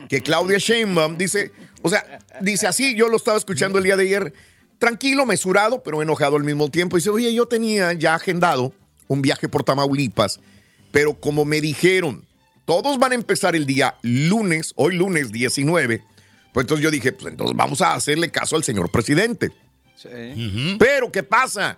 que 0.10 0.22
Claudia 0.22 0.58
Sheinbaum 0.58 1.18
dice, 1.18 1.52
o 1.82 1.90
sea, 1.90 2.20
dice 2.42 2.68
así, 2.68 2.96
yo 2.96 3.08
lo 3.08 3.18
estaba 3.18 3.38
escuchando 3.38 3.78
el 3.78 3.84
día 3.84 3.96
de 3.96 4.04
ayer, 4.04 4.34
tranquilo, 4.78 5.26
mesurado, 5.26 5.84
pero 5.84 6.02
enojado 6.02 6.36
al 6.36 6.44
mismo 6.44 6.70
tiempo. 6.70 6.98
Dice, 6.98 7.10
oye, 7.10 7.34
yo 7.34 7.46
tenía 7.46 7.94
ya 7.94 8.16
agendado 8.16 8.74
un 9.08 9.22
viaje 9.22 9.48
por 9.48 9.64
Tamaulipas, 9.64 10.40
pero 10.92 11.14
como 11.14 11.46
me 11.46 11.62
dijeron, 11.62 12.26
todos 12.66 12.98
van 12.98 13.12
a 13.12 13.16
empezar 13.16 13.56
el 13.56 13.66
día 13.66 13.96
lunes, 14.02 14.74
hoy 14.76 14.96
lunes 14.96 15.32
19, 15.32 16.04
pues 16.54 16.64
entonces 16.64 16.84
yo 16.84 16.92
dije, 16.92 17.12
pues 17.12 17.32
entonces 17.32 17.56
vamos 17.56 17.82
a 17.82 17.94
hacerle 17.94 18.30
caso 18.30 18.56
al 18.56 18.64
señor 18.64 18.90
presidente. 18.92 19.52
Pero, 20.80 21.12
¿qué 21.12 21.22
pasa? 21.24 21.78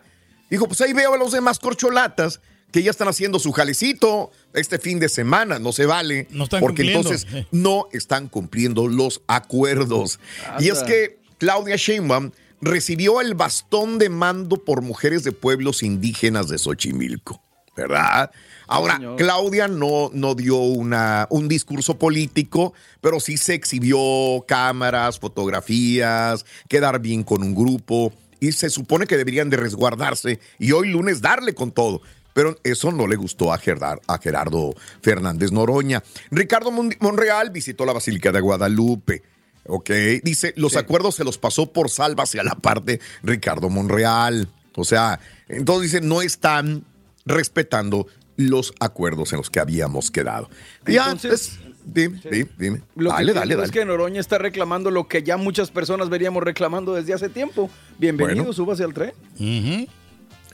Dijo, 0.50 0.68
pues 0.68 0.80
ahí 0.82 0.94
veo 0.94 1.14
a 1.14 1.18
los 1.18 1.32
demás 1.32 1.60
corcholatas 1.60 2.40
que 2.74 2.82
ya 2.82 2.90
están 2.90 3.08
haciendo 3.08 3.38
su 3.38 3.52
jalecito 3.52 4.32
este 4.54 4.80
fin 4.80 5.00
de 5.00 5.08
semana, 5.08 5.60
no 5.60 5.72
se 5.72 5.86
vale, 5.86 6.22
están 6.22 6.60
porque 6.60 6.84
cumpliendo. 6.84 7.12
entonces 7.12 7.28
no 7.52 7.88
están 7.94 8.28
cumpliendo 8.28 8.88
los 8.88 9.22
acuerdos. 9.28 10.20
Y 10.60 10.70
es 10.70 10.82
que 10.82 11.20
Claudia 11.38 11.76
Sheinbaum 11.76 12.32
recibió 12.62 13.22
el 13.22 13.36
bastón 13.36 14.00
de 14.00 14.10
mando 14.10 14.66
por 14.66 14.82
mujeres 14.82 15.24
de 15.24 15.32
pueblos 15.32 15.84
indígenas 15.84 16.50
de 16.50 16.58
Xochimilco, 16.58 17.44
¿verdad? 17.78 18.32
Ahora, 18.66 18.96
señor. 18.96 19.18
Claudia 19.18 19.68
no, 19.68 20.10
no 20.12 20.34
dio 20.34 20.58
una, 20.58 21.28
un 21.30 21.48
discurso 21.48 22.00
político, 22.00 22.74
pero 23.02 23.20
sí 23.20 23.38
se 23.38 23.54
exhibió 23.54 24.44
cámaras, 24.48 25.20
fotografías, 25.20 26.44
quedar 26.68 27.00
bien 27.00 27.24
con 27.24 27.44
un 27.44 27.54
grupo 27.54 28.12
y 28.40 28.52
se 28.52 28.72
supone 28.72 29.06
que 29.06 29.16
deberían 29.16 29.52
de 29.52 29.58
resguardarse 29.58 30.40
y 30.58 30.72
hoy 30.72 30.90
lunes 30.90 31.22
darle 31.22 31.54
con 31.54 31.72
todo. 31.72 32.02
Pero 32.34 32.58
eso 32.64 32.92
no 32.92 33.08
le 33.08 33.16
gustó 33.16 33.54
a, 33.54 33.60
Gerard- 33.60 34.02
a 34.08 34.18
Gerardo 34.18 34.74
Fernández 35.02 35.52
Noroña. 35.52 36.04
Ricardo 36.32 36.72
Mon- 36.72 36.96
Monreal 37.00 37.52
visitó 37.52 37.86
la 37.86 37.94
Basílica 37.94 38.32
de 38.32 38.42
Guadalupe. 38.42 39.22
Ok, 39.66 39.90
dice, 40.24 40.54
los 40.58 40.76
acuerdos 40.76 41.16
se 41.16 41.24
los 41.24 41.38
pasó 41.38 41.72
por 41.72 41.90
salva 41.90 42.24
hacia 42.24 42.44
la 42.44 42.56
parte 42.56 43.00
Ricardo 43.22 43.70
Monreal. 43.70 44.50
O 44.76 44.84
sea, 44.84 45.20
entonces 45.48 45.92
dice, 45.92 46.02
no 46.06 46.22
están 46.22 46.84
respetando 47.26 48.08
los 48.36 48.74
acuerdos 48.80 49.32
en 49.32 49.38
los 49.38 49.50
que 49.50 49.60
habíamos 49.60 50.10
quedado. 50.12 50.50
Ya, 50.88 51.06
Entonces, 51.12 51.60
pues, 51.62 51.76
dime, 51.86 52.20
dime, 52.30 52.50
dime. 52.58 52.82
Lo 52.96 53.12
Dale, 53.12 53.32
que 53.32 53.40
dale, 53.40 53.56
dale. 53.56 53.66
es 53.68 53.72
que 53.72 53.86
Noroña 53.86 54.20
está 54.20 54.40
reclamando 54.40 54.90
lo 54.92 55.08
que 55.08 55.22
ya 55.24 55.38
muchas 55.38 55.70
personas 55.72 56.10
veríamos 56.10 56.44
reclamando 56.44 56.96
desde 56.96 57.14
hace 57.14 57.30
tiempo. 57.30 57.70
Bienvenido, 58.00 58.38
Bueno. 58.46 58.54
súbase 58.54 58.84
al 58.84 58.94
tren. 58.94 59.14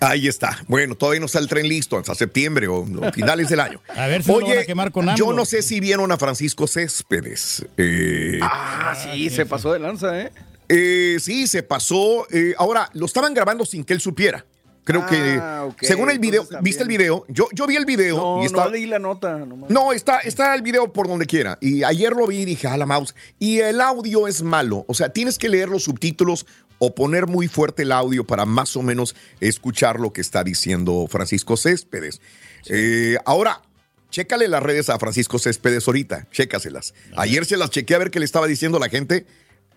Ahí 0.02 0.28
está. 0.28 0.58
Bueno, 0.68 0.96
todavía 0.96 1.20
no 1.20 1.26
está 1.26 1.40
el 1.40 1.48
tren 1.48 1.68
listo 1.68 1.98
hasta 1.98 2.16
septiembre 2.16 2.68
o, 2.68 2.86
finales 3.14 3.50
del 3.50 3.60
año. 3.60 3.82
A 3.96 4.08
ver 4.08 4.24
si 4.24 4.32
no 4.32 4.40
lo 4.40 4.48
van 4.48 4.58
a 4.60 4.64
quemar 4.64 4.92
con 4.92 5.16
yo 5.16 5.34
no 5.34 5.46
sé 5.46 5.62
si 5.62 5.80
vieron 5.80 6.12
a 6.12 6.18
Francisco 6.18 6.68
Céspedes. 6.68 7.66
Eh, 7.78 8.40
Ah, 8.42 8.96
sí, 8.96 9.30
se 9.30 9.46
pasó 9.46 9.74
de 9.74 9.80
lanza, 9.80 10.20
¿eh? 10.22 10.32
eh, 10.70 11.18
sí, 11.20 11.48
se 11.48 11.64
pasó. 11.64 12.28
eh, 12.32 12.54
ahora, 12.58 12.90
lo 12.94 13.06
estaban 13.06 13.34
grabando 13.34 13.66
sin 13.66 13.84
que 13.84 13.94
él 13.94 14.00
supiera. 14.02 14.46
Creo 14.86 15.06
que, 15.06 15.38
Ah, 15.40 15.66
ok, 15.68 15.78
según 15.82 16.10
el 16.10 16.18
video, 16.18 16.42
entonces 16.42 16.64
¿viste 16.64 16.82
el 16.82 16.90
video? 16.90 17.24
Yo, 17.28 17.48
yo 17.54 17.68
vi 17.68 17.76
el 17.76 17.86
video 17.86 18.16
No, 18.18 18.42
y 18.42 18.48
está, 18.48 18.64
no 18.64 18.72
leí 18.72 18.88
la 18.88 18.98
nota. 18.98 19.38
nomás. 19.38 19.70
no, 19.70 19.94
está, 19.94 20.20
está 20.20 20.56
el 20.56 20.64
video 20.64 20.92
por 20.92 21.08
donde 21.08 21.28
quiera. 21.28 21.60
Y 21.62 21.84
ayer 21.84 22.14
lo 22.14 22.26
vi 22.26 22.38
y 22.38 22.46
dije, 22.46 22.68
a 22.68 22.76
la 22.76 22.88
mouse. 22.88 23.14
Y 23.38 23.60
el 23.60 23.82
audio 23.82 24.28
es 24.28 24.42
malo. 24.42 24.86
O 24.88 24.96
sea, 24.96 25.10
tienes 25.10 25.38
que 25.38 25.48
leer 25.48 25.70
los 25.70 25.84
subtítulos 25.84 26.48
o 26.80 26.96
poner 26.96 27.28
muy 27.28 27.48
fuerte 27.48 27.84
el 27.84 27.92
audio 27.92 28.26
para 28.26 28.46
más 28.46 28.76
o 28.76 28.82
menos 28.82 29.16
escuchar 29.40 30.00
lo 30.00 30.12
que 30.12 30.22
está 30.22 30.44
diciendo 30.44 31.08
Francisco 31.10 31.58
Céspedes. 31.58 32.22
Eh, 32.68 33.18
ahora, 33.26 33.62
chécale 34.10 34.48
las 34.48 34.64
redes 34.64 34.90
a 34.90 34.98
Francisco 34.98 35.38
Céspedes 35.38 35.88
ahorita. 35.88 36.28
Chécaselas. 36.32 36.94
Ayer 37.16 37.46
se 37.46 37.58
las 37.58 37.70
chequé 37.70 37.96
a 37.96 38.00
ver 38.00 38.12
qué 38.12 38.20
le 38.20 38.26
estaba 38.26 38.48
diciendo 38.48 38.80
la 38.80 38.90
gente. 38.90 39.26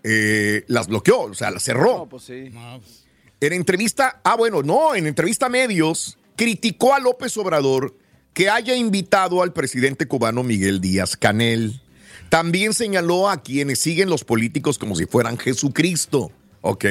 Eh, 0.05 0.65
las 0.69 0.87
bloqueó, 0.87 1.23
o 1.23 1.35
sea, 1.35 1.51
las 1.51 1.63
cerró. 1.63 1.99
No, 1.99 2.09
pues 2.09 2.25
sí. 2.25 2.51
En 3.41 3.53
entrevista, 3.53 4.21
ah, 4.25 4.37
bueno, 4.37 4.63
no, 4.63 4.95
en 4.95 5.07
entrevista 5.07 5.47
a 5.47 5.49
medios, 5.49 6.19
criticó 6.37 6.95
a 6.95 7.01
López 7.01 7.37
Obrador 7.37 7.97
que 8.33 8.49
haya 8.49 8.75
invitado 8.75 9.43
al 9.43 9.53
presidente 9.53 10.07
cubano 10.07 10.43
Miguel 10.43 10.81
Díaz 10.81 11.17
Canel. 11.17 11.83
También 12.29 12.73
señaló 12.73 13.29
a 13.29 13.43
quienes 13.43 13.79
siguen 13.79 14.09
los 14.09 14.25
políticos 14.25 14.79
como 14.79 14.97
si 14.97 15.07
fueran 15.07 15.39
Jesucristo. 15.39 16.33
Ok. 16.63 16.85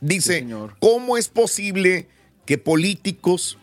Dice, 0.00 0.46
¿cómo 0.78 1.18
es 1.18 1.28
posible 1.28 2.06
que 2.46 2.56
políticos, 2.58 3.58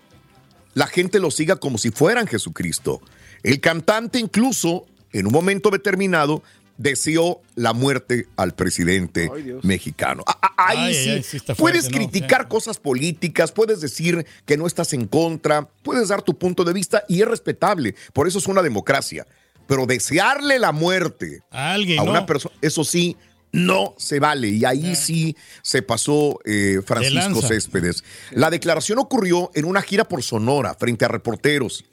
la 0.75 0.85
gente 0.87 1.19
los 1.19 1.35
siga 1.35 1.55
como 1.55 1.77
si 1.77 1.89
fueran 1.89 2.27
Jesucristo? 2.27 3.01
El 3.43 3.59
cantante 3.59 4.19
incluso, 4.19 4.85
en 5.13 5.25
un 5.27 5.33
momento 5.33 5.69
determinado, 5.71 6.43
deseó 6.77 7.41
la 7.55 7.73
muerte 7.73 8.27
al 8.35 8.53
presidente 8.53 9.31
Ay, 9.33 9.55
mexicano. 9.63 10.23
A- 10.27 10.53
Ahí 10.59 10.77
Ay, 10.79 10.93
sí, 10.93 11.09
ay, 11.09 11.23
sí 11.23 11.37
está 11.37 11.55
puedes 11.55 11.85
fuerte, 11.85 11.99
¿no? 11.99 12.09
criticar 12.11 12.47
cosas 12.47 12.77
políticas, 12.77 13.51
puedes 13.51 13.79
decir 13.81 14.25
que 14.45 14.57
no 14.57 14.67
estás 14.67 14.93
en 14.93 15.07
contra, 15.07 15.67
puedes 15.83 16.09
dar 16.09 16.21
tu 16.23 16.37
punto 16.37 16.63
de 16.63 16.73
vista 16.73 17.03
y 17.07 17.21
es 17.21 17.27
respetable. 17.27 17.95
Por 18.13 18.27
eso 18.27 18.37
es 18.39 18.47
una 18.47 18.61
democracia. 18.61 19.25
Pero 19.67 19.85
desearle 19.85 20.59
la 20.59 20.71
muerte 20.71 21.41
A 21.51 21.73
alguien, 21.73 21.99
a 21.99 22.03
¿no? 22.03 22.11
una 22.11 22.25
persona, 22.25 22.55
eso 22.61 22.83
sí, 22.83 23.17
no 23.51 23.95
se 23.97 24.19
vale. 24.19 24.49
Y 24.49 24.65
ahí 24.65 24.95
sí 24.95 25.35
se 25.61 25.81
pasó 25.81 26.39
eh, 26.45 26.81
Francisco. 26.85 27.41
Céspedes. 27.41 28.03
La 28.31 28.49
declaración 28.49 28.99
ocurrió 28.99 29.51
en 29.55 29.65
una 29.65 29.81
gira 29.81 30.07
por 30.07 30.23
Sonora 30.23 30.75
frente 30.75 31.05
a 31.05 31.07
reporteros. 31.07 31.85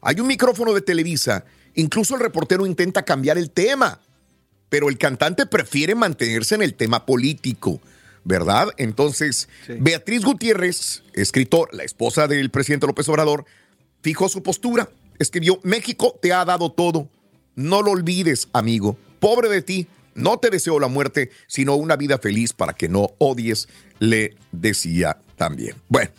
Hay 0.00 0.20
un 0.20 0.26
micrófono 0.26 0.72
de 0.72 0.80
Televisa. 0.80 1.44
Incluso 1.74 2.14
el 2.14 2.20
reportero 2.20 2.66
intenta 2.66 3.04
cambiar 3.04 3.38
el 3.38 3.50
tema, 3.50 4.00
pero 4.68 4.88
el 4.88 4.98
cantante 4.98 5.46
prefiere 5.46 5.94
mantenerse 5.94 6.54
en 6.54 6.62
el 6.62 6.74
tema 6.74 7.06
político. 7.06 7.80
¿Verdad? 8.24 8.68
Entonces, 8.76 9.48
Beatriz 9.80 10.24
Gutiérrez, 10.24 11.02
escritor, 11.12 11.68
la 11.74 11.82
esposa 11.82 12.28
del 12.28 12.50
presidente 12.50 12.86
López 12.86 13.08
Obrador, 13.08 13.46
fijó 14.00 14.28
su 14.28 14.44
postura. 14.44 14.88
Escribió, 15.18 15.58
México 15.64 16.16
te 16.22 16.32
ha 16.32 16.44
dado 16.44 16.70
todo. 16.70 17.08
No 17.56 17.82
lo 17.82 17.90
olvides, 17.90 18.48
amigo. 18.52 18.96
Pobre 19.18 19.48
de 19.48 19.62
ti. 19.62 19.88
No 20.14 20.38
te 20.38 20.50
deseo 20.50 20.78
la 20.78 20.88
muerte, 20.88 21.30
sino 21.46 21.74
una 21.76 21.96
vida 21.96 22.18
feliz 22.18 22.52
para 22.52 22.72
que 22.74 22.88
no 22.88 23.10
odies, 23.18 23.68
le 23.98 24.36
decía 24.50 25.18
también. 25.36 25.76
Bueno, 25.88 26.10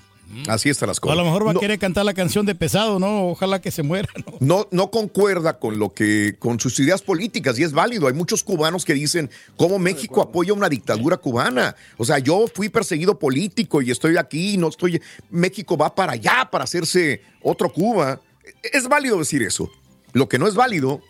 así 0.48 0.70
están 0.70 0.88
las 0.88 0.98
O 0.98 1.00
a 1.00 1.02
cosas. 1.02 1.18
lo 1.18 1.26
mejor 1.26 1.46
va 1.46 1.52
a 1.52 1.54
No- 1.54 1.60
querer 1.60 1.78
cantar 1.78 2.06
la 2.06 2.14
canción 2.14 2.46
de 2.46 2.56
pesado, 2.56 2.98
¿no? 2.98 3.28
Ojalá 3.28 3.62
que 3.62 3.70
se 3.72 3.84
muera, 3.84 4.08
¿no? 4.16 4.38
no, 4.39 4.68
no 4.72 4.89
concuerda 4.89 5.60
con 5.60 5.78
lo 5.78 5.94
que, 5.94 6.36
con 6.39 6.60
sus 6.60 6.80
ideas 6.80 7.02
políticas 7.02 7.60
y 7.60 7.64
es 7.64 7.72
válido. 7.74 8.08
Hay 8.08 8.14
muchos 8.14 8.44
cubanos 8.44 8.84
que 8.86 8.94
dicen 8.94 9.30
cómo 9.58 9.78
México 9.80 10.22
apoya 10.22 10.54
una 10.54 10.70
dictadura 10.70 11.18
cubana. 11.18 11.76
O 11.98 12.06
sea, 12.06 12.18
yo 12.20 12.46
fui 12.54 12.70
perseguido 12.70 13.20
político 13.20 13.82
y 13.82 13.91
estoy 13.91 14.18
aquí, 14.18 14.58
no 14.58 14.70
estoy. 14.70 15.02
México 15.30 15.78
va 15.78 15.94
para 15.94 16.14
allá 16.14 16.48
para 16.52 16.64
hacerse 16.64 17.22
otro 17.41 17.72
Cuba. 17.72 18.20
Es 18.64 18.88
válido 18.88 19.18
decir 19.20 19.44
eso. 19.44 19.70
Lo 20.14 20.28
que 20.30 20.39
no 20.39 20.48
es 20.48 20.56
válido 20.56 21.02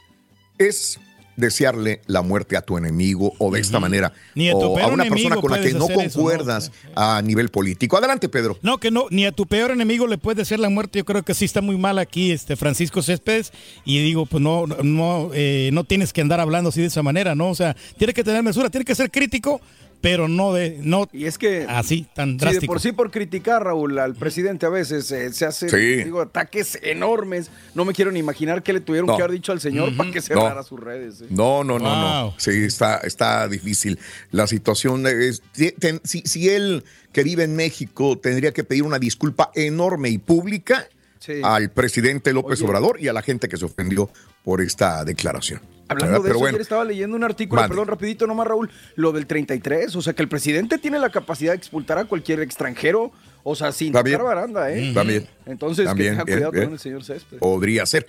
es 0.58 1.00
desearle 1.36 2.02
la 2.08 2.22
muerte 2.22 2.58
a 2.58 2.62
tu 2.62 2.78
enemigo 2.78 3.34
o 3.40 3.52
de 3.52 3.60
esta 3.60 3.80
manera 3.80 4.14
Ni 4.36 4.50
a 4.50 4.54
tu 4.54 4.60
o 4.60 4.74
a 4.74 4.80
peor 4.80 4.94
una 4.94 5.06
persona 5.06 5.36
con 5.38 5.52
la 5.52 5.62
que 5.62 5.74
no 5.74 5.86
hacer 5.86 6.00
eso, 6.00 6.20
¿no? 6.20 6.26
concuerdas 6.26 6.72
a 6.96 7.22
nivel 7.22 7.50
político. 7.50 7.98
Adelante, 7.98 8.30
Pedro. 8.30 8.58
No, 8.62 8.78
que 8.78 8.92
no, 8.92 9.08
ni 9.10 9.26
a 9.26 9.32
tu 9.32 9.46
peor 9.46 9.72
enemigo 9.72 10.08
le 10.08 10.18
puedes 10.18 10.38
decir 10.38 10.60
la 10.60 10.70
muerte. 10.70 11.00
Yo 11.00 11.06
creo 11.06 11.24
que 11.24 11.34
sí 11.34 11.46
está 11.46 11.62
muy 11.62 11.78
mal 11.78 12.00
aquí 12.00 12.32
este 12.32 12.56
Francisco 12.56 13.02
Céspedes. 13.02 13.52
Y 13.86 14.02
digo, 14.04 14.26
pues 14.26 14.42
no, 14.42 14.68
no, 14.68 15.30
eh, 15.34 15.70
no 15.74 15.84
tienes 15.84 16.14
que 16.14 16.22
andar 16.22 16.40
hablando 16.40 16.70
así 16.70 16.82
de 16.82 16.88
esa 16.88 17.04
manera, 17.04 17.36
¿no? 17.36 17.50
O 17.50 17.56
sea, 17.56 17.76
tienes 17.98 18.14
que 18.14 18.24
tener 18.24 18.44
mesura, 18.44 18.70
tienes 18.70 18.86
que 18.86 18.96
ser 18.96 19.12
crítico, 19.12 19.62
pero 20.04 20.28
no 20.28 20.51
de, 20.54 20.80
no 20.82 21.08
y 21.14 21.26
es 21.28 21.38
que 21.38 21.66
así 21.68 22.06
tan 22.14 22.32
Sí, 22.32 22.34
de 22.34 22.45
drástico. 22.45 22.74
por 22.74 22.82
sí 22.82 22.91
por 22.91 23.10
criticar, 23.10 23.64
Raúl, 23.64 23.97
al 23.99 24.16
presidente 24.16 24.66
a 24.66 24.70
veces 24.70 25.10
eh, 25.12 25.32
se 25.32 25.45
hace 25.45 25.70
Sí. 25.70 26.04
digo, 26.04 26.20
ataques 26.20 26.78
enormes. 26.84 27.49
No 27.74 27.86
me 27.86 27.93
quiero 27.93 28.12
ni 28.12 28.20
imaginar 28.20 28.64
qué 28.64 28.74
le 28.74 28.82
tuvieron 28.82 29.08
No. 29.08 29.16
que 29.16 29.24
haber 29.24 29.32
dicho 29.34 29.54
al 29.54 29.62
señor 29.62 29.95
para 29.95 30.12
que 30.12 30.22
cerrara 30.22 30.62
sus 30.64 30.78
redes. 30.80 31.22
eh. 31.22 31.28
No, 31.30 31.64
no, 31.64 31.80
no, 31.80 31.86
Wow. 31.86 32.32
no. 32.32 32.34
Sí, 32.38 32.51
está, 32.66 32.97
está 32.97 33.47
difícil. 33.47 33.97
La 34.32 34.45
situación 34.45 35.08
es. 35.08 35.41
ten- 35.80 36.01
si, 36.04 36.22
si 36.26 36.49
él, 36.49 36.84
que 37.14 37.24
vive 37.24 37.45
en 37.45 37.56
México, 37.56 38.18
tendría 38.18 38.51
que 38.51 38.66
pedir 38.66 38.84
una 38.84 38.99
disculpa 38.99 39.51
enorme 39.56 40.10
y 40.10 40.18
pública 40.18 40.86
Sí. 41.20 41.39
al 41.41 41.72
presidente 41.72 42.34
López 42.34 42.60
Oye. 42.60 42.68
Obrador 42.68 42.99
y 42.99 43.08
a 43.08 43.14
la 43.14 43.22
gente 43.22 43.47
que 43.47 43.56
se 43.56 43.64
ofendió 43.64 44.10
por 44.43 44.60
esta 44.60 45.06
declaración. 45.06 45.62
Hablando 45.90 46.14
¿Verdad? 46.14 46.18
de 46.18 46.22
Pero 46.24 46.32
eso, 46.36 46.40
bueno, 46.40 46.56
ayer 46.56 46.62
estaba 46.62 46.84
leyendo 46.86 47.16
un 47.18 47.24
artículo, 47.24 47.62
Mande. 47.62 47.74
perdón, 47.76 47.88
rapidito 47.88 48.26
nomás, 48.28 48.48
Raúl, 48.48 48.72
lo 48.96 49.12
del 49.12 49.28
33, 49.28 49.96
o 49.96 50.02
sea, 50.02 50.14
que 50.14 50.22
el 50.22 50.30
presidente 50.30 50.78
tiene 50.78 50.98
la 51.00 51.10
capacidad 51.10 51.52
de 51.52 51.58
expulsar 51.58 51.98
a 51.98 52.06
cualquier 52.06 52.40
extranjero, 52.42 53.12
o 53.44 53.56
sea, 53.56 53.72
sin 53.72 53.92
tocar 53.92 54.06
bien. 54.06 54.24
baranda, 54.24 54.72
¿eh? 54.72 54.92
También. 54.94 55.28
Entonces, 55.46 55.86
También, 55.86 56.18
que 56.18 56.24
tenga 56.24 56.50
cuidado 56.50 56.52
con 56.66 56.74
el 56.74 56.80
señor 56.80 57.04
Céspedes. 57.04 57.40
podría 57.40 57.86
ser. 57.86 58.08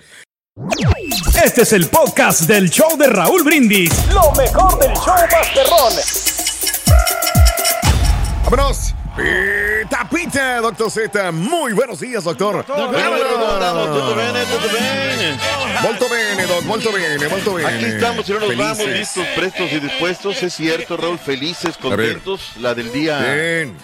Este 1.43 1.63
es 1.63 1.73
el 1.73 1.87
podcast 1.87 2.43
del 2.43 2.69
show 2.69 2.97
de 2.97 3.07
Raúl 3.07 3.43
Brindis. 3.43 3.91
Lo 4.13 4.31
mejor 4.41 4.79
del 4.79 4.93
show 4.93 5.15
Masterrón. 5.29 5.93
¡Vámonos! 8.45 8.93
Pita, 9.15 10.07
pita, 10.09 10.57
doctor 10.59 10.91
Z. 10.91 11.31
Muy 11.31 11.71
buenos 11.73 11.99
días, 12.01 12.23
doctor. 12.23 12.65
Molto 12.67 12.91
bene, 16.09 16.45
doc, 16.45 16.63
molto 16.63 16.91
bene, 16.91 17.27
molto 17.29 17.53
bene. 17.53 17.69
Aquí 17.69 17.85
estamos 17.85 18.27
y 18.27 18.33
no 18.33 18.39
nos 18.39 18.49
Felices. 18.49 18.77
vamos, 18.77 18.87
listos, 18.93 19.25
prestos 19.35 19.71
y 19.71 19.79
dispuestos. 19.79 20.43
Es 20.43 20.53
cierto, 20.53 20.97
Raúl, 20.97 21.17
felices, 21.19 21.77
contentos. 21.77 22.51
La 22.59 22.73
del 22.73 22.91
día 22.91 23.19
Bien. 23.19 23.77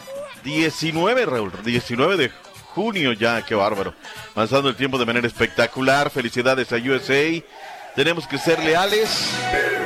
19, 0.43 1.25
Raúl, 1.25 1.51
19 1.63 2.17
de 2.17 2.31
junio 2.73 3.13
ya, 3.13 3.41
qué 3.45 3.55
bárbaro. 3.55 3.93
Avanzando 4.35 4.67
el 4.69 4.75
tiempo 4.75 4.97
de 4.97 5.05
manera 5.05 5.27
espectacular. 5.27 6.09
Felicidades 6.09 6.71
a 6.73 6.77
USA. 6.77 7.41
Tenemos 7.95 8.27
que 8.27 8.37
ser 8.37 8.59
leales. 8.59 9.29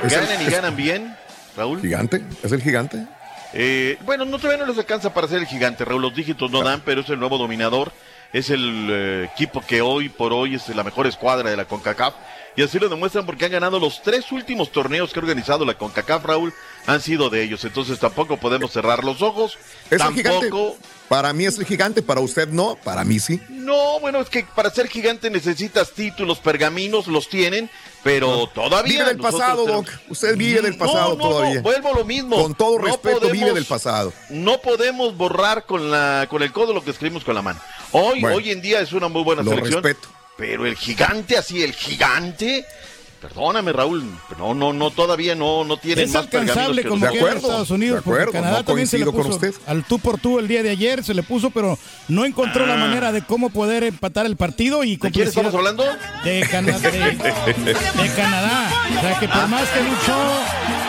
El- 0.04 0.10
Ganan 0.10 0.42
y 0.42 0.46
ganan 0.46 0.76
bien, 0.76 1.16
Raúl. 1.58 1.82
¿Gigante? 1.82 2.24
¿Es 2.42 2.52
el 2.52 2.62
gigante? 2.64 3.06
Eh, 3.54 3.98
bueno, 4.04 4.26
no 4.26 4.38
todavía 4.38 4.64
no 4.64 4.70
les 4.70 4.78
alcanza 4.78 5.14
para 5.14 5.28
ser 5.28 5.40
el 5.40 5.48
gigante, 5.48 5.86
Raúl. 5.86 6.02
Los 6.02 6.16
dígitos 6.16 6.52
no 6.52 6.64
dan, 6.64 6.82
pero 6.86 7.02
es 7.02 7.10
el 7.10 7.20
nuevo 7.20 7.38
dominador. 7.38 7.92
Es 8.34 8.50
el 8.50 8.90
eh, 8.90 9.30
equipo 9.34 9.62
que 9.66 9.82
hoy 9.82 10.10
por 10.10 10.34
hoy 10.34 10.56
es 10.56 10.68
la 10.70 10.84
mejor 10.84 11.08
escuadra 11.08 11.50
de 11.50 11.56
la 11.56 11.66
CONCACAF. 11.66 12.16
Y 12.58 12.64
así 12.64 12.80
lo 12.80 12.90
demuestran 12.90 13.26
porque 13.26 13.46
han 13.46 13.52
ganado 13.52 13.80
los 13.80 14.02
tres 14.02 14.32
últimos 14.32 14.72
torneos 14.72 15.12
que 15.12 15.20
ha 15.20 15.22
organizado 15.22 15.66
la 15.66 15.78
CONCACAF, 15.78 16.24
Raúl. 16.26 16.54
Han 16.86 17.02
sido 17.02 17.30
de 17.30 17.44
ellos. 17.44 17.64
Entonces 17.64 18.00
tampoco 18.00 18.38
podemos 18.38 18.72
cerrar 18.72 19.04
los 19.04 19.22
ojos. 19.22 19.58
Es 19.90 20.00
tampoco. 20.00 20.78
Para 21.08 21.34
mí 21.34 21.46
es 21.46 21.60
el 21.60 21.66
gigante, 21.66 22.02
para 22.02 22.22
usted 22.22 22.48
no, 22.50 22.78
para 22.84 23.04
mí 23.04 23.20
sí. 23.20 23.40
No, 23.50 24.00
bueno, 24.00 24.20
es 24.22 24.30
que 24.30 24.44
para 24.56 24.72
ser 24.72 24.88
gigante 24.88 25.30
necesitas 25.30 25.92
títulos, 25.92 26.40
pergaminos, 26.40 27.08
los 27.08 27.30
tienen, 27.30 27.70
pero 28.06 28.46
todavía. 28.54 28.94
Vive 28.94 29.06
del 29.06 29.18
pasado, 29.18 29.66
Doc. 29.66 29.90
Usted 30.10 30.38
vive 30.38 30.62
del 30.62 30.78
pasado 30.78 31.10
No, 31.10 31.16
no, 31.16 31.24
no, 31.24 31.30
todavía. 31.30 31.62
vuelvo 31.62 31.90
a 31.90 31.94
lo 31.98 32.06
mismo. 32.06 32.40
Con 32.40 32.54
todo 32.54 32.78
respeto, 32.78 33.32
vive 33.32 33.52
del 33.52 33.66
pasado. 33.66 34.14
No 34.30 34.62
podemos 34.62 35.18
borrar 35.18 35.66
con 35.66 35.90
la 35.90 36.28
con 36.30 36.44
el 36.44 36.52
codo 36.52 36.72
lo 36.72 36.84
que 36.84 36.92
escribimos 36.92 37.24
con 37.24 37.34
la 37.34 37.42
mano. 37.42 37.60
Hoy, 37.92 38.22
Bueno, 38.22 38.38
hoy 38.38 38.52
en 38.52 38.62
día 38.62 38.80
es 38.80 38.94
una 38.94 39.08
muy 39.08 39.24
buena 39.24 39.42
lo 39.42 39.50
selección. 39.50 39.82
respeto. 39.82 40.08
Pero 40.38 40.68
el 40.68 40.76
gigante, 40.76 41.36
así, 41.36 41.64
el 41.64 41.74
gigante. 41.74 42.64
Perdóname, 43.28 43.74
Raúl. 43.74 44.04
No, 44.38 44.54
no, 44.54 44.72
no, 44.72 44.92
todavía 44.92 45.34
no, 45.34 45.64
no 45.64 45.78
tienen 45.78 46.06
Es 46.06 46.14
más 46.14 46.24
alcanzable 46.26 46.84
que 46.84 46.90
como 46.90 47.06
nosotros. 47.06 47.24
quiera 47.28 47.40
Estados 47.40 47.72
Unidos, 47.72 47.96
de 47.98 48.02
porque 48.04 48.22
acuerdo, 48.22 48.32
Canadá 48.40 48.58
no 48.60 48.66
también 48.66 48.88
se 48.88 48.98
le 49.00 49.06
puso 49.06 49.18
con 49.24 49.32
usted. 49.32 49.54
al 49.66 49.84
tú 49.84 49.98
por 50.00 50.20
tú 50.20 50.38
el 50.38 50.48
día 50.48 50.62
de 50.62 50.70
ayer, 50.70 51.04
se 51.04 51.14
le 51.16 51.24
puso, 51.24 51.50
pero 51.50 51.78
no 52.08 52.24
encontró 52.26 52.66
la 52.68 52.76
Ah. 52.76 52.78
manera 52.78 53.12
de 53.12 53.24
cómo 53.24 53.50
poder 53.50 53.84
empatar 53.84 54.26
el 54.28 54.36
partido 54.36 54.84
y 54.84 54.98
¿De 54.98 55.10
quién 55.12 55.28
estamos 55.28 55.54
hablando? 55.56 55.84
De, 56.24 56.46
Cana- 56.52 56.78
de, 56.78 56.90
de 56.90 58.10
Canadá. 58.16 58.72
O 58.98 59.02
sea 59.02 59.20
que 59.20 59.28
por 59.28 59.48
más 59.48 59.68
que 59.70 59.80
luchó, 59.82 60.40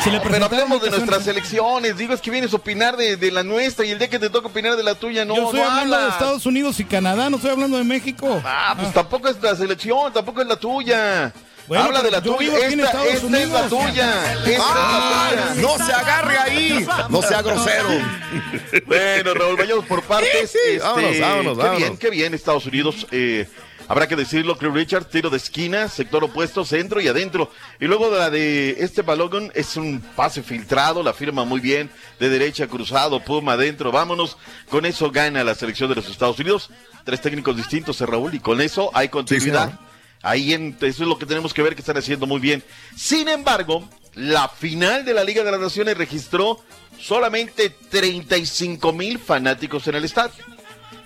se 0.05 0.11
le 0.11 0.21
Pero 0.21 0.45
hablemos 0.45 0.83
de 0.83 0.91
nuestras 0.91 1.25
selecciones. 1.25 1.97
Digo, 1.97 2.13
es 2.13 2.21
que 2.21 2.31
vienes 2.31 2.53
a 2.53 2.57
opinar 2.57 2.97
de, 2.97 3.17
de 3.17 3.31
la 3.33 3.43
nuestra 3.45 3.85
y 3.87 3.91
el 3.93 3.99
día 3.99 4.09
que 4.11 4.19
te 4.19 4.29
toca 4.31 4.49
opinar 4.49 4.77
de 4.77 4.83
la 4.83 4.95
tuya, 4.95 5.25
no, 5.25 5.37
Yo 5.37 5.45
estoy 5.45 5.61
no 5.61 5.67
hablando 5.71 5.97
de 5.97 6.03
hablas. 6.03 6.13
Estados 6.21 6.45
Unidos 6.47 6.79
y 6.81 6.85
Canadá, 6.85 7.31
no 7.31 7.37
estoy 7.37 7.53
hablando 7.53 7.79
de 7.79 7.85
México. 7.85 8.43
Ah, 8.45 8.75
pues 8.79 8.93
tampoco 8.93 9.29
es 9.29 9.41
la 9.43 9.57
selección, 9.57 10.13
tampoco 10.13 10.43
es 10.43 10.49
la 10.49 10.57
tuya. 10.57 11.33
Bueno, 11.69 11.85
Habla 11.85 12.03
de 12.03 12.11
la 12.13 12.23
tuya. 12.23 12.59
Esta, 12.69 13.05
esta 13.07 13.39
es 13.41 13.49
la 13.51 13.69
tuya. 13.69 14.33
Esta 14.35 14.51
es 14.51 14.61
Ah, 14.63 15.31
la 15.35 15.55
tuya. 15.55 15.63
no 15.63 15.85
se 15.85 15.93
agarre 15.93 16.39
ahí, 16.39 16.87
no 17.09 17.23
sea 17.23 17.43
grosero. 17.43 17.89
Bueno, 18.87 19.35
Raúl, 19.35 19.57
vayamos 19.57 19.85
por 19.87 20.03
partes. 20.03 20.51
Sí, 20.51 20.59
sí, 20.59 20.59
Este, 20.75 20.79
vámonos, 20.81 21.19
vámonos, 21.19 21.53
qué 21.57 21.63
vámonos. 21.63 21.79
bien, 21.79 21.97
qué 21.97 22.11
bien 22.11 22.35
Estados 22.35 22.67
Unidos. 22.67 23.07
eh, 23.11 23.49
habrá 23.89 24.07
que 24.07 24.15
decirlo, 24.17 24.57
Chris 24.59 24.73
Richard, 24.73 25.05
tiro 25.07 25.31
de 25.31 25.37
esquina, 25.39 25.89
sector 25.89 26.23
opuesto, 26.25 26.65
centro 26.65 27.01
y 27.01 27.09
adentro. 27.09 27.51
Y 27.81 27.87
luego 27.87 28.11
de 28.11 28.19
la 28.19 28.31
de 28.31 28.77
este 28.81 29.03
Balogun 29.03 29.51
es 29.55 29.77
un 29.77 30.01
pase 30.15 30.43
filtrado, 30.43 31.03
la 31.03 31.15
firma 31.15 31.45
muy 31.45 31.61
bien, 31.61 31.91
de 32.21 32.29
derecha 32.29 32.67
cruzado, 32.67 33.21
puma 33.25 33.53
adentro, 33.55 33.91
vámonos. 33.91 34.37
Con 34.69 34.87
eso 34.87 35.11
gana 35.11 35.43
la 35.45 35.55
selección 35.55 35.89
de 35.89 35.97
los 35.97 36.09
Estados 36.09 36.39
Unidos. 36.39 36.71
Tres 37.05 37.21
técnicos 37.21 37.57
distintos, 37.57 38.01
eh, 38.01 38.07
Raúl, 38.07 38.35
y 38.35 38.41
con 38.41 38.61
eso 38.61 38.91
hay 38.95 39.09
continuidad. 39.09 39.79
Ahí 40.27 40.53
en- 40.55 40.77
eso 40.81 41.03
es 41.05 41.09
lo 41.09 41.19
que 41.19 41.27
tenemos 41.27 41.55
que 41.55 41.63
ver 41.63 41.75
que 41.75 41.81
están 41.83 41.97
haciendo 41.97 42.27
muy 42.27 42.41
bien. 42.41 42.63
Sin 42.97 43.29
embargo, 43.29 43.89
la 44.15 44.49
final 44.49 45.05
de 45.05 45.15
la 45.15 45.23
Liga 45.25 45.45
de 45.45 45.51
las 45.53 45.61
Naciones 45.61 45.97
registró 45.97 46.61
solamente 46.99 47.71
35 47.71 48.93
mil 48.93 49.19
fanáticos 49.19 49.87
en 49.89 49.95
el 49.97 50.05
estadio. 50.05 50.45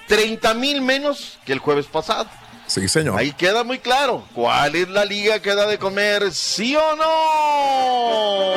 30 0.09 0.55
mil 0.55 0.81
menos 0.83 1.39
que 1.45 1.53
el 1.53 1.59
jueves 1.59 1.87
pasado. 1.87 2.29
Sí, 2.67 2.89
señor. 2.89 3.19
Ahí 3.19 3.33
queda 3.33 3.65
muy 3.65 3.79
claro 3.81 4.25
cuál 4.33 4.77
es 4.77 4.89
la 4.89 5.05
liga 5.05 5.41
que 5.41 5.55
da 5.55 5.67
de 5.67 5.79
comer, 5.79 6.33
sí 6.33 6.77
o 6.77 6.97
no. 6.97 8.55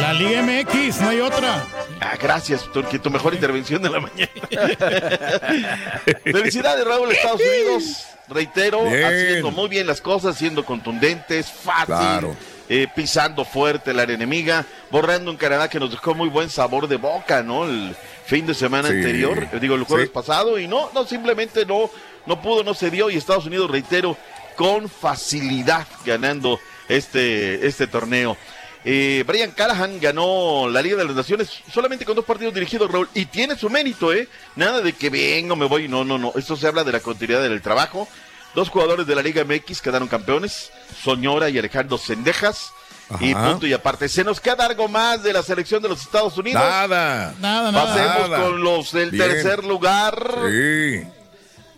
La 0.00 0.12
Liga 0.12 0.42
MX, 0.42 1.00
no 1.00 1.08
hay 1.10 1.20
otra. 1.20 1.66
Ah, 2.00 2.16
gracias, 2.20 2.62
Turki, 2.72 2.98
tu 3.00 3.10
mejor 3.10 3.34
intervención 3.34 3.82
de 3.82 3.90
la 3.90 4.00
mañana. 4.00 4.30
Felicidades, 6.24 6.84
Raúl, 6.86 7.10
Estados 7.12 7.40
Unidos. 7.40 8.06
Reitero, 8.30 8.84
Bien. 8.84 9.04
haciendo 9.04 9.50
muy 9.50 9.68
bien 9.68 9.86
las 9.86 10.00
cosas, 10.00 10.36
siendo 10.38 10.64
contundentes, 10.64 11.50
fácil, 11.50 11.86
Claro. 11.86 12.36
eh, 12.68 12.86
pisando 12.94 13.44
fuerte 13.44 13.92
la 13.92 14.04
enemiga, 14.04 14.64
borrando 14.90 15.30
un 15.30 15.36
Canadá 15.36 15.68
que 15.68 15.80
nos 15.80 15.90
dejó 15.90 16.14
muy 16.14 16.28
buen 16.28 16.48
sabor 16.48 16.86
de 16.86 16.96
boca, 16.96 17.42
¿no? 17.42 17.64
El 17.64 17.94
fin 18.26 18.46
de 18.46 18.54
semana 18.54 18.88
Sí. 18.88 18.94
anterior, 18.94 19.48
eh, 19.52 19.58
digo, 19.60 19.74
el 19.74 19.82
jueves 19.84 20.06
Sí. 20.06 20.12
pasado, 20.14 20.58
y 20.58 20.68
no, 20.68 20.90
no, 20.94 21.04
simplemente 21.06 21.66
no, 21.66 21.90
no 22.26 22.40
pudo, 22.40 22.62
no 22.62 22.74
se 22.74 22.90
dio, 22.90 23.10
y 23.10 23.16
Estados 23.16 23.46
Unidos, 23.46 23.68
reitero, 23.70 24.16
con 24.56 24.88
facilidad 24.88 25.86
ganando 26.06 26.60
este, 26.88 27.66
este 27.66 27.86
torneo. 27.86 28.36
Eh, 28.84 29.24
Brian 29.26 29.50
Callahan 29.50 30.00
ganó 30.00 30.68
la 30.70 30.80
Liga 30.80 30.96
de 30.96 31.04
las 31.04 31.14
Naciones 31.14 31.50
solamente 31.72 32.04
con 32.06 32.16
dos 32.16 32.24
partidos 32.24 32.54
dirigidos, 32.54 32.90
Raúl, 32.90 33.08
y 33.14 33.26
tiene 33.26 33.56
su 33.56 33.68
mérito, 33.68 34.12
¿eh? 34.12 34.28
Nada 34.56 34.80
de 34.80 34.94
que 34.94 35.10
vengo, 35.10 35.54
me 35.54 35.66
voy, 35.66 35.86
no, 35.86 36.04
no, 36.04 36.16
no. 36.16 36.32
Esto 36.36 36.56
se 36.56 36.66
habla 36.66 36.82
de 36.84 36.92
la 36.92 37.00
continuidad 37.00 37.42
del 37.42 37.60
trabajo. 37.60 38.08
Dos 38.54 38.68
jugadores 38.70 39.06
de 39.06 39.14
la 39.14 39.22
Liga 39.22 39.44
MX 39.44 39.80
quedaron 39.82 40.08
campeones, 40.08 40.70
Soñora 41.02 41.50
y 41.50 41.58
Alejandro 41.58 41.98
Sendejas. 41.98 42.72
Y 43.18 43.34
punto 43.34 43.66
y 43.66 43.72
aparte, 43.72 44.08
¿se 44.08 44.22
nos 44.22 44.40
queda 44.40 44.66
algo 44.66 44.86
más 44.86 45.24
de 45.24 45.32
la 45.32 45.42
selección 45.42 45.82
de 45.82 45.88
los 45.88 46.00
Estados 46.00 46.38
Unidos? 46.38 46.62
Nada. 46.62 47.34
Nada, 47.40 47.72
nada. 47.72 47.86
Pasemos 47.86 48.30
Nada. 48.30 48.44
con 48.44 48.62
los 48.62 48.92
del 48.92 49.10
Bien. 49.10 49.24
tercer 49.28 49.64
lugar. 49.64 50.14
Sí. 50.48 51.02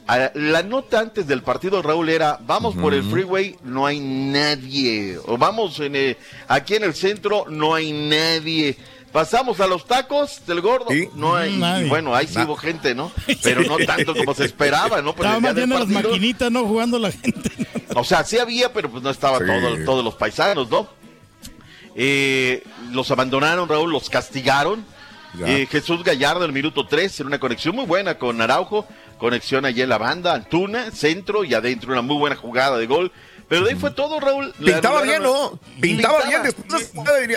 La 0.06 0.62
nota 0.62 1.00
antes 1.00 1.26
del 1.26 1.42
partido, 1.42 1.80
Raúl, 1.80 2.08
era, 2.08 2.38
vamos 2.44 2.74
por 2.76 2.92
el 2.92 3.02
freeway, 3.04 3.56
no 3.62 3.86
hay 3.86 4.00
nadie. 4.00 5.16
O 5.26 5.38
vamos 5.38 5.78
en 5.80 5.96
el- 5.96 6.16
aquí 6.48 6.74
en 6.74 6.84
el 6.84 6.94
centro, 6.94 7.46
no 7.48 7.74
hay 7.74 7.92
nadie. 7.92 8.76
Pasamos 9.12 9.60
a 9.60 9.66
los 9.66 9.86
tacos 9.86 10.40
del 10.46 10.60
gordo, 10.62 10.86
no 11.14 11.36
hay. 11.36 11.56
Nadie. 11.58 11.86
Bueno, 11.88 12.14
ahí 12.14 12.26
sí 12.26 12.38
hubo 12.40 12.56
gente, 12.56 12.94
¿no? 12.94 13.12
Pero 13.42 13.62
no 13.62 13.76
tanto 13.84 14.14
como 14.14 14.34
se 14.34 14.44
esperaba, 14.46 15.02
¿no? 15.02 15.14
Por 15.14 15.26
Estaba 15.26 15.40
más 15.40 15.54
viendo 15.54 15.78
las 15.78 15.88
maquinitas, 15.88 16.50
¿no? 16.50 16.64
Jugando 16.66 16.98
la 16.98 17.10
gente. 17.12 17.50
O 17.94 18.04
sea, 18.04 18.24
sí 18.24 18.38
había, 18.38 18.72
pero 18.72 18.90
pues 18.90 19.02
no 19.02 19.10
estaba 19.10 19.36
Sí. 19.38 19.44
todo, 19.44 19.84
todos 19.84 20.02
los 20.02 20.14
paisanos, 20.14 20.70
¿no? 20.70 20.88
Eh, 21.94 22.62
los 22.90 23.10
abandonaron, 23.10 23.68
Raúl, 23.68 23.92
los 23.92 24.08
castigaron. 24.08 24.82
Eh, 25.44 25.66
Jesús 25.70 26.02
Gallardo, 26.02 26.44
el 26.46 26.52
minuto 26.52 26.86
3, 26.86 27.20
en 27.20 27.26
una 27.26 27.38
conexión 27.38 27.74
muy 27.74 27.84
buena 27.84 28.16
con 28.18 28.40
Araujo. 28.40 28.86
Conexión 29.22 29.64
allí 29.64 29.82
en 29.82 29.88
la 29.88 29.98
banda, 29.98 30.34
Antuna, 30.34 30.90
centro 30.90 31.44
y 31.44 31.54
adentro, 31.54 31.92
una 31.92 32.02
muy 32.02 32.16
buena 32.16 32.34
jugada 32.34 32.76
de 32.76 32.88
gol. 32.88 33.12
Pero 33.48 33.62
de 33.64 33.70
ahí 33.70 33.76
fue 33.78 33.92
todo, 33.92 34.18
Raúl. 34.18 34.52
Pintaba 34.58 35.00
bien, 35.02 35.22
¿no? 35.22 35.60
Pintaba 35.80 36.22
Pintaba. 36.24 36.28
bien. 36.28 36.42
Después 36.42 36.90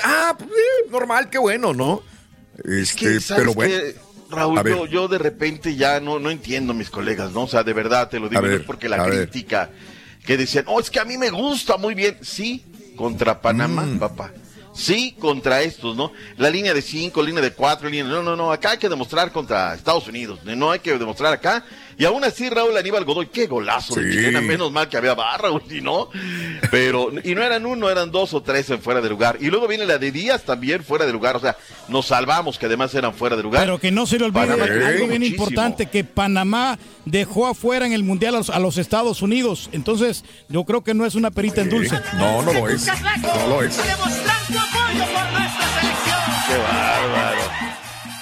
ah, 0.03 0.35
pues, 0.35 0.49
normal, 0.89 1.29
qué 1.29 1.37
bueno, 1.37 1.75
¿no? 1.75 2.01
Es 2.63 2.89
Este, 2.89 2.99
que, 3.01 3.19
¿sabes 3.19 3.43
pero 3.43 3.53
bueno. 3.53 3.71
qué, 3.75 3.95
Raúl, 4.31 4.63
ver. 4.63 4.73
yo, 4.75 4.85
yo 4.87 5.07
de 5.07 5.19
repente 5.19 5.75
ya 5.75 5.99
no, 5.99 6.17
no 6.17 6.31
entiendo 6.31 6.73
a 6.73 6.75
mis 6.75 6.89
colegas, 6.89 7.31
¿no? 7.33 7.43
O 7.43 7.47
sea, 7.47 7.61
de 7.63 7.73
verdad 7.73 8.09
te 8.09 8.19
lo 8.19 8.29
digo, 8.29 8.39
A 8.39 8.41
no 8.41 8.47
ver, 8.47 8.61
es 8.61 8.65
porque 8.65 8.89
la 8.89 9.05
ver. 9.05 9.27
crítica 9.29 9.69
que 10.25 10.37
decían, 10.37 10.65
oh, 10.67 10.79
es 10.79 10.89
que 10.89 10.99
a 10.99 11.05
mí 11.05 11.19
me 11.19 11.29
gusta 11.29 11.77
muy 11.77 11.93
bien. 11.93 12.17
Sí, 12.23 12.65
contra 12.97 13.39
Panamá, 13.41 13.83
Mm. 13.83 13.99
papá. 13.99 14.31
Sí, 14.75 15.15
contra 15.17 15.61
estos, 15.61 15.95
¿no? 15.95 16.11
La 16.37 16.49
línea 16.49 16.73
de 16.73 16.81
cinco, 16.81 17.23
línea 17.23 17.41
de 17.41 17.53
cuatro, 17.53 17.87
línea. 17.87 18.03
No, 18.03 18.21
no, 18.21 18.35
no. 18.35 18.51
Acá 18.51 18.71
hay 18.71 18.77
que 18.77 18.89
demostrar 18.89 19.31
contra 19.31 19.73
Estados 19.73 20.07
Unidos. 20.07 20.39
No 20.43 20.69
hay 20.69 20.79
que 20.79 20.97
demostrar 20.97 21.33
acá. 21.33 21.63
Y 21.97 22.05
aún 22.05 22.23
así, 22.23 22.49
Raúl 22.49 22.75
Aníbal 22.75 23.05
Godoy, 23.05 23.27
qué 23.27 23.47
golazo 23.47 23.95
de 23.95 24.03
Sí. 24.11 24.17
chilena. 24.17 24.41
Menos 24.41 24.71
mal 24.71 24.89
que 24.89 24.97
había 24.97 25.13
barra, 25.13 25.49
y 25.69 25.81
no. 25.81 26.09
Pero, 26.71 27.09
y 27.23 27.35
no 27.35 27.41
eran 27.43 27.65
uno, 27.65 27.89
eran 27.89 28.11
dos 28.11 28.33
o 28.33 28.41
tres 28.41 28.69
en 28.69 28.81
fuera 28.81 28.99
de 29.01 29.09
lugar. 29.09 29.37
Y 29.39 29.47
luego 29.47 29.67
viene 29.67 29.85
la 29.85 29.97
de 29.97 30.11
Díaz 30.11 30.43
también 30.43 30.83
fuera 30.83 31.05
de 31.05 31.13
lugar. 31.13 31.35
O 31.35 31.39
sea, 31.39 31.55
nos 31.87 32.07
salvamos 32.07 32.59
que 32.59 32.65
además 32.65 32.93
eran 32.95 33.13
fuera 33.13 33.35
de 33.35 33.43
lugar. 33.43 33.61
Pero 33.61 33.79
que 33.79 33.91
no 33.91 34.05
se 34.05 34.19
le 34.19 34.25
olvide 34.25 34.45
Panamá 34.47 34.65
algo 34.65 35.07
bien 35.07 35.21
muchísimo. 35.21 35.25
importante, 35.25 35.85
que 35.87 36.03
Panamá 36.03 36.77
dejó 37.05 37.47
afuera 37.47 37.85
en 37.85 37.93
el 37.93 38.03
Mundial 38.03 38.35
a 38.35 38.37
los, 38.39 38.49
a 38.49 38.59
los 38.59 38.77
Estados 38.77 39.21
Unidos. 39.21 39.69
Entonces, 39.71 40.23
yo 40.49 40.63
creo 40.65 40.83
que 40.83 40.93
no 40.93 41.05
es 41.05 41.15
una 41.15 41.31
perita 41.31 41.61
en 41.61 41.69
dulce. 41.69 41.99
No, 42.17 42.41
no 42.41 42.51
lo 42.53 42.67
es. 42.69 42.87
No 42.87 43.47
lo 43.47 43.63
es. 43.63 43.77
Qué 46.47 46.57
bárbaro. 46.57 47.44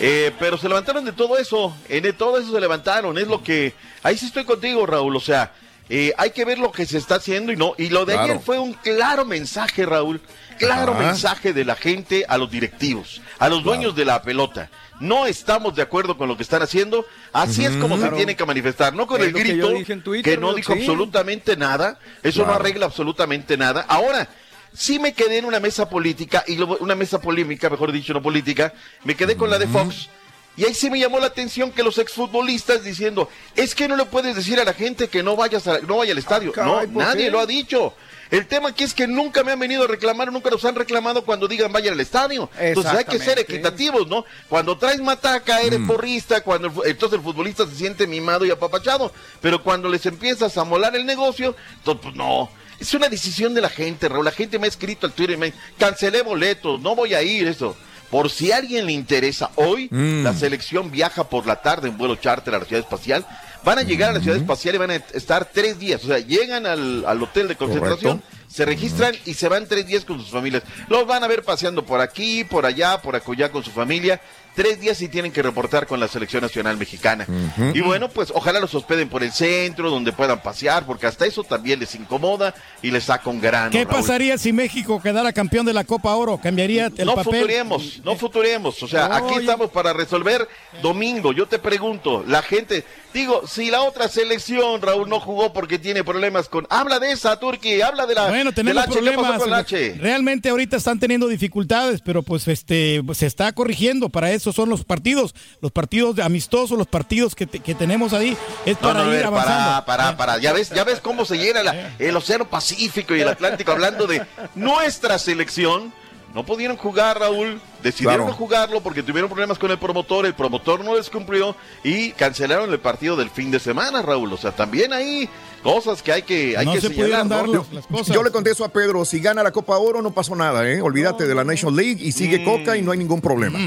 Eh, 0.06 0.34
pero 0.38 0.58
se 0.58 0.68
levantaron 0.68 1.06
de 1.06 1.14
todo 1.14 1.38
eso, 1.38 1.74
eh, 1.88 2.02
de 2.02 2.12
todo 2.12 2.38
eso 2.38 2.52
se 2.52 2.60
levantaron, 2.60 3.18
es 3.18 3.26
lo 3.28 3.42
que, 3.42 3.74
ahí 4.04 4.18
sí 4.18 4.26
estoy 4.26 4.44
contigo 4.44 4.86
Raúl, 4.86 5.16
o 5.16 5.20
sea, 5.22 5.54
eh, 5.90 6.14
hay 6.18 6.32
que 6.32 6.44
ver 6.44 6.60
lo 6.60 6.74
que 6.74 6.86
se 6.86 6.98
está 6.98 7.16
haciendo 7.16 7.54
y 7.54 7.56
no, 7.56 7.74
y 7.78 7.88
lo 7.88 8.04
de 8.04 8.12
Claro. 8.14 8.34
ayer 8.34 8.44
fue 8.44 8.60
un 8.60 8.74
claro 8.74 9.24
mensaje 9.24 9.86
Raúl, 9.86 10.20
claro 10.60 10.92
Ajá. 10.92 11.04
mensaje 11.04 11.54
de 11.54 11.64
la 11.64 11.76
gente 11.78 12.26
a 12.28 12.38
los 12.38 12.52
directivos, 12.52 13.22
a 13.40 13.48
los 13.48 13.64
dueños 13.64 13.96
de 13.96 14.04
la 14.04 14.22
pelota. 14.24 14.70
No 15.00 15.26
estamos 15.26 15.74
de 15.76 15.82
acuerdo 15.82 16.18
con 16.18 16.28
lo 16.28 16.36
que 16.36 16.44
están 16.44 16.62
haciendo, 16.62 17.06
así 17.32 17.64
es 17.66 17.76
como 17.78 17.98
se 17.98 18.10
tiene 18.10 18.36
que 18.36 18.46
manifestar, 18.46 18.94
no 18.94 19.08
con 19.08 19.22
Es 19.22 19.28
el 19.28 19.34
que 19.34 19.40
grito 19.40 19.72
en 19.72 20.02
Twitter, 20.04 20.34
que 20.36 20.38
no 20.40 20.54
dijo 20.54 20.74
Sí. 20.74 20.80
absolutamente 20.80 21.56
nada, 21.56 21.98
eso 22.24 22.46
no 22.46 22.54
arregla 22.54 22.86
absolutamente 22.88 23.56
nada. 23.58 23.86
Ahora, 23.88 24.28
sí 24.74 25.00
me 25.00 25.14
quedé 25.14 25.38
en 25.38 25.46
una 25.46 25.60
mesa 25.60 25.90
política, 25.90 26.44
y 26.48 26.56
lo- 26.56 26.78
una 26.80 26.96
mesa 26.96 27.20
polémica, 27.22 27.70
mejor 27.70 27.92
dicho, 27.92 28.14
no 28.14 28.22
política, 28.22 28.74
me 29.04 29.16
quedé 29.16 29.36
con 29.36 29.50
la 29.50 29.60
de 29.60 29.68
Fox. 29.68 30.10
Y 30.56 30.66
ahí 30.66 30.74
sí 30.76 30.90
me 30.92 31.00
llamó 31.00 31.20
la 31.20 31.26
atención 31.28 31.72
que 31.72 31.82
los 31.82 31.98
exfutbolistas 31.98 32.84
diciendo, 32.84 33.28
es 33.56 33.74
que 33.74 33.88
no 33.88 33.96
le 33.96 34.06
puedes 34.06 34.36
decir 34.36 34.60
a 34.60 34.64
la 34.64 34.74
gente 34.74 35.08
que 35.08 35.24
no 35.24 35.36
vayas 35.36 35.68
a- 35.68 35.80
no 35.80 35.98
vaya 35.98 36.12
al 36.12 36.20
estadio. 36.20 36.52
Ah, 36.52 36.56
caray, 36.56 36.88
no, 36.88 36.94
¿por 36.94 37.04
nadie 37.04 37.26
qué? 37.26 37.32
lo 37.32 37.40
ha 37.40 37.46
dicho. 37.48 37.94
El 38.30 38.48
tema 38.48 38.70
aquí 38.70 38.84
es 38.84 38.94
que 38.96 39.06
nunca 39.08 39.44
me 39.44 39.52
han 39.52 39.60
venido 39.60 39.84
a 39.84 39.88
reclamar, 39.88 40.32
nunca 40.32 40.50
nos 40.50 40.64
han 40.66 40.74
reclamado 40.76 41.24
cuando 41.24 41.48
digan 41.48 41.72
vayan 41.72 41.94
al 41.94 42.00
estadio. 42.00 42.50
Entonces 42.60 42.92
hay 42.94 43.06
que 43.06 43.20
ser 43.20 43.38
equitativos, 43.40 44.08
¿no? 44.08 44.26
Cuando 44.50 44.76
traes 44.78 45.02
mataca, 45.02 45.62
eres 45.62 45.80
Mm. 45.80 45.88
porrista, 45.88 46.42
cuando 46.42 46.68
el 46.84 46.90
entonces 46.92 47.18
el 47.20 47.24
futbolista 47.24 47.68
se 47.68 47.76
siente 47.76 48.08
mimado 48.08 48.44
y 48.46 48.50
apapachado. 48.52 49.12
Pero 49.42 49.62
cuando 49.64 49.88
les 49.90 50.06
empiezas 50.08 50.58
a 50.58 50.64
molar 50.64 50.96
el 50.96 51.06
negocio, 51.06 51.56
entonces 51.78 52.02
pues 52.04 52.16
no. 52.16 52.50
Es 52.80 52.94
una 52.94 53.08
decisión 53.10 53.54
de 53.54 53.62
la 53.62 53.70
gente, 53.70 54.10
Raúl. 54.10 54.26
La 54.26 54.32
gente 54.32 54.60
me 54.60 54.66
ha 54.66 54.70
escrito 54.70 55.08
al 55.08 55.14
Twitter 55.14 55.36
y 55.36 55.40
me 55.40 55.54
cancelé 55.78 56.22
boletos, 56.22 56.80
no 56.82 56.96
voy 56.96 57.14
a 57.14 57.22
ir, 57.22 57.48
eso. 57.48 57.76
Por 58.10 58.30
si 58.30 58.52
a 58.52 58.58
alguien 58.58 58.86
le 58.86 58.92
interesa, 58.92 59.50
hoy 59.56 59.88
Mm. 59.90 60.24
la 60.24 60.34
selección 60.34 60.92
viaja 60.92 61.24
por 61.30 61.48
la 61.48 61.62
tarde 61.62 61.88
en 61.90 61.98
vuelo 61.98 62.16
charter 62.16 62.54
a 62.56 62.60
la 62.60 62.66
ciudad 62.66 62.84
espacial. 62.84 63.26
Van 63.64 63.80
a 63.80 63.84
llegar 63.84 64.10
a 64.10 64.14
la 64.14 64.20
ciudad 64.20 64.38
espacial 64.38 64.76
y 64.76 64.78
van 64.78 64.92
a 64.92 64.96
estar 64.96 65.50
tres 65.52 65.80
días. 65.80 66.04
O 66.04 66.08
sea, 66.08 66.20
llegan 66.20 66.66
al, 66.66 67.06
al 67.08 67.24
hotel 67.24 67.48
de 67.48 67.56
concentración, 67.56 68.20
Correcto. 68.20 68.46
se 68.54 68.66
registran 68.66 69.16
y 69.26 69.34
se 69.36 69.48
van 69.48 69.68
tres 69.68 69.88
días 69.88 70.04
con 70.04 70.20
sus 70.20 70.30
familias. 70.30 70.64
Los 70.90 71.08
van 71.08 71.24
a 71.24 71.28
ver 71.28 71.44
paseando 71.44 71.86
por 71.86 72.02
aquí, 72.02 72.44
por 72.44 72.66
allá, 72.66 73.02
por 73.02 73.16
acullá 73.16 73.50
con 73.52 73.64
su 73.64 73.72
familia. 73.72 74.20
Tres 74.56 74.80
días 74.80 75.02
y 75.02 75.08
tienen 75.08 75.32
que 75.32 75.42
reportar 75.42 75.88
con 75.88 76.00
la 76.00 76.08
selección 76.08 76.42
nacional 76.44 76.78
mexicana. 76.78 77.26
Y 77.74 77.82
bueno, 77.82 78.10
pues 78.10 78.32
ojalá 78.36 78.60
los 78.60 78.76
hospeden 78.76 79.10
por 79.10 79.24
el 79.24 79.32
centro, 79.32 79.90
donde 79.90 80.14
puedan 80.14 80.42
pasear, 80.44 80.86
porque 80.86 81.08
hasta 81.08 81.26
eso 81.26 81.44
también 81.44 81.80
les 81.80 81.96
incomoda 81.96 82.54
y 82.82 82.92
les 82.92 83.06
saca 83.06 83.30
un 83.32 83.42
grano. 83.42 83.72
¿Qué 83.72 83.84
Raúl. 83.84 84.02
pasaría 84.02 84.38
si 84.38 84.54
México 84.54 85.02
quedara 85.02 85.34
campeón 85.34 85.66
de 85.66 85.74
la 85.74 85.84
Copa 85.84 86.14
Oro? 86.16 86.38
¿Cambiaría 86.38 86.92
el 86.96 87.06
no 87.08 87.16
papel? 87.16 87.34
futuremos, 87.34 88.02
no 88.04 88.16
futuremos. 88.16 88.84
O 88.84 88.88
sea, 88.88 89.08
No, 89.08 89.16
aquí 89.16 89.34
yo- 89.36 89.40
estamos 89.42 89.72
para 89.72 89.92
resolver 89.94 90.48
domingo. 90.84 91.32
Yo 91.32 91.48
te 91.48 91.58
pregunto, 91.58 92.24
la 92.28 92.44
gente, 92.44 92.86
Digo, 93.14 93.44
si 93.48 93.70
la 93.70 93.82
otra 93.84 94.08
selección, 94.08 94.82
Raúl, 94.82 95.08
no 95.08 95.20
jugó 95.20 95.54
porque 95.54 95.78
tiene 95.78 96.04
problemas 96.04 96.50
con... 96.50 96.66
Habla 96.70 97.00
de 97.00 97.12
esa, 97.12 97.40
Turki, 97.40 97.82
habla 97.82 98.06
de 98.08 98.16
la... 98.16 98.30
Bueno, 98.30 98.52
tenemos 98.52 98.84
H. 98.84 98.92
¿Qué 98.92 99.00
pasó 99.12 99.14
problemas. 99.16 99.40
con 99.40 99.48
el 99.50 99.54
H? 99.56 99.96
Realmente 100.00 100.50
ahorita 100.50 100.78
están 100.78 101.00
teniendo 101.00 101.28
dificultades, 101.28 102.02
pero 102.02 102.24
pues 102.24 102.48
este 102.48 103.02
se 103.14 103.26
está 103.28 103.52
corrigiendo. 103.54 104.10
Para 104.10 104.32
eso 104.32 104.52
son 104.52 104.70
los 104.70 104.84
partidos, 104.84 105.36
los 105.62 105.72
partidos 105.72 106.18
amistosos, 106.20 106.78
los 106.78 106.88
partidos 106.88 107.36
que, 107.36 107.46
te- 107.46 107.60
que 107.60 107.76
tenemos 107.76 108.14
ahí 108.14 108.36
es 108.66 108.78
para 108.78 109.02
no, 109.04 109.06
ir 109.10 109.18
ver, 109.18 109.26
avanzando. 109.26 109.86
para, 109.86 109.86
para, 109.86 110.18
para. 110.18 110.38
Ya 110.40 110.52
ves, 110.54 110.70
ya 110.72 110.84
ves 110.84 111.00
cómo 111.00 111.26
se 111.26 111.38
llena 111.38 111.62
la- 111.64 111.94
el 112.00 112.16
Océano 112.16 112.50
Pacífico 112.50 113.16
y 113.16 113.22
el 113.22 113.28
Atlántico 113.28 113.72
hablando 113.72 114.08
de 114.08 114.24
nuestra 114.56 115.20
selección. 115.20 115.94
No 116.34 116.44
pudieron 116.46 116.78
jugar, 116.78 117.20
Raúl. 117.20 117.62
Decidieron 117.84 118.16
Claro. 118.26 118.32
no 118.32 118.34
jugarlo 118.38 118.82
porque 118.82 119.04
tuvieron 119.04 119.30
problemas 119.30 119.60
con 119.60 119.70
el 119.70 119.78
promotor. 119.78 120.26
El 120.26 120.34
promotor 120.34 120.84
no 120.84 120.96
les 120.96 121.10
cumplió 121.10 121.56
y 121.84 122.12
cancelaron 122.14 122.72
el 122.72 122.80
partido 122.80 123.16
del 123.16 123.30
fin 123.30 123.52
de 123.52 123.60
semana, 123.60 124.02
Raúl. 124.02 124.34
O 124.34 124.38
sea, 124.38 124.52
también 124.52 124.94
hay 124.94 125.30
cosas 125.62 126.02
que 126.02 126.12
hay 126.12 126.24
que, 126.24 126.58
hay 126.58 126.66
que 126.66 126.82
señalar, 126.82 127.26
¿no? 127.28 127.66
Yo 128.04 128.24
le 128.24 128.32
contesto 128.32 128.66
a 128.66 128.70
Pedro, 128.70 129.06
si 129.06 129.20
gana 129.20 129.44
la 129.44 129.52
Copa 129.52 129.78
Oro 129.78 130.02
no 130.02 130.12
pasó 130.12 130.36
nada, 130.36 130.68
¿eh? 130.68 130.82
Olvídate 130.82 131.28
de 131.28 131.36
la 131.36 131.44
National 131.44 131.76
League 131.76 132.04
y 132.04 132.12
sigue 132.12 132.40
Mm. 132.40 132.46
Coca 132.46 132.78
y 132.78 132.82
no 132.82 132.92
hay 132.92 132.98
ningún 132.98 133.22
problema. 133.22 133.60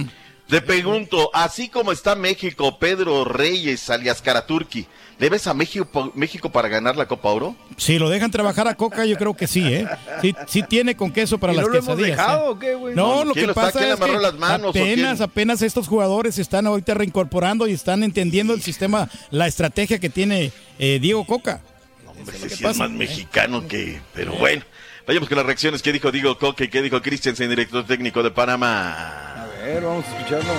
Te 0.48 0.60
pregunto, 0.62 1.28
así 1.34 1.68
como 1.68 1.90
está 1.90 2.14
México, 2.14 2.78
Pedro 2.78 3.24
Reyes, 3.24 3.90
alias 3.90 4.22
Karaturki, 4.22 4.86
¿le 5.18 5.28
ves 5.28 5.48
a 5.48 5.54
México, 5.54 6.12
México 6.14 6.52
para 6.52 6.68
ganar 6.68 6.94
la 6.96 7.08
Copa 7.08 7.30
Oro? 7.30 7.56
Si 7.76 7.98
lo 7.98 8.08
dejan 8.08 8.30
trabajar 8.30 8.68
a 8.68 8.76
Coca, 8.76 9.04
yo 9.06 9.16
creo 9.16 9.34
que 9.34 9.48
sí, 9.48 9.64
¿eh? 9.66 9.88
Sí, 10.22 10.36
sí 10.46 10.62
tiene 10.62 10.94
con 10.96 11.10
queso 11.10 11.38
para 11.38 11.52
¿Y 11.52 11.56
las 11.56 11.64
no 11.66 11.72
lo 11.72 11.78
hemos 11.78 11.96
quesadillas. 11.96 12.16
dejado 12.16 12.46
¿eh? 12.46 12.50
o 12.50 12.58
qué, 12.60 12.74
güey? 12.76 12.94
No, 12.94 13.16
No, 13.16 13.24
lo 13.24 13.32
¿quién 13.34 13.46
que 13.48 13.54
pasa 13.54 13.80
es 13.80 13.86
que 13.86 13.92
amarró 14.04 14.20
las 14.20 14.34
manos 14.34 14.70
apenas, 14.70 15.20
apenas 15.20 15.62
estos 15.62 15.88
jugadores 15.88 16.38
están 16.38 16.68
ahorita 16.68 16.94
reincorporando 16.94 17.66
y 17.66 17.72
están 17.72 18.04
entendiendo 18.04 18.54
el 18.54 18.62
sistema, 18.62 19.10
la 19.32 19.48
estrategia 19.48 19.98
que 19.98 20.10
tiene 20.10 20.52
eh, 20.78 21.00
Diego 21.02 21.24
Coca. 21.26 21.60
Hombre, 22.06 22.36
ese 22.36 22.50
sí 22.50 22.64
es 22.64 22.76
más 22.76 22.90
mexicano 22.90 23.66
que... 23.66 24.00
Pero 24.14 24.32
bueno, 24.34 24.62
vayamos 25.08 25.28
con 25.28 25.38
las 25.38 25.46
reacciones 25.46 25.82
que 25.82 25.92
dijo 25.92 26.12
Diego 26.12 26.38
Coque 26.38 26.64
y 26.64 26.68
que 26.68 26.82
dijo 26.82 27.02
Christensen, 27.02 27.50
director 27.50 27.84
técnico 27.84 28.22
de 28.22 28.30
Panamá. 28.30 29.32
A 29.66 29.68
ver, 29.68 29.82
vamos 29.82 30.04
a 30.06 30.16
escucharlo. 30.16 30.52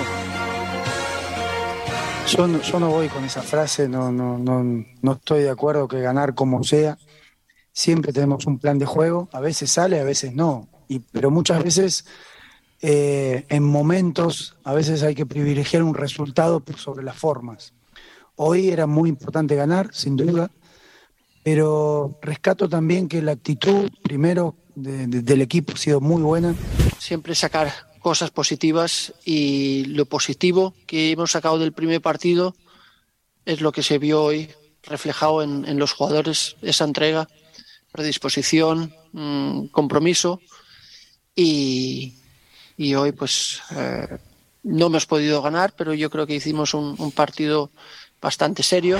Yo 2.26 2.46
no, 2.46 2.60
yo 2.60 2.78
no 2.80 2.90
voy 2.90 3.08
con 3.08 3.24
esa 3.24 3.40
frase, 3.40 3.88
no, 3.88 4.12
no, 4.12 4.36
no, 4.36 4.62
no 5.00 5.12
estoy 5.12 5.44
de 5.44 5.48
acuerdo 5.50 5.88
que 5.88 6.00
ganar 6.02 6.34
como 6.34 6.62
sea. 6.62 6.98
Siempre 7.72 8.12
tenemos 8.12 8.44
un 8.44 8.58
plan 8.58 8.78
de 8.78 8.84
juego, 8.84 9.30
a 9.32 9.40
veces 9.40 9.70
sale, 9.70 9.98
a 9.98 10.04
veces 10.04 10.34
no. 10.34 10.68
Y, 10.88 10.98
pero 10.98 11.30
muchas 11.30 11.64
veces, 11.64 12.04
eh, 12.82 13.46
en 13.48 13.62
momentos, 13.62 14.56
a 14.62 14.74
veces 14.74 15.02
hay 15.02 15.14
que 15.14 15.24
privilegiar 15.24 15.82
un 15.82 15.94
resultado 15.94 16.60
por 16.60 16.76
sobre 16.76 17.02
las 17.02 17.16
formas. 17.16 17.72
Hoy 18.36 18.68
era 18.68 18.86
muy 18.86 19.08
importante 19.08 19.54
ganar, 19.54 19.88
sin 19.94 20.16
duda, 20.16 20.50
pero 21.42 22.18
rescato 22.20 22.68
también 22.68 23.08
que 23.08 23.22
la 23.22 23.32
actitud, 23.32 23.88
primero, 24.02 24.54
de- 24.74 25.06
de- 25.06 25.22
del 25.22 25.40
equipo 25.40 25.72
ha 25.72 25.76
sido 25.78 26.00
muy 26.02 26.20
buena. 26.20 26.54
siempre 26.98 27.34
sacar 27.34 27.72
cosas 27.98 28.30
positivas 28.30 29.12
y 29.24 29.84
lo 29.86 30.06
positivo 30.06 30.74
que 30.86 31.10
hemos 31.10 31.32
sacado 31.32 31.58
del 31.58 31.72
primer 31.72 32.00
partido 32.00 32.54
es 33.44 33.60
lo 33.60 33.72
que 33.72 33.82
se 33.82 33.98
vio 33.98 34.22
hoy 34.22 34.50
reflejado 34.82 35.42
en, 35.42 35.64
en 35.66 35.78
los 35.78 35.92
jugadores, 35.92 36.56
esa 36.62 36.84
entrega, 36.84 37.28
predisposición, 37.92 38.94
mm, 39.12 39.66
compromiso 39.66 40.40
y, 41.34 42.14
y 42.76 42.94
hoy 42.94 43.12
pues 43.12 43.60
eh, 43.70 44.18
no 44.62 44.86
hemos 44.86 45.06
podido 45.06 45.40
ganar, 45.42 45.74
pero 45.76 45.94
yo 45.94 46.10
creo 46.10 46.26
que 46.26 46.34
hicimos 46.34 46.74
un, 46.74 46.94
un 46.98 47.12
partido 47.12 47.70
bastante 48.20 48.62
serio. 48.62 48.98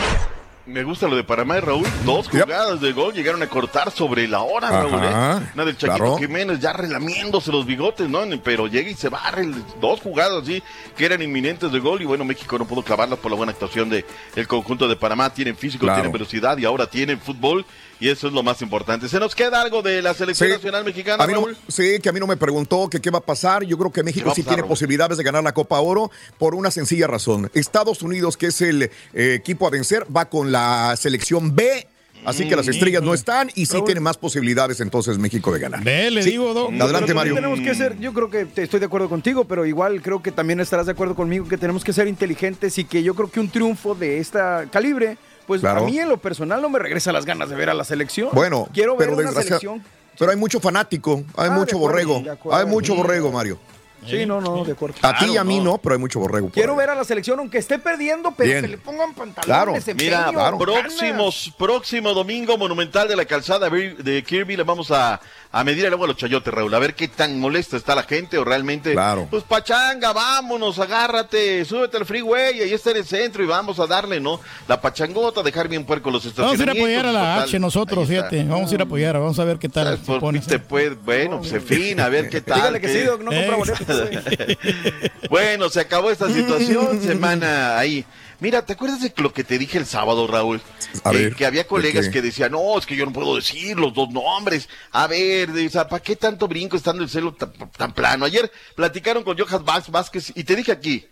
Me 0.68 0.84
gusta 0.84 1.08
lo 1.08 1.16
de 1.16 1.24
Panamá 1.24 1.56
y 1.56 1.60
Raúl. 1.60 1.86
Dos 2.04 2.28
jugadas 2.28 2.78
de 2.82 2.92
gol 2.92 3.14
llegaron 3.14 3.42
a 3.42 3.48
cortar 3.48 3.90
sobre 3.90 4.28
la 4.28 4.42
hora, 4.42 4.68
Ajá, 4.68 4.82
Raúl. 4.82 5.00
¿eh? 5.02 5.50
Una 5.54 5.64
del 5.64 5.78
Chaquito 5.78 5.96
claro. 5.96 6.18
Jiménez 6.18 6.60
ya 6.60 6.74
relamiéndose 6.74 7.50
los 7.50 7.64
bigotes, 7.64 8.06
¿no? 8.06 8.20
Pero 8.44 8.66
llega 8.66 8.90
y 8.90 8.94
se 8.94 9.08
barre. 9.08 9.48
Dos 9.80 10.00
jugadas, 10.02 10.44
sí, 10.44 10.62
que 10.94 11.06
eran 11.06 11.22
inminentes 11.22 11.72
de 11.72 11.78
gol. 11.78 12.02
Y 12.02 12.04
bueno, 12.04 12.22
México 12.26 12.58
no 12.58 12.66
pudo 12.66 12.82
clavarlas 12.82 13.18
por 13.18 13.30
la 13.30 13.38
buena 13.38 13.52
actuación 13.52 13.88
del 13.88 14.04
el 14.36 14.46
conjunto 14.46 14.86
de 14.86 14.96
Panamá. 14.96 15.32
Tienen 15.32 15.56
físico, 15.56 15.86
Claro. 15.86 15.96
tienen 16.02 16.12
velocidad 16.12 16.58
y 16.58 16.66
ahora 16.66 16.86
tienen 16.86 17.18
fútbol. 17.18 17.64
Y 18.01 18.09
eso 18.09 18.28
es 18.28 18.32
lo 18.32 18.42
más 18.44 18.62
importante. 18.62 19.09
¿Se 19.09 19.18
nos 19.18 19.34
queda 19.34 19.61
algo 19.61 19.82
de 19.82 20.01
la 20.03 20.14
selección 20.14 20.49
Sí. 20.51 20.55
nacional 20.55 20.84
mexicana, 20.84 21.24
A 21.24 21.26
mí 21.26 21.32
no- 21.32 21.40
Raúl? 21.40 21.57
sí, 21.68 21.99
que 22.01 22.09
a 22.09 22.12
mí 22.12 22.20
no 22.20 22.26
me 22.28 22.36
preguntó 22.36 22.88
que 22.88 23.01
qué 23.01 23.11
va 23.11 23.18
a 23.18 23.24
pasar. 23.24 23.64
Yo 23.64 23.76
creo 23.76 23.90
que 23.92 24.03
México 24.05 24.30
sí 24.34 24.42
pasar, 24.42 24.44
tiene 24.51 24.62
Raúl? 24.62 24.68
posibilidades 24.68 25.18
de 25.18 25.24
ganar 25.24 25.42
la 25.42 25.53
Copa 25.53 25.80
Oro 25.80 26.11
por 26.38 26.55
una 26.55 26.70
sencilla 26.70 27.07
razón. 27.09 27.51
Estados 27.55 28.03
Unidos, 28.03 28.36
que 28.36 28.46
es 28.46 28.61
el 28.62 28.82
eh, 28.84 28.90
equipo 29.34 29.66
a 29.66 29.70
vencer, 29.70 30.05
va 30.14 30.26
con 30.28 30.53
la 30.53 30.94
selección 30.96 31.55
B. 31.57 31.88
Así 32.24 32.49
que 32.49 32.57
las 32.57 32.66
Mm. 32.66 32.70
estrellas 32.70 33.03
no 33.03 33.14
están 33.14 33.49
y 33.55 33.66
sí 33.66 33.74
Raúl. 33.74 33.84
tiene 33.86 34.01
más 34.01 34.16
posibilidades 34.16 34.80
entonces 34.80 35.18
México 35.18 35.53
de 35.53 35.61
ganar. 35.61 35.84
Ve, 35.84 36.11
le 36.11 36.22
Sí. 36.24 36.30
digo, 36.32 36.53
Doc. 36.53 36.72
Adelante, 36.80 37.14
Mario. 37.14 37.34
Tenemos 37.36 37.61
que 37.61 37.74
ser, 37.76 37.96
yo 38.01 38.12
creo 38.12 38.28
que 38.28 38.44
te- 38.44 38.64
estoy 38.64 38.80
de 38.80 38.86
acuerdo 38.86 39.09
contigo, 39.09 39.44
pero 39.44 39.64
igual 39.64 40.03
creo 40.03 40.20
que 40.20 40.32
también 40.32 40.59
estarás 40.59 40.86
de 40.86 40.92
acuerdo 40.92 41.14
conmigo 41.14 41.46
que 41.46 41.57
tenemos 41.57 41.84
que 41.84 41.92
ser 41.92 42.09
inteligentes 42.09 42.76
y 42.78 42.84
que 42.84 43.05
yo 43.05 43.14
creo 43.14 43.30
que 43.30 43.38
un 43.38 43.49
triunfo 43.49 43.94
de 43.94 44.18
esta 44.18 44.66
calibre, 44.70 45.16
pues 45.49 45.61
Claro. 45.62 45.80
a 45.80 45.84
mí 45.84 45.99
en 45.99 46.09
lo 46.09 46.18
personal 46.18 46.62
no 46.62 46.68
me 46.68 46.78
regresa 46.78 47.11
las 47.11 47.24
ganas 47.24 47.49
de 47.49 47.57
ver 47.57 47.70
a 47.70 47.74
la 47.74 47.82
selección. 47.82 48.28
Bueno, 48.32 48.68
quiero 48.72 48.96
ver 48.96 49.09
pero 49.09 49.18
una 49.18 49.30
desgracia- 49.30 49.59
selección. 49.59 49.82
Pero 50.16 50.30
hay 50.30 50.36
mucho 50.36 50.61
fanático, 50.61 51.24
hay 51.36 51.49
Ah, 51.49 51.51
mucho 51.51 51.76
acuerdo, 51.76 51.78
borrego. 52.09 52.30
acuerdo. 52.32 52.59
Hay 52.59 52.66
mucho 52.66 52.92
Sí. 52.92 52.99
borrego, 52.99 53.32
Mario. 53.32 53.59
Sí, 54.07 54.24
no, 54.26 54.40
no, 54.40 54.64
de 54.64 54.72
acuerdo. 54.72 54.94
A 55.03 55.18
ti 55.18 55.26
y 55.32 55.36
a 55.36 55.42
mí 55.44 55.59
no, 55.59 55.78
pero 55.78 55.94
hay 55.96 56.01
mucho 56.01 56.20
borrego. 56.20 56.51
Quiero 56.51 56.72
ahí. 56.74 56.78
ver 56.78 56.90
a 56.90 56.94
la 56.94 57.03
selección, 57.05 57.40
aunque 57.40 57.59
esté 57.59 57.80
perdiendo, 57.80 58.32
pero 58.36 58.49
Bien. 58.49 58.62
que 58.62 58.68
le 58.68 58.78
pongan 58.78 59.12
pantalones, 59.12 59.44
Claro. 59.44 59.74
empeño, 59.74 59.96
Mira, 59.96 60.30
ganas. 60.30 60.59
próximos, 60.59 61.53
próximo 61.59 62.14
domingo 62.14 62.57
monumental 62.57 63.09
de 63.09 63.16
la 63.16 63.24
calzada 63.24 63.68
de 63.68 64.24
Kirby 64.26 64.57
le 64.57 64.62
vamos 64.62 64.90
a, 64.92 65.20
a 65.51 65.64
medir 65.64 65.86
el 65.86 65.92
agua 65.94 66.05
a 66.05 66.09
los 66.09 66.16
chayotes, 66.18 66.53
Raúl, 66.53 66.74
a 66.74 66.78
ver 66.78 66.94
qué 66.94 67.09
tan 67.09 67.40
molesta 67.40 67.76
está 67.78 67.94
la 67.94 68.03
gente 68.03 68.36
o 68.36 68.44
realmente. 68.44 68.92
Claro. 68.92 69.26
Pues 69.30 69.44
pachanga, 69.44 70.12
vámonos, 70.12 70.78
agárrate, 70.78 71.64
súbete 71.64 71.96
al 71.96 72.05
freeway, 72.05 72.61
ahí 72.61 72.72
está 72.72 72.90
en 72.90 72.99
el 72.99 73.07
centro 73.07 73.42
y 73.42 73.46
vamos 73.46 73.78
a 73.80 73.86
darle, 73.86 74.20
¿no? 74.20 74.40
La 74.68 74.80
pachangota, 74.80 75.42
dejar 75.42 75.68
bien 75.68 75.84
puerco 75.84 76.11
los 76.11 76.22
Vamos 76.24 76.38
a 76.38 76.42
ir 76.42 76.49
a 76.68 76.72
estacionamientos. 76.72 76.80
apoyar 76.82 77.07
a 77.07 77.12
la 77.12 77.34
total, 77.34 77.49
H 77.49 77.59
nosotros, 77.61 78.09
ahí 78.11 78.16
está. 78.16 78.28
fíjate. 78.30 78.49
Vamos 78.51 78.70
a 78.70 78.74
ir 78.74 78.80
a 78.80 78.84
apoyar, 78.84 79.14
vamos 79.18 79.38
a 79.38 79.44
ver 79.44 79.59
qué 79.59 79.68
tal 79.70 79.84
¿Sabes 79.84 80.01
se 80.01 80.07
por 80.07 80.20
pone. 80.20 80.40
qué 80.40 80.46
te 80.46 80.59
puede? 80.59 80.90
Bueno, 80.96 81.38
pues 81.38 81.53
en 81.53 81.62
fin, 81.62 82.01
a 82.01 82.09
ver 82.11 82.28
qué 82.28 82.40
tal. 82.42 82.57
Dígale 82.57 82.80
que 82.80 82.88
sí, 82.88 83.01
Doc, 83.01 83.20
no 83.22 83.30
compra 83.30 83.57
boletos. 83.57 84.03
Bueno, 85.30 85.68
se 85.68 85.80
acabó 85.80 86.11
esta 86.11 86.28
situación, 86.30 87.01
semana 87.03 87.78
ahí. 87.78 88.05
Mira, 88.41 88.64
¿te 88.64 88.72
acuerdas 88.74 89.01
de 89.01 89.12
lo 89.16 89.32
que 89.32 89.43
te 89.43 89.59
dije 89.59 89.78
el 89.78 89.86
sábado, 89.86 90.26
Raúl? 90.28 90.61
A 91.05 91.11
Eh, 91.12 91.16
ver, 91.16 91.34
que 91.34 91.45
había 91.45 91.66
colegas 91.66 92.09
que 92.09 92.22
decían, 92.22 92.53
no, 92.53 92.78
es 92.78 92.86
que 92.86 92.95
yo 92.95 93.05
no 93.05 93.12
puedo 93.12 93.34
decir 93.36 93.76
los 93.78 93.93
dos 93.93 94.11
nombres. 94.11 94.68
A 94.93 95.07
ver, 95.09 95.51
de- 95.53 95.66
o 95.66 95.70
sea, 95.70 95.89
¿para 95.89 96.03
qué 96.03 96.14
tanto 96.14 96.47
brinco 96.47 96.76
estando 96.76 97.03
el 97.03 97.09
celo 97.11 97.34
tan, 97.34 97.53
tan 97.76 97.93
plano? 97.93 98.24
Ayer 98.24 98.51
platicaron 98.76 99.24
con 99.24 99.36
Johan 99.36 99.64
Vázquez 99.64 100.32
y 100.36 100.45
te 100.45 100.55
dije 100.55 100.70
aquí, 100.70 101.05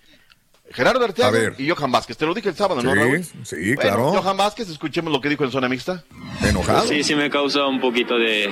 Gerardo 0.71 1.05
Arteaga 1.05 1.53
y 1.59 1.69
Johan 1.71 1.93
Vázquez. 1.93 2.17
Te 2.17 2.27
lo 2.27 2.35
dije 2.35 2.49
el 2.49 2.57
sábado, 2.57 2.83
¿no, 2.83 2.93
Sí, 2.93 2.99
Raúl? 2.99 3.25
sí, 3.25 3.75
Bueno, 3.75 3.81
claro. 3.81 4.13
Johan 4.23 4.37
Vázquez, 4.37 4.69
escuchemos 4.69 5.13
lo 5.13 5.21
que 5.21 5.29
dijo 5.29 5.45
en 5.45 5.51
zona 5.53 5.69
mixta. 5.69 6.03
Enojado. 6.43 6.87
Sí, 6.89 7.03
sí 7.05 7.15
me 7.15 7.31
causa 7.31 7.67
un 7.67 7.81
poquito 7.81 8.17
de, 8.19 8.51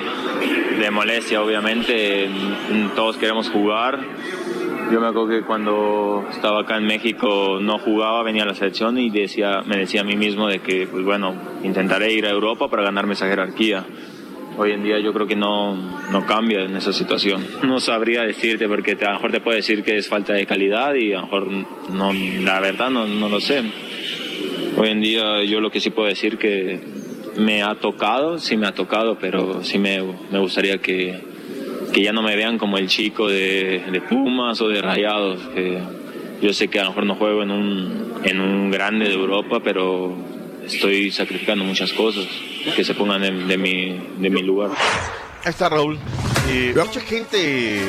de 0.79 0.91
molestia, 0.93 1.43
obviamente. 1.43 2.29
Todos 2.95 3.17
queremos 3.17 3.51
jugar. 3.51 3.99
Yo 4.93 5.01
me 5.01 5.09
acuerdo 5.09 5.29
que 5.29 5.43
cuando 5.43 6.27
estaba 6.31 6.61
acá 6.61 6.77
en 6.77 6.87
México 6.87 7.59
no 7.61 7.79
jugaba, 7.79 8.23
venía 8.23 8.43
a 8.43 8.47
la 8.47 8.55
selección 8.55 8.99
y 8.99 9.11
decía, 9.11 9.63
me 9.67 9.79
decía 9.79 10.03
a 10.03 10.05
mí 10.05 10.15
mismo 10.15 10.47
de 10.47 10.61
que, 10.61 10.87
pues 10.87 11.05
bueno, 11.05 11.35
intentaré 11.63 12.13
ir 12.13 12.27
a 12.27 12.31
Europa 12.31 12.69
para 12.69 12.83
ganarme 12.83 13.15
esa 13.15 13.27
jerarquía. 13.27 13.85
Hoy 14.57 14.73
en 14.73 14.85
día 14.85 15.01
yo 15.01 15.13
creo 15.13 15.27
que 15.27 15.35
no, 15.35 15.75
no 16.13 16.27
cambia 16.27 16.61
en 16.61 16.77
esa 16.77 16.93
situación. 16.93 17.45
No 17.65 17.81
sabría 17.81 18.23
decirte 18.23 18.69
porque 18.69 18.93
a 18.93 19.09
lo 19.09 19.15
mejor 19.15 19.33
te 19.33 19.41
puedo 19.41 19.57
decir 19.57 19.83
que 19.83 19.97
es 19.97 20.07
falta 20.07 20.35
de 20.35 20.47
calidad 20.47 20.95
y 20.95 21.13
a 21.13 21.17
lo 21.17 21.23
mejor 21.23 21.49
no, 21.91 22.13
la 22.13 22.61
verdad 22.61 22.91
no, 22.91 23.07
no 23.07 23.29
lo 23.29 23.41
sé. 23.41 23.63
Hoy 24.77 24.91
en 24.91 25.01
día 25.01 25.43
yo 25.45 25.61
lo 25.61 25.71
que 25.71 25.81
sí 25.81 25.91
puedo 25.91 26.09
decir 26.09 26.37
que 26.37 26.81
me 27.37 27.63
ha 27.63 27.75
tocado, 27.77 28.39
sí 28.39 28.57
me 28.57 28.67
ha 28.67 28.75
tocado, 28.75 29.17
pero 29.19 29.65
sí 29.65 29.79
me, 29.79 30.01
me 30.31 30.39
gustaría 30.39 30.79
que, 30.79 31.34
que 31.93 32.03
ya 32.03 32.13
no 32.13 32.23
me 32.23 32.37
vean 32.37 32.59
como 32.59 32.79
el 32.79 32.89
chico 32.89 33.29
de, 33.29 34.03
Pumas 34.09 34.61
o 34.61 34.69
de 34.69 34.83
Rayados. 34.83 35.41
que 35.55 35.79
yo 36.43 36.53
sé 36.53 36.69
que 36.69 36.81
a 36.81 36.83
lo 36.83 36.91
mejor 36.91 37.07
no 37.07 37.15
juego 37.15 37.43
en 37.43 37.51
un, 37.51 38.15
en 38.25 38.41
un 38.41 38.71
grande 38.71 39.09
de 39.09 39.15
Europa, 39.15 39.61
pero 39.63 40.15
estoy 40.67 41.11
sacrificando 41.11 41.65
muchas 41.65 41.93
cosas 41.93 42.27
que 42.77 42.85
se 42.85 42.95
pongan 42.95 43.23
de 43.49 43.59
mi, 43.59 43.99
de 44.19 44.31
mi 44.31 44.43
lugar. 44.43 44.71
Ahí 45.45 45.51
está 45.51 45.69
Raúl. 45.69 45.99
Eh, 46.49 46.75
mucha 46.77 47.01
gente, 47.01 47.81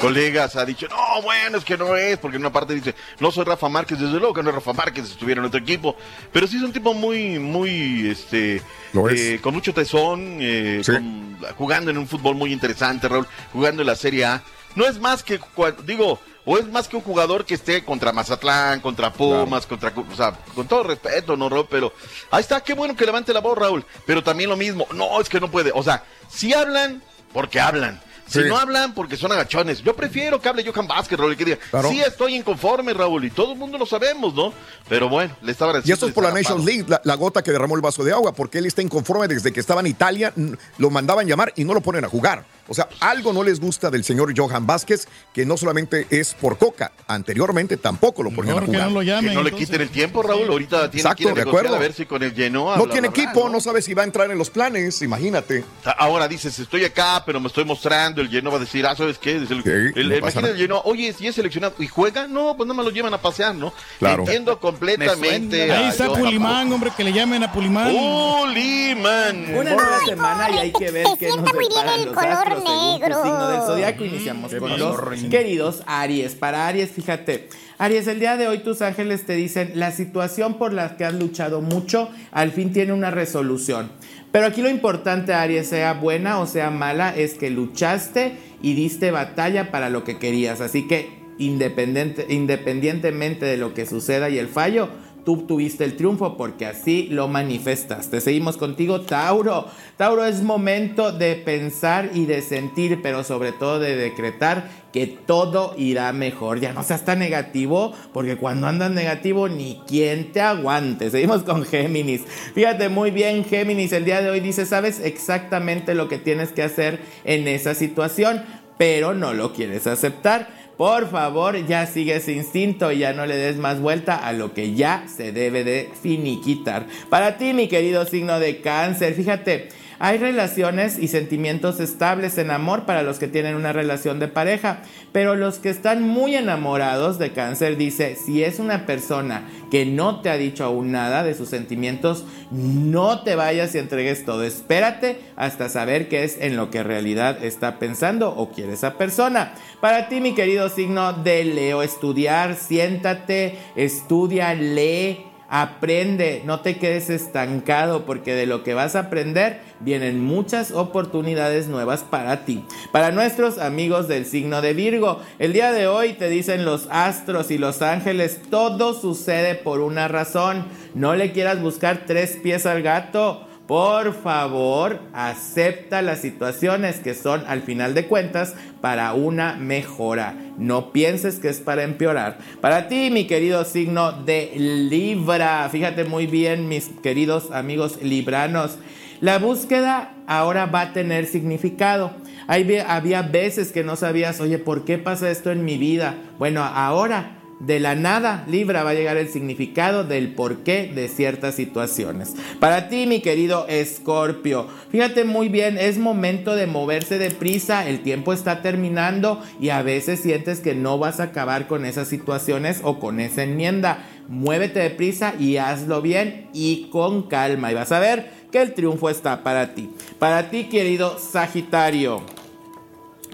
colegas, 0.00 0.56
ha 0.56 0.64
dicho, 0.66 0.86
no, 0.88 1.22
bueno, 1.22 1.56
es 1.58 1.64
que 1.64 1.76
no 1.78 1.96
es, 1.96 2.18
porque 2.18 2.36
en 2.36 2.42
una 2.42 2.52
parte 2.52 2.74
dice, 2.74 2.94
no 3.20 3.30
soy 3.30 3.44
Rafa 3.44 3.68
Márquez, 3.70 3.98
desde 3.98 4.18
luego 4.18 4.34
que 4.34 4.42
no 4.42 4.50
es 4.50 4.54
Rafa 4.56 4.72
Márquez, 4.74 5.10
estuviera 5.10 5.40
en 5.40 5.46
otro 5.46 5.60
equipo, 5.60 5.96
pero 6.30 6.46
sí 6.46 6.56
es 6.58 6.62
un 6.62 6.72
tipo 6.72 6.92
muy, 6.92 7.38
muy, 7.38 8.08
este, 8.10 8.60
Lo 8.92 9.08
eh, 9.08 9.38
con 9.42 9.54
mucho 9.54 9.72
tesón, 9.72 10.38
eh, 10.40 10.80
Sí. 10.84 10.92
con- 10.92 11.38
jugando 11.56 11.90
en 11.90 11.96
un 11.98 12.06
fútbol 12.06 12.34
muy 12.36 12.52
interesante, 12.52 13.08
Raúl, 13.08 13.26
jugando 13.52 13.80
en 13.82 13.86
la 13.88 13.96
Serie 13.96 14.24
A. 14.26 14.42
No 14.74 14.86
es 14.86 14.98
más 14.98 15.22
que, 15.22 15.38
digo, 15.84 16.18
o 16.44 16.58
es 16.58 16.66
más 16.68 16.88
que 16.88 16.96
un 16.96 17.02
jugador 17.02 17.44
que 17.44 17.54
esté 17.54 17.84
contra 17.84 18.12
Mazatlán, 18.12 18.80
contra 18.80 19.12
Pumas, 19.12 19.66
contra, 19.66 19.92
o 19.96 20.16
sea, 20.16 20.36
con 20.54 20.66
todo 20.66 20.82
respeto, 20.82 21.36
no, 21.36 21.48
Raúl, 21.48 21.66
pero 21.70 21.92
ahí 22.30 22.40
está, 22.40 22.60
qué 22.62 22.74
bueno 22.74 22.96
que 22.96 23.06
levante 23.06 23.32
la 23.32 23.40
voz, 23.40 23.56
Raúl, 23.56 23.84
pero 24.06 24.22
también 24.22 24.50
lo 24.50 24.56
mismo, 24.56 24.86
no, 24.94 25.20
es 25.20 25.28
que 25.28 25.40
no 25.40 25.50
puede, 25.50 25.70
o 25.74 25.82
sea, 25.82 26.04
si 26.28 26.52
hablan, 26.52 27.02
porque 27.32 27.60
hablan. 27.60 28.00
Si 28.24 28.40
Sí. 28.40 28.48
no 28.48 28.56
hablan, 28.56 28.94
porque 28.94 29.18
son 29.18 29.30
agachones. 29.30 29.82
Yo 29.82 29.94
prefiero 29.94 30.40
que 30.40 30.48
hable 30.48 30.64
Johan 30.64 30.86
Vázquez, 30.86 31.18
Raúl, 31.18 31.34
y 31.34 31.36
que 31.36 31.44
diga, 31.44 31.58
Claro. 31.70 31.90
sí 31.90 32.00
estoy 32.00 32.34
inconforme, 32.36 32.94
Raúl, 32.94 33.22
y 33.26 33.30
todo 33.30 33.52
el 33.52 33.58
mundo 33.58 33.76
lo 33.76 33.84
sabemos, 33.84 34.32
¿no? 34.32 34.54
Pero 34.88 35.10
bueno, 35.10 35.36
le 35.42 35.52
estaba 35.52 35.82
Y 35.84 35.92
esto 35.92 36.06
es 36.06 36.14
por 36.14 36.24
la 36.24 36.30
Nations 36.30 36.64
League, 36.64 36.86
la, 36.88 36.98
la 37.04 37.14
gota 37.16 37.42
que 37.42 37.50
derramó 37.52 37.74
el 37.74 37.82
vaso 37.82 38.02
de 38.04 38.12
agua, 38.12 38.32
porque 38.32 38.58
él 38.58 38.64
está 38.66 38.80
inconforme 38.80 39.28
desde 39.28 39.52
que 39.52 39.60
estaba 39.60 39.80
en 39.80 39.88
Italia, 39.88 40.32
lo 40.78 40.88
mandaban 40.88 41.26
llamar 41.26 41.52
y 41.56 41.64
no 41.64 41.74
lo 41.74 41.82
ponen 41.82 42.06
a 42.06 42.08
jugar. 42.08 42.46
O 42.68 42.74
sea, 42.74 42.88
algo 43.00 43.32
no 43.32 43.42
les 43.42 43.60
gusta 43.60 43.90
del 43.90 44.04
señor 44.04 44.32
Johan 44.36 44.66
Vázquez, 44.66 45.08
que 45.34 45.44
no 45.44 45.56
solamente 45.56 46.06
es 46.10 46.34
por 46.34 46.58
coca, 46.58 46.92
anteriormente 47.08 47.76
tampoco 47.76 48.22
lo 48.22 48.30
ponían 48.30 48.58
a 48.58 48.60
jugar. 48.62 48.88
Que 49.20 49.34
no 49.34 49.42
le 49.42 49.52
quiten 49.52 49.80
el 49.80 49.90
tiempo, 49.90 50.22
Raúl. 50.22 50.48
Ahorita 50.48 50.90
tiene 50.90 51.00
Exacto, 51.00 51.16
que 51.16 51.22
ir 51.24 51.30
a 51.30 51.34
de 51.34 51.42
acuerdo. 51.42 51.74
a 51.74 51.78
ver 51.78 51.92
si 51.92 52.06
con 52.06 52.22
el 52.22 52.32
Genoa. 52.32 52.76
No 52.76 52.84
bla, 52.84 52.92
tiene 52.92 53.08
bla, 53.08 53.14
bla, 53.14 53.24
equipo, 53.24 53.46
¿no? 53.46 53.54
no 53.54 53.60
sabe 53.60 53.82
si 53.82 53.94
va 53.94 54.02
a 54.02 54.04
entrar 54.04 54.30
en 54.30 54.38
los 54.38 54.50
planes, 54.50 55.02
imagínate. 55.02 55.64
Ahora 55.98 56.28
dices, 56.28 56.58
estoy 56.58 56.84
acá, 56.84 57.22
pero 57.26 57.40
me 57.40 57.48
estoy 57.48 57.64
mostrando. 57.64 58.20
El 58.20 58.28
Genoa 58.28 58.52
va 58.52 58.56
a 58.58 58.60
decir, 58.60 58.86
ah, 58.86 58.94
¿sabes 58.94 59.18
qué? 59.18 59.40
Dice 59.40 59.54
el, 59.54 60.20
no 60.20 60.56
Genoa, 60.56 60.82
oye, 60.84 61.12
si 61.12 61.26
es 61.26 61.34
seleccionado 61.34 61.74
y 61.78 61.88
juega, 61.88 62.26
no, 62.28 62.56
pues 62.56 62.66
no 62.66 62.74
me 62.74 62.84
lo 62.84 62.90
llevan 62.90 63.12
a 63.14 63.20
pasear, 63.20 63.54
¿no? 63.54 63.72
Claro. 63.98 64.22
Entiendo 64.22 64.58
completamente. 64.60 65.72
Ahí 65.72 65.88
está 65.88 66.12
Pulimán, 66.12 66.72
hombre, 66.72 66.92
que 66.96 67.04
le 67.04 67.12
llamen 67.12 67.42
a 67.42 67.52
Pulimán. 67.52 67.92
Pulimán. 67.92 69.54
Una 69.54 69.74
nueva 69.74 69.98
semana 70.06 70.50
y 70.50 70.58
hay 70.58 70.72
que 70.72 70.90
ver 70.90 71.06
qué 71.18 71.28
nos 71.28 71.40
muy 71.40 71.52
bien 71.58 71.70
deparan 71.70 72.00
el 72.00 72.06
los 72.06 72.51
según 72.56 73.00
tu 73.00 73.22
signo 73.22 73.48
del 73.48 73.60
zodiaco. 73.62 74.04
Iniciamos 74.04 74.54
con 74.54 74.78
los 74.78 75.04
Rin? 75.04 75.30
queridos 75.30 75.82
Aries. 75.86 76.34
Para 76.34 76.66
Aries, 76.66 76.90
fíjate, 76.90 77.48
Aries, 77.78 78.06
el 78.06 78.20
día 78.20 78.36
de 78.36 78.48
hoy 78.48 78.58
tus 78.58 78.82
ángeles 78.82 79.24
te 79.26 79.34
dicen 79.34 79.72
la 79.74 79.90
situación 79.92 80.58
por 80.58 80.72
la 80.72 80.96
que 80.96 81.04
has 81.04 81.14
luchado 81.14 81.60
mucho 81.60 82.10
al 82.30 82.52
fin 82.52 82.72
tiene 82.72 82.92
una 82.92 83.10
resolución. 83.10 83.90
Pero 84.30 84.46
aquí 84.46 84.62
lo 84.62 84.68
importante, 84.68 85.34
Aries, 85.34 85.68
sea 85.68 85.94
buena 85.94 86.40
o 86.40 86.46
sea 86.46 86.70
mala, 86.70 87.14
es 87.14 87.34
que 87.34 87.50
luchaste 87.50 88.36
y 88.62 88.74
diste 88.74 89.10
batalla 89.10 89.70
para 89.70 89.90
lo 89.90 90.04
que 90.04 90.18
querías. 90.18 90.60
Así 90.60 90.86
que 90.86 91.22
independiente, 91.38 92.26
independientemente 92.28 93.44
de 93.44 93.56
lo 93.56 93.74
que 93.74 93.86
suceda 93.86 94.30
y 94.30 94.38
el 94.38 94.48
fallo, 94.48 94.88
tú 95.24 95.46
tuviste 95.46 95.84
el 95.84 95.96
triunfo 95.96 96.36
porque 96.36 96.66
así 96.66 97.08
lo 97.10 97.28
manifestaste. 97.28 98.20
Seguimos 98.20 98.56
contigo, 98.56 99.02
Tauro. 99.02 99.66
Tauro 99.96 100.24
es 100.24 100.42
momento 100.42 101.12
de 101.12 101.36
pensar 101.36 102.10
y 102.14 102.26
de 102.26 102.42
sentir, 102.42 103.00
pero 103.02 103.24
sobre 103.24 103.52
todo 103.52 103.78
de 103.78 103.96
decretar 103.96 104.82
que 104.92 105.06
todo 105.06 105.74
irá 105.78 106.12
mejor. 106.12 106.60
Ya 106.60 106.72
no 106.72 106.82
seas 106.82 107.04
tan 107.04 107.18
negativo, 107.18 107.92
porque 108.12 108.36
cuando 108.36 108.66
andas 108.66 108.90
negativo 108.90 109.48
ni 109.48 109.80
quien 109.86 110.32
te 110.32 110.40
aguante. 110.40 111.10
Seguimos 111.10 111.42
con 111.42 111.64
Géminis. 111.64 112.22
Fíjate 112.54 112.88
muy 112.88 113.10
bien, 113.10 113.44
Géminis, 113.44 113.92
el 113.92 114.04
día 114.04 114.20
de 114.20 114.30
hoy 114.30 114.40
dice, 114.40 114.66
sabes 114.66 115.00
exactamente 115.00 115.94
lo 115.94 116.08
que 116.08 116.18
tienes 116.18 116.50
que 116.50 116.62
hacer 116.62 117.00
en 117.24 117.48
esa 117.48 117.74
situación, 117.74 118.42
pero 118.76 119.14
no 119.14 119.32
lo 119.32 119.52
quieres 119.52 119.86
aceptar. 119.86 120.61
Por 120.82 121.08
favor, 121.08 121.64
ya 121.64 121.86
sigue 121.86 122.16
ese 122.16 122.32
instinto 122.32 122.90
y 122.90 122.98
ya 122.98 123.12
no 123.12 123.24
le 123.24 123.36
des 123.36 123.56
más 123.56 123.78
vuelta 123.78 124.16
a 124.16 124.32
lo 124.32 124.52
que 124.52 124.74
ya 124.74 125.04
se 125.06 125.30
debe 125.30 125.62
de 125.62 125.88
finiquitar. 126.02 126.88
Para 127.08 127.38
ti, 127.38 127.52
mi 127.52 127.68
querido 127.68 128.04
signo 128.04 128.40
de 128.40 128.60
cáncer, 128.60 129.14
fíjate, 129.14 129.68
hay 130.02 130.18
relaciones 130.18 130.98
y 130.98 131.06
sentimientos 131.06 131.78
estables 131.78 132.36
en 132.36 132.50
amor 132.50 132.86
para 132.86 133.04
los 133.04 133.20
que 133.20 133.28
tienen 133.28 133.54
una 133.54 133.72
relación 133.72 134.18
de 134.18 134.26
pareja, 134.26 134.82
pero 135.12 135.36
los 135.36 135.60
que 135.60 135.70
están 135.70 136.02
muy 136.02 136.34
enamorados 136.34 137.20
de 137.20 137.30
cáncer 137.30 137.76
dice, 137.76 138.16
si 138.16 138.42
es 138.42 138.58
una 138.58 138.84
persona 138.84 139.48
que 139.70 139.86
no 139.86 140.20
te 140.20 140.28
ha 140.28 140.36
dicho 140.36 140.64
aún 140.64 140.90
nada 140.90 141.22
de 141.22 141.34
sus 141.34 141.50
sentimientos, 141.50 142.24
no 142.50 143.22
te 143.22 143.36
vayas 143.36 143.76
y 143.76 143.78
entregues 143.78 144.24
todo, 144.24 144.42
espérate 144.42 145.20
hasta 145.36 145.68
saber 145.68 146.08
qué 146.08 146.24
es 146.24 146.36
en 146.40 146.56
lo 146.56 146.68
que 146.68 146.78
en 146.78 146.88
realidad 146.88 147.44
está 147.44 147.78
pensando 147.78 148.34
o 148.36 148.50
quiere 148.50 148.72
esa 148.72 148.98
persona. 148.98 149.54
Para 149.80 150.08
ti, 150.08 150.20
mi 150.20 150.34
querido 150.34 150.68
signo 150.68 151.12
de 151.12 151.44
Leo, 151.44 151.80
estudiar, 151.80 152.56
siéntate, 152.56 153.56
estudia, 153.76 154.52
lee. 154.52 155.31
Aprende, 155.54 156.40
no 156.46 156.60
te 156.60 156.78
quedes 156.78 157.10
estancado 157.10 158.06
porque 158.06 158.34
de 158.34 158.46
lo 158.46 158.64
que 158.64 158.72
vas 158.72 158.96
a 158.96 159.00
aprender 159.00 159.60
vienen 159.80 160.18
muchas 160.18 160.70
oportunidades 160.70 161.68
nuevas 161.68 162.04
para 162.04 162.46
ti. 162.46 162.64
Para 162.90 163.10
nuestros 163.10 163.58
amigos 163.58 164.08
del 164.08 164.24
signo 164.24 164.62
de 164.62 164.72
Virgo, 164.72 165.20
el 165.38 165.52
día 165.52 165.72
de 165.72 165.86
hoy 165.86 166.14
te 166.14 166.30
dicen 166.30 166.64
los 166.64 166.88
astros 166.90 167.50
y 167.50 167.58
los 167.58 167.82
ángeles, 167.82 168.40
todo 168.48 168.94
sucede 168.94 169.54
por 169.54 169.80
una 169.80 170.08
razón. 170.08 170.64
No 170.94 171.14
le 171.16 171.32
quieras 171.32 171.60
buscar 171.60 172.04
tres 172.06 172.38
pies 172.42 172.64
al 172.64 172.80
gato. 172.80 173.46
Por 173.66 174.12
favor, 174.12 175.00
acepta 175.12 176.02
las 176.02 176.20
situaciones 176.20 176.98
que 176.98 177.14
son 177.14 177.44
al 177.46 177.62
final 177.62 177.94
de 177.94 178.06
cuentas 178.06 178.54
para 178.80 179.14
una 179.14 179.54
mejora. 179.54 180.34
No 180.58 180.92
pienses 180.92 181.38
que 181.38 181.48
es 181.48 181.60
para 181.60 181.84
empeorar. 181.84 182.38
Para 182.60 182.88
ti, 182.88 183.10
mi 183.10 183.26
querido 183.26 183.64
signo 183.64 184.12
de 184.12 184.52
Libra, 184.56 185.68
fíjate 185.70 186.04
muy 186.04 186.26
bien, 186.26 186.68
mis 186.68 186.90
queridos 187.02 187.52
amigos 187.52 188.02
libranos. 188.02 188.78
La 189.20 189.38
búsqueda 189.38 190.12
ahora 190.26 190.66
va 190.66 190.80
a 190.80 190.92
tener 190.92 191.26
significado. 191.26 192.10
Había 192.48 193.22
veces 193.22 193.70
que 193.70 193.84
no 193.84 193.94
sabías, 193.94 194.40
oye, 194.40 194.58
¿por 194.58 194.84
qué 194.84 194.98
pasa 194.98 195.30
esto 195.30 195.52
en 195.52 195.64
mi 195.64 195.78
vida? 195.78 196.16
Bueno, 196.38 196.64
ahora 196.64 197.38
de 197.62 197.78
la 197.78 197.94
nada, 197.94 198.44
Libra, 198.48 198.82
va 198.82 198.90
a 198.90 198.94
llegar 198.94 199.16
el 199.16 199.28
significado 199.28 200.02
del 200.02 200.34
porqué 200.34 200.90
de 200.92 201.06
ciertas 201.06 201.54
situaciones. 201.54 202.34
Para 202.58 202.88
ti, 202.88 203.06
mi 203.06 203.20
querido 203.20 203.68
Escorpio, 203.68 204.66
fíjate 204.90 205.22
muy 205.22 205.48
bien, 205.48 205.78
es 205.78 205.96
momento 205.96 206.56
de 206.56 206.66
moverse 206.66 207.18
deprisa, 207.18 207.88
el 207.88 208.00
tiempo 208.00 208.32
está 208.32 208.62
terminando 208.62 209.40
y 209.60 209.68
a 209.68 209.82
veces 209.82 210.18
sientes 210.18 210.58
que 210.58 210.74
no 210.74 210.98
vas 210.98 211.20
a 211.20 211.24
acabar 211.24 211.68
con 211.68 211.84
esas 211.84 212.08
situaciones 212.08 212.80
o 212.82 212.98
con 212.98 213.20
esa 213.20 213.44
enmienda. 213.44 214.06
Muévete 214.26 214.80
deprisa 214.80 215.34
y 215.38 215.58
hazlo 215.58 216.02
bien 216.02 216.48
y 216.52 216.88
con 216.90 217.28
calma 217.28 217.70
y 217.70 217.74
vas 217.74 217.92
a 217.92 218.00
ver 218.00 218.30
que 218.50 218.60
el 218.60 218.74
triunfo 218.74 219.08
está 219.08 219.44
para 219.44 219.74
ti. 219.74 219.88
Para 220.18 220.50
ti, 220.50 220.64
querido 220.64 221.16
Sagitario. 221.16 222.41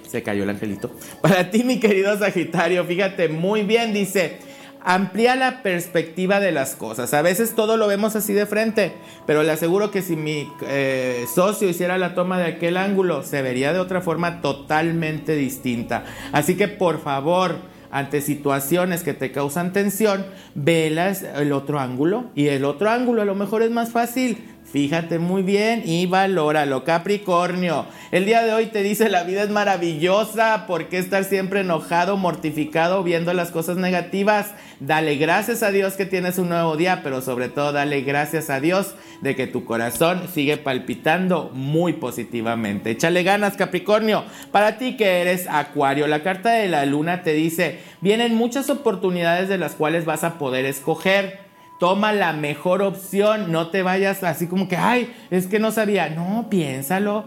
Se 0.09 0.23
cayó 0.23 0.45
el 0.45 0.51
angelito. 0.51 0.91
Para 1.23 1.51
ti, 1.51 1.65
mi 1.65 1.79
querido 1.79 2.19
Sagitario, 2.19 2.85
fíjate 2.85 3.29
muy 3.29 3.63
bien, 3.63 3.93
dice, 3.93 4.39
amplía 4.83 5.37
la 5.37 5.63
perspectiva 5.63 6.41
de 6.41 6.53
las 6.53 6.75
cosas. 6.75 7.13
A 7.15 7.23
veces 7.23 7.55
todo 7.55 7.77
lo 7.77 7.87
vemos 7.87 8.17
así 8.17 8.33
de 8.33 8.47
frente, 8.47 8.93
pero 9.27 9.43
le 9.43 9.53
aseguro 9.53 9.91
que 9.91 10.03
si 10.03 10.17
mi 10.17 10.49
eh, 10.67 11.27
socio 11.35 11.69
hiciera 11.69 11.99
la 11.99 12.15
toma 12.15 12.39
de 12.39 12.47
aquel 12.47 12.77
ángulo, 12.77 13.23
se 13.23 13.43
vería 13.43 13.73
de 13.73 13.81
otra 13.81 14.01
forma 14.01 14.41
totalmente 14.41 15.37
distinta. 15.37 16.05
Así 16.33 16.57
que, 16.57 16.69
por 16.69 17.03
favor, 17.03 17.57
ante 17.91 18.21
situaciones 18.21 19.03
que 19.03 19.15
te 19.15 19.33
causan 19.33 19.73
tensión, 19.73 20.27
velas 20.55 21.23
el 21.23 21.53
otro 21.53 21.81
ángulo 21.81 22.31
y 22.35 22.49
el 22.49 22.65
otro 22.65 22.91
ángulo 22.91 23.23
a 23.23 23.25
lo 23.25 23.35
mejor 23.35 23.63
es 23.63 23.71
más 23.71 23.91
fácil. 23.91 24.39
Fíjate 24.73 25.19
muy 25.19 25.43
bien 25.43 25.83
y 25.87 26.05
valóralo, 26.05 26.85
Capricornio. 26.85 27.87
El 28.11 28.27
día 28.27 28.43
de 28.43 28.53
hoy 28.53 28.67
te 28.67 28.83
dice 28.83 29.09
la 29.09 29.23
vida 29.23 29.43
es 29.43 29.49
maravillosa. 29.49 30.67
¿Por 30.67 30.89
qué 30.89 30.99
estar 30.99 31.25
siempre 31.25 31.61
enojado, 31.61 32.19
mortificado, 32.19 33.03
viendo 33.03 33.33
las 33.33 33.51
cosas 33.51 33.79
negativas? 33.79 34.51
Dale 34.79 35.17
gracias 35.17 35.63
a 35.63 35.71
Dios 35.71 35.95
que 35.95 36.05
tienes 36.05 36.37
un 36.37 36.51
nuevo 36.51 36.77
día, 36.77 37.01
pero 37.03 37.23
sobre 37.23 37.49
todo 37.49 37.73
dale 37.73 38.03
gracias 38.03 38.51
a 38.51 38.61
Dios 38.61 38.95
de 39.23 39.35
que 39.35 39.47
tu 39.47 39.65
corazón 39.65 40.29
sigue 40.35 40.59
palpitando 40.59 41.51
muy 41.55 41.95
positivamente. 41.95 42.91
Échale 42.91 43.23
ganas, 43.23 43.57
Capricornio. 43.57 44.25
Para 44.53 44.77
ti 44.77 44.99
que 44.99 45.23
eres 45.23 45.47
Acuario, 45.49 46.07
la 46.07 46.23
carta 46.23 46.51
de 46.51 46.69
la 46.69 46.85
luna 46.85 47.23
te 47.23 47.33
dice, 47.33 47.79
vienen 48.03 48.35
muchas 48.35 48.69
oportunidades 48.69 49.49
de 49.49 49.57
las 49.57 49.73
cuales 49.73 50.05
vas 50.05 50.25
a 50.25 50.37
poder 50.37 50.67
escoger. 50.67 51.48
Toma 51.79 52.13
la 52.13 52.33
mejor 52.33 52.83
opción, 52.83 53.53
no 53.53 53.69
te 53.69 53.83
vayas 53.83 54.25
así 54.25 54.47
como 54.47 54.69
que, 54.69 54.77
ay, 54.77 55.15
es 55.31 55.47
que 55.47 55.59
no 55.59 55.71
sabía. 55.71 56.09
No, 56.11 56.49
piénsalo, 56.51 57.25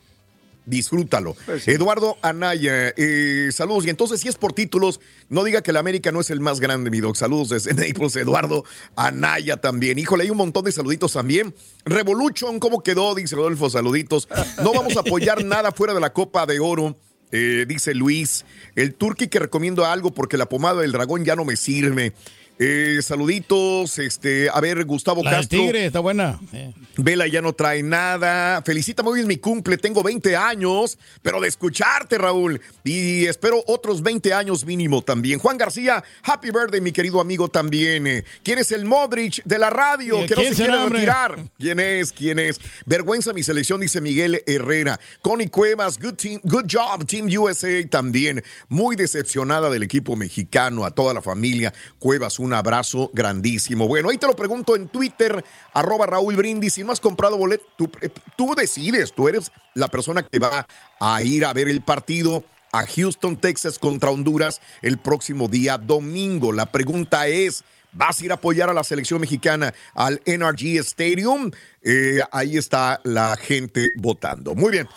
disfrútalo. 0.69 1.37
Eduardo 1.67 2.17
Anaya, 2.23 2.93
eh, 2.97 3.49
saludos. 3.53 3.87
Y 3.87 3.91
entonces, 3.91 4.21
si 4.21 4.29
es 4.29 4.37
por 4.37 4.53
títulos, 4.53 5.01
no 5.29 5.45
diga 5.45 5.63
que 5.63 5.71
el 5.71 5.77
América 5.77 6.13
no 6.13 6.21
es 6.21 6.31
el 6.31 6.41
más 6.41 6.61
grande, 6.61 6.91
mi 6.91 7.01
doc. 7.01 7.17
Saludos 7.17 7.49
desde 7.49 7.75
Naples, 7.89 8.17
Eduardo 8.17 8.65
Anaya 8.97 9.57
también. 9.57 9.99
Híjole, 9.99 10.25
hay 10.25 10.31
un 10.31 10.37
montón 10.37 10.65
de 10.65 10.73
saluditos 10.73 11.13
también. 11.13 11.55
Revolution, 11.85 12.61
¿cómo 12.61 12.83
quedó? 12.83 13.15
Dice 13.15 13.35
Rodolfo, 13.37 13.71
saluditos. 13.71 14.29
No 14.63 14.73
vamos 14.73 14.97
a 14.97 15.01
apoyar 15.01 15.45
nada 15.45 15.73
fuera 15.73 15.95
de 15.95 16.01
la 16.01 16.13
Copa 16.13 16.47
de 16.47 16.61
Oro. 16.61 16.97
eh, 17.33 17.65
dice 17.69 17.95
Luis, 17.95 18.45
el 18.75 18.95
turqui 18.95 19.29
que 19.29 19.39
recomiendo 19.39 19.85
algo 19.85 20.13
porque 20.13 20.37
la 20.37 20.49
pomada 20.49 20.81
del 20.81 20.93
dragón 20.93 21.25
ya 21.25 21.37
no 21.37 21.45
me 21.45 21.57
sirve. 21.57 22.13
Eh, 22.61 22.99
saluditos, 23.03 23.99
este, 24.01 24.51
a 24.51 24.61
ver, 24.61 24.85
Gustavo 24.85 25.23
La 25.23 25.31
Castro. 25.31 25.61
tigre 25.61 25.87
está 25.87 26.01
buena. 26.01 26.41
Vela 26.97 27.29
ya 27.29 27.41
no 27.41 27.53
trae 27.53 27.85
nada. 27.85 28.63
Felicítame, 28.63 29.11
hoy 29.11 29.21
es 29.21 29.27
mi 29.27 29.37
cumple. 29.37 29.79
Tengo 29.79 30.03
20 30.03 30.37
años, 30.37 30.99
pero 31.23 31.41
de 31.41 31.47
escucharte, 31.47 32.19
Raúl. 32.19 32.61
Y 32.83 33.27
espero 33.27 33.63
otros 33.69 34.03
20 34.03 34.33
años 34.35 34.65
mínimo 34.65 35.03
también. 35.03 35.39
Juan 35.39 35.57
García, 35.57 36.03
happy 36.25 36.51
birthday, 36.51 36.81
mi 36.81 36.91
querido 36.91 37.21
amigo 37.21 37.49
también. 37.49 38.09
Eh, 38.09 38.25
¿Quién 38.43 38.59
es 38.59 38.73
el 38.73 38.85
Modric 38.85 39.41
de 39.45 39.59
la 39.59 39.71
radio? 39.71 40.27
Que 40.27 40.35
no 40.35 40.41
¿quién 40.41 40.55
se 40.57 40.65
quiere 40.65 40.79
hombre? 40.79 40.99
retirar. 40.99 41.39
¿Quién 41.59 41.79
es? 41.79 42.11
¿Quién 42.13 42.41
es? 42.41 42.61
Vergüenza 42.87 43.33
mi 43.33 43.45
selección, 43.45 43.81
dice 43.81 44.01
Miguel 44.01 44.43
Herrera. 44.47 44.99
Connie 45.23 45.49
Cuevas, 45.49 45.97
good, 46.01 46.15
team, 46.15 46.41
good 46.43 46.65
job, 46.69 47.07
Team 47.07 47.29
USA 47.39 47.87
también. 47.89 48.43
Muy 48.69 48.97
decepcionada 48.97 49.71
del 49.71 49.85
equipo 49.85 50.17
mexicano, 50.17 50.85
a 50.85 50.91
toda 50.91 51.15
la 51.15 51.23
familia. 51.23 51.73
Cuevas, 52.01 52.41
un 52.41 52.48
abrazo 52.53 53.11
grandísimo. 53.13 53.89
Bueno, 53.89 54.11
ahí 54.11 54.19
te 54.19 54.27
lo 54.27 54.37
pregunto 54.37 54.77
en 54.77 54.89
Twitter, 54.89 55.45
arroba 55.73 56.07
Raúl 56.07 56.37
Brindis. 56.37 56.75
Si 56.75 56.85
no 56.85 56.93
has 56.93 57.01
comprado 57.01 57.37
boleto, 57.37 57.65
tú, 57.77 57.91
eh, 58.01 58.11
tú 58.37 58.55
decides, 58.55 59.13
tú 59.13 59.29
eres 59.29 59.51
la 59.75 59.89
persona 59.89 60.23
que 60.23 60.39
va 60.39 60.67
a 61.01 61.23
ir 61.23 61.45
a 61.45 61.53
ver 61.53 61.69
el 61.69 61.83
partido 61.83 62.45
a 62.73 62.87
Houston, 62.87 63.37
Texas 63.37 63.79
contra 63.79 64.11
Honduras 64.11 64.61
el 64.83 64.99
próximo 64.99 65.49
día 65.49 65.79
domingo. 65.79 66.53
La 66.53 66.67
pregunta 66.67 67.27
es, 67.27 67.65
¿vas 67.93 68.21
a 68.21 68.25
ir 68.25 68.31
a 68.31 68.35
apoyar 68.35 68.69
a 68.71 68.75
la 68.75 68.85
selección 68.85 69.21
mexicana 69.21 69.73
al 69.95 70.21
NRG 70.27 70.79
Stadium? 70.81 71.51
Eh, 71.83 72.21
ahí 72.31 72.57
está 72.57 73.01
la 73.05 73.37
gente 73.37 73.91
votando. 73.97 74.55
Muy 74.55 74.73
bien. 74.73 74.89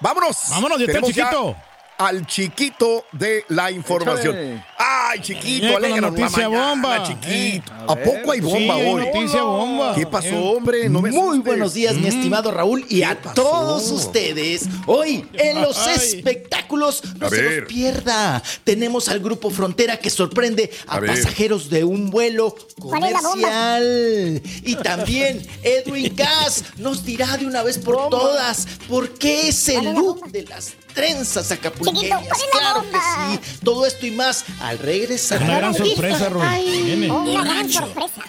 Vámonos. 0.00 0.36
Vámonos, 0.50 0.80
ya 0.80 1.00
chiquito. 1.00 1.56
Al 2.02 2.26
chiquito 2.26 3.04
de 3.12 3.44
la 3.48 3.70
información. 3.70 4.34
Échale. 4.36 4.64
Ay, 4.76 5.20
chiquito, 5.20 5.72
con 5.72 5.82
la 5.82 5.88
alégranos 5.88 6.12
la 6.18 6.20
noticia 6.24 6.48
mañana, 6.48 6.68
bomba. 6.70 7.02
chiquito. 7.04 7.72
Eh, 7.72 7.84
¿A, 7.88 7.94
poco 7.96 8.32
hay 8.32 8.40
bomba 8.40 8.74
Sí, 8.74 8.82
hoy? 8.86 9.04
noticia 9.06 9.42
bomba. 9.42 9.94
¿Qué 9.94 10.06
pasó, 10.06 10.36
hombre? 10.50 10.88
No 10.88 11.00
me 11.00 11.10
Muy 11.10 11.20
asustes. 11.20 11.44
buenos 11.44 11.74
días, 11.74 11.94
mi 11.94 12.02
Mm. 12.02 12.06
estimado 12.06 12.50
Raúl, 12.50 12.84
y 12.88 13.02
a 13.04 13.20
pasó? 13.20 13.34
todos 13.34 13.88
ustedes. 13.92 14.62
Hoy, 14.86 15.28
en 15.34 15.60
los 15.62 15.78
Ay. 15.78 15.94
espectáculos, 15.94 17.02
no 17.18 17.26
A 17.26 17.30
se 17.30 17.36
ver. 17.40 17.60
los 17.60 17.68
pierda. 17.68 18.42
Tenemos 18.64 19.08
al 19.08 19.20
Grupo 19.20 19.50
Frontera 19.50 19.96
que 19.98 20.10
sorprende 20.10 20.70
a, 20.88 21.00
pasajeros 21.00 21.70
de 21.70 21.84
un 21.84 22.10
vuelo 22.10 22.56
comercial. 22.80 24.42
Y 24.64 24.74
también 24.76 25.46
Edwin 25.62 26.14
Cass 26.14 26.64
nos 26.78 27.04
dirá 27.04 27.36
de 27.36 27.46
una 27.46 27.62
vez 27.62 27.78
por 27.78 28.08
todas 28.08 28.66
por 28.88 29.10
qué 29.14 29.48
es 29.48 29.68
el 29.68 29.84
look 29.92 30.30
de 30.32 30.42
las 30.44 30.72
trenzas 30.92 31.50
acapulqueñas. 31.50 32.02
Chiquito, 32.02 32.16
¿cuál 32.28 32.40
es 32.40 32.46
la 32.54 32.60
Claro 32.60 32.82
que 32.90 32.98
sí. 32.98 33.58
Todo 33.64 33.86
esto 33.86 34.06
y 34.06 34.10
más 34.12 34.44
al 34.60 34.78
regresar. 34.78 35.42
Una 35.42 35.56
gran 35.58 35.74
sorpresa, 35.74 36.28
Rol. 36.28 36.46
Viene. 36.84 37.10
Una 37.10 37.44
gran 37.44 37.70
sorpresa. 37.70 38.22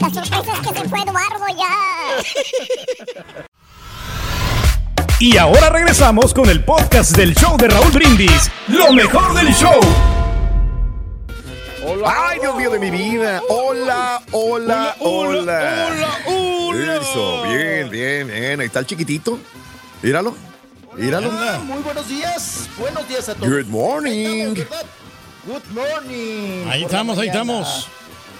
La 0.00 0.10
sorpresa 0.10 0.52
es 0.54 0.68
que 0.68 0.80
se 0.80 0.88
fue 0.88 1.00
Eduardo 1.00 1.46
ya. 1.56 3.44
Y 5.20 5.36
ahora 5.36 5.68
regresamos 5.70 6.32
con 6.32 6.48
el 6.48 6.62
podcast 6.62 7.16
del 7.16 7.34
show 7.34 7.56
de 7.56 7.66
Raúl 7.66 7.90
Brindis. 7.90 8.52
Lo 8.68 8.92
mejor 8.92 9.34
del 9.34 9.52
show. 9.52 9.80
Ay, 12.06 12.38
Dios 12.40 12.54
mío 12.54 12.70
de 12.70 12.78
mi 12.78 12.88
vida. 12.88 13.42
Hola, 13.48 14.22
hola, 14.30 14.94
hola. 15.00 15.88
Hola, 15.88 16.18
hola. 16.26 16.96
Eso, 16.98 17.42
bien, 17.42 17.90
bien, 17.90 18.28
bien. 18.28 18.60
Ahí 18.60 18.66
está 18.66 18.78
el 18.78 18.86
chiquitito. 18.86 19.40
Míralo. 20.02 20.36
Míralo. 20.96 21.30
Ah, 21.32 21.60
Muy 21.64 21.82
buenos 21.82 22.08
días. 22.08 22.68
Buenos 22.78 23.08
días 23.08 23.28
a 23.28 23.34
todos. 23.34 23.48
Good 23.48 23.66
morning. 23.66 24.54
Good 25.46 25.64
morning. 25.70 26.66
Ahí 26.68 26.84
estamos, 26.84 27.18
ahí 27.18 27.28
estamos. 27.28 27.88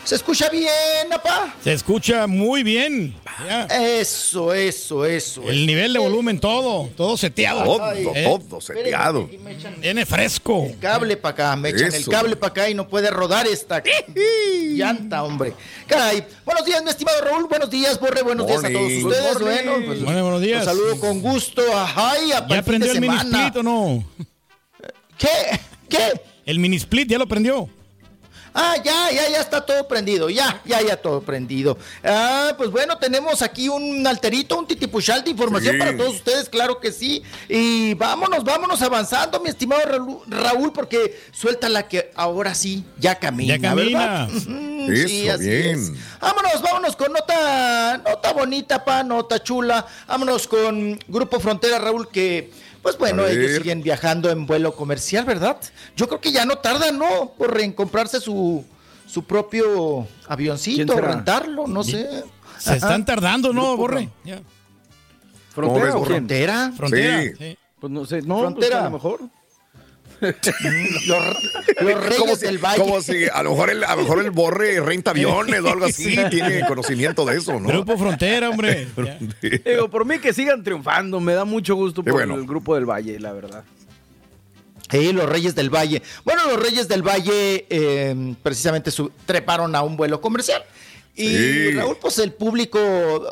¿Se 0.09 0.15
escucha 0.15 0.49
bien, 0.49 0.71
papá? 1.11 1.55
Se 1.63 1.71
escucha 1.71 2.27
muy 2.27 2.63
bien. 2.63 3.15
Ya. 3.47 3.65
Eso, 3.67 4.55
eso, 4.55 5.05
eso. 5.05 5.43
El 5.43 5.67
nivel 5.67 5.93
de 5.93 5.99
volumen, 5.99 6.41
todo, 6.41 6.89
todo 6.97 7.19
seteado. 7.19 7.63
Todo, 7.63 7.93
¿Eh? 7.93 8.25
todo 8.49 8.59
seteado. 8.59 9.29
Viene 9.77 10.07
fresco. 10.07 10.67
Cable 10.81 11.19
para 11.19 11.33
acá, 11.35 11.57
me 11.57 11.69
echan 11.69 11.93
el 11.93 12.07
cable 12.09 12.37
para 12.37 12.51
acá 12.53 12.71
y 12.71 12.75
no 12.75 12.89
puede 12.89 13.11
rodar 13.11 13.47
esta 13.47 13.83
llanta, 14.75 15.25
hombre. 15.25 15.53
Caray. 15.87 16.27
Buenos 16.47 16.65
días, 16.65 16.83
mi 16.83 16.89
estimado 16.89 17.21
Raúl. 17.21 17.47
Buenos 17.47 17.69
días, 17.69 18.01
Borre. 18.01 18.23
Buenos 18.23 18.47
días 18.47 18.65
a 18.65 18.73
todos 18.73 18.91
ustedes. 18.91 19.39
Bueno, 19.41 19.73
pues, 19.85 20.03
Bueno, 20.05 20.23
buenos 20.23 20.41
días. 20.41 20.65
los 20.65 20.75
saludo 20.75 21.01
con 21.01 21.21
gusto. 21.21 21.61
A 21.77 22.15
¿Ya 22.49 22.59
aprendió 22.61 22.93
el 22.93 23.01
mini 23.03 23.15
split 23.15 23.57
o 23.57 23.63
no? 23.63 24.05
¿Qué? 25.19 25.61
¿Qué? 25.91 26.19
El 26.47 26.61
mini 26.61 26.77
split 26.77 27.11
ya 27.11 27.19
lo 27.19 27.25
aprendió. 27.25 27.69
Ah, 28.55 28.77
ya, 28.83 29.11
ya, 29.13 29.29
ya 29.29 29.41
está 29.41 29.65
todo 29.65 29.87
prendido, 29.87 30.31
ya, 30.31 30.61
ya, 30.65 30.81
ya 30.83 30.97
todo 30.97 31.21
prendido. 31.21 31.77
Ah, 32.03 32.53
pues 32.57 32.71
bueno, 32.71 32.99
tenemos 32.99 33.43
aquí 33.43 33.69
un 33.69 34.07
alterito, 34.07 34.59
un 34.59 34.67
titipuchal 34.67 35.23
de 35.25 35.31
información 35.31 35.75
Sí. 35.75 35.79
para 35.79 35.97
todos 35.97 36.15
ustedes, 36.17 36.49
claro 36.49 36.81
que 36.81 36.91
sí. 36.93 37.23
Y 37.49 37.95
vámonos, 37.95 38.45
vámonos 38.45 38.81
avanzando, 38.83 39.41
mi 39.41 39.51
estimado 39.51 39.83
Raúl, 40.27 40.73
porque 40.73 41.21
suelta 41.33 41.69
la 41.69 41.87
que 41.89 42.11
ahora 42.15 42.55
sí 42.55 42.85
ya 42.99 43.15
camina. 43.17 43.57
Ya 43.57 43.69
camina. 43.69 44.29
Eso, 44.29 45.33
así 45.35 45.49
bien. 45.49 45.79
es. 45.79 45.93
Vámonos, 46.21 46.63
vámonos 46.63 46.97
con 46.97 47.13
nota, 47.13 47.99
nota 47.99 48.33
bonita, 48.33 48.85
pa, 48.85 49.03
nota 49.03 49.43
chula. 49.43 49.87
Vámonos 50.07 50.47
con 50.49 50.99
Grupo 51.07 51.39
Frontera, 51.41 51.79
Raúl, 51.79 52.09
que, 52.09 52.51
pues 52.97 53.13
bueno, 53.13 53.27
ellos 53.27 53.57
siguen 53.57 53.83
viajando 53.83 54.31
en 54.31 54.47
vuelo 54.47 54.75
comercial, 54.75 55.25
¿verdad? 55.25 55.59
Yo 55.97 56.09
creo 56.09 56.21
que 56.21 56.33
ya 56.33 56.45
no 56.45 56.59
tardan, 56.59 56.99
¿no? 56.99 57.33
Por 57.37 57.61
en 57.61 57.73
comprarse 57.73 58.21
su, 58.21 58.65
su 59.07 59.25
propio 59.25 60.07
¿Quién 60.07 60.33
avioncito, 60.33 61.01
rentarlo, 61.01 61.67
no 61.67 61.85
sé. 61.85 62.25
Se 62.59 62.77
están 62.77 63.05
tardando, 63.05 63.53
¿no, 63.53 63.77
Borre? 63.77 64.09
Ya. 64.25 64.41
¿Frontera 65.51 65.97
o 65.97 66.03
quién? 66.03 66.07
¿Frontera? 66.07 66.73
Frontera. 66.77 67.23
Sí. 67.23 67.31
sí. 67.39 67.59
Pues 67.81 67.93
no 67.93 68.05
sé, 68.05 68.23
no, 68.23 68.41
Frontera. 68.41 68.69
pues 68.69 68.81
a 68.81 68.85
lo 68.85 68.91
mejor. 68.91 69.21
Los, 70.21 71.37
los 71.81 72.01
Reyes 72.05 72.19
Como 72.19 72.37
si, 72.37 72.47
del 72.47 72.59
Valle. 72.59 72.81
como 72.81 73.01
si 73.01 73.25
a 73.33 73.43
lo 73.43 73.51
mejor 73.51 73.71
el, 73.71 73.85
a 73.85 73.95
lo 73.97 74.03
mejor 74.03 74.25
el 74.25 74.31
borre 74.31 74.81
renta 74.81 75.11
aviones 75.13 75.61
o 75.63 75.69
algo 75.69 75.85
así, 75.87 76.17
tiene 76.31 76.67
conocimiento 76.67 77.25
de 77.25 77.37
eso, 77.39 77.59
¿no? 77.61 77.69
Grupo 77.69 77.97
Frontera, 77.97 78.51
hombre. 78.51 78.89
Digo, 79.65 79.89
por 79.89 80.05
mí 80.05 80.19
que 80.19 80.33
sigan 80.33 80.63
triunfando, 80.65 81.21
me 81.21 81.35
da 81.35 81.45
mucho 81.45 81.75
gusto 81.77 82.03
por 82.03 82.13
bueno. 82.13 82.35
el 82.35 82.47
grupo 82.47 82.75
del 82.75 82.85
Valle, 82.87 83.19
la 83.21 83.33
verdad. 83.33 83.65
Sí, 84.91 85.13
los 85.13 85.29
Reyes 85.29 85.55
del 85.55 85.69
Valle. 85.69 86.03
Bueno, 86.25 86.43
los 86.47 86.63
Reyes 86.63 86.89
del 86.89 87.03
Valle 87.03 87.67
eh, 87.69 88.35
precisamente 88.43 88.91
su- 88.91 89.13
treparon 89.27 89.77
a 89.77 89.83
un 89.83 89.97
vuelo 89.99 90.21
comercial. 90.21 90.63
Y 91.19 91.29
Sí. 91.29 91.71
Raúl, 91.73 91.97
pues 92.01 92.19
el 92.19 92.33
público, 92.33 92.79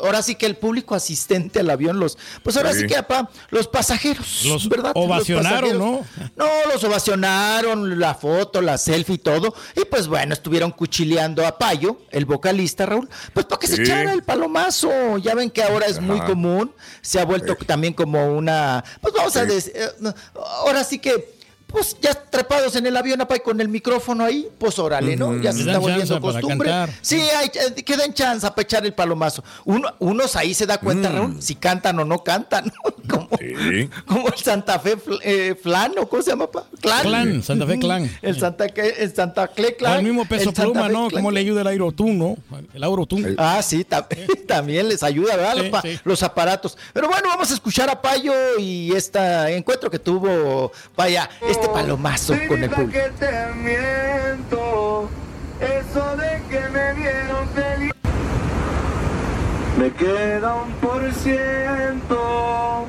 ahora 0.03 0.20
sí 0.22 0.34
que 0.34 0.47
el 0.47 0.57
público 0.57 0.95
asistente 0.97 1.61
al 1.61 1.70
avión, 1.70 2.01
los, 2.01 2.18
pues 2.43 2.57
ahora 2.57 2.72
sí, 2.72 2.80
Sí. 2.80 2.87
que, 2.89 2.97
apá, 2.97 3.30
los 3.51 3.68
pasajeros, 3.68 4.45
Los 4.45 4.68
¿verdad? 4.68 4.91
ovacionaron, 4.95 5.78
Los 5.78 5.99
pasajeros. 6.07 6.32
No, 6.37 6.47
los 6.72 6.82
ovacionaron, 6.84 7.99
la 8.01 8.14
foto, 8.14 8.61
la 8.61 8.76
selfie 8.78 9.14
y 9.14 9.18
todo. 9.18 9.55
Y 9.76 9.84
pues 9.84 10.09
bueno, 10.09 10.34
estuvieron 10.34 10.72
cuchileando 10.72 11.47
a 11.47 11.59
Payo, 11.59 11.99
el 12.11 12.24
vocalista, 12.24 12.87
Raúl, 12.87 13.09
pues 13.32 13.47
para 13.47 13.61
que 13.61 13.66
se 13.68 13.82
echara 13.82 14.12
el 14.12 14.22
palomazo. 14.22 15.18
Ya 15.18 15.34
ven 15.34 15.51
que 15.51 15.62
ahora 15.62 15.87
es 15.87 16.01
muy 16.01 16.20
común, 16.20 16.72
se 17.03 17.20
ha 17.20 17.24
vuelto 17.24 17.55
también 17.66 17.95
como 17.95 18.37
una, 18.37 18.84
pues 19.01 19.14
vamos 19.14 19.37
a 19.37 19.45
decir, 19.45 19.72
eh, 19.76 19.89
no, 20.01 20.14
ahora 20.34 20.82
sí 20.84 20.99
que, 20.99 21.36
pues 21.66 21.96
ya 22.00 22.14
trepados 22.14 22.76
en 22.76 22.86
el 22.86 22.96
avión, 22.96 23.20
apa, 23.20 23.36
y 23.36 23.40
con 23.40 23.60
el 23.60 23.68
micrófono 23.68 24.24
ahí, 24.24 24.48
pues 24.58 24.78
órale, 24.78 25.16
¿no? 25.16 25.36
Ya 25.40 25.52
se 25.52 25.60
está 25.60 25.78
volviendo 25.78 26.20
costumbre. 26.20 26.70
Sí, 27.02 27.20
hay, 27.20 27.46
eh, 27.76 27.82
quedan 27.82 28.14
chance 28.14 28.46
para 28.48 28.62
echar 28.62 28.86
el 28.86 28.94
palomazo. 28.94 29.42
Uno, 29.64 29.94
unos 29.98 30.36
ahí 30.36 30.54
se 30.54 30.64
da 30.66 30.78
cuenta, 30.78 31.10
Raúl, 31.10 31.42
si 31.42 31.54
cantan 31.56 31.98
o 31.98 32.04
no 32.04 32.22
cantan. 32.22 32.72
Como, 33.08 33.28
Sí. 33.38 33.88
como 34.06 34.26
el 34.28 34.34
Santa 34.36 34.78
Fe 34.80 34.96
eh, 35.22 35.54
Flan, 35.60 35.92
¿o 35.98 36.08
cómo 36.08 36.22
se 36.22 36.30
llama? 36.30 36.50
pa? 36.50 36.64
Clan. 36.80 37.02
Clan, 37.02 37.42
Santa 37.42 37.66
Fe 37.66 37.78
Clan. 37.78 38.10
El 38.20 38.38
Santa, 38.40 38.68
que- 38.68 38.88
el 38.98 39.14
Santa 39.14 39.44
O 39.44 39.76
Clan. 39.76 39.98
el 39.98 40.04
mismo 40.04 40.24
peso 40.26 40.48
el 40.50 40.54
pluma, 40.54 40.88
¿no? 40.88 41.08
Clan. 41.08 41.20
¿Cómo 41.22 41.30
le 41.30 41.40
ayuda 41.40 41.60
el 41.60 41.66
Aerotune, 41.68 42.14
no? 42.14 42.36
El 42.74 42.82
Aerotune. 42.82 43.34
Ah, 43.38 43.62
sí, 43.62 43.84
tam- 43.88 44.06
también 44.48 44.88
les 44.88 45.02
ayuda, 45.04 45.36
¿verdad? 45.36 45.54
Sí, 45.62 45.68
Pa- 45.70 45.82
sí. 45.82 45.98
Los 46.04 46.22
aparatos. 46.24 46.76
Pero 46.92 47.08
bueno, 47.08 47.28
vamos 47.28 47.50
a 47.50 47.54
escuchar 47.54 47.88
a 47.90 48.00
Payo 48.02 48.32
y 48.58 48.90
este 48.92 49.18
encuentro 49.56 49.88
que 49.90 49.98
tuvo, 50.00 50.72
vaya, 50.96 51.28
este 51.57 51.68
palomazo 51.68 52.34
con 52.48 52.62
el 52.62 52.70
público. 52.70 52.98
te 53.18 53.52
miento, 53.54 55.09
eso 55.61 56.16
de 56.16 56.42
que 56.50 56.61
me 56.68 56.94
vieron 56.94 57.48
feliz. 57.50 57.92
Me 59.78 59.90
queda 59.92 60.54
un 60.54 60.72
por 60.74 61.12
ciento. 61.12 62.86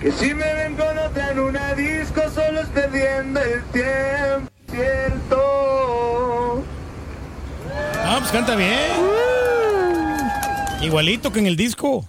Que 0.00 0.12
si 0.12 0.34
me 0.34 0.54
ven 0.54 0.76
con 0.76 0.98
otra 0.98 1.30
en 1.32 1.38
una 1.38 1.74
disco, 1.74 2.22
solo 2.34 2.60
estoy 2.60 2.90
viendo 2.92 3.40
el 3.40 3.62
tiempo. 3.64 4.50
Cierto. 4.70 6.64
Ah, 8.04 8.16
pues 8.18 8.30
canta 8.30 8.56
bien. 8.56 8.92
Igualito 10.82 11.32
que 11.32 11.38
en 11.38 11.46
el 11.46 11.56
disco. 11.56 12.04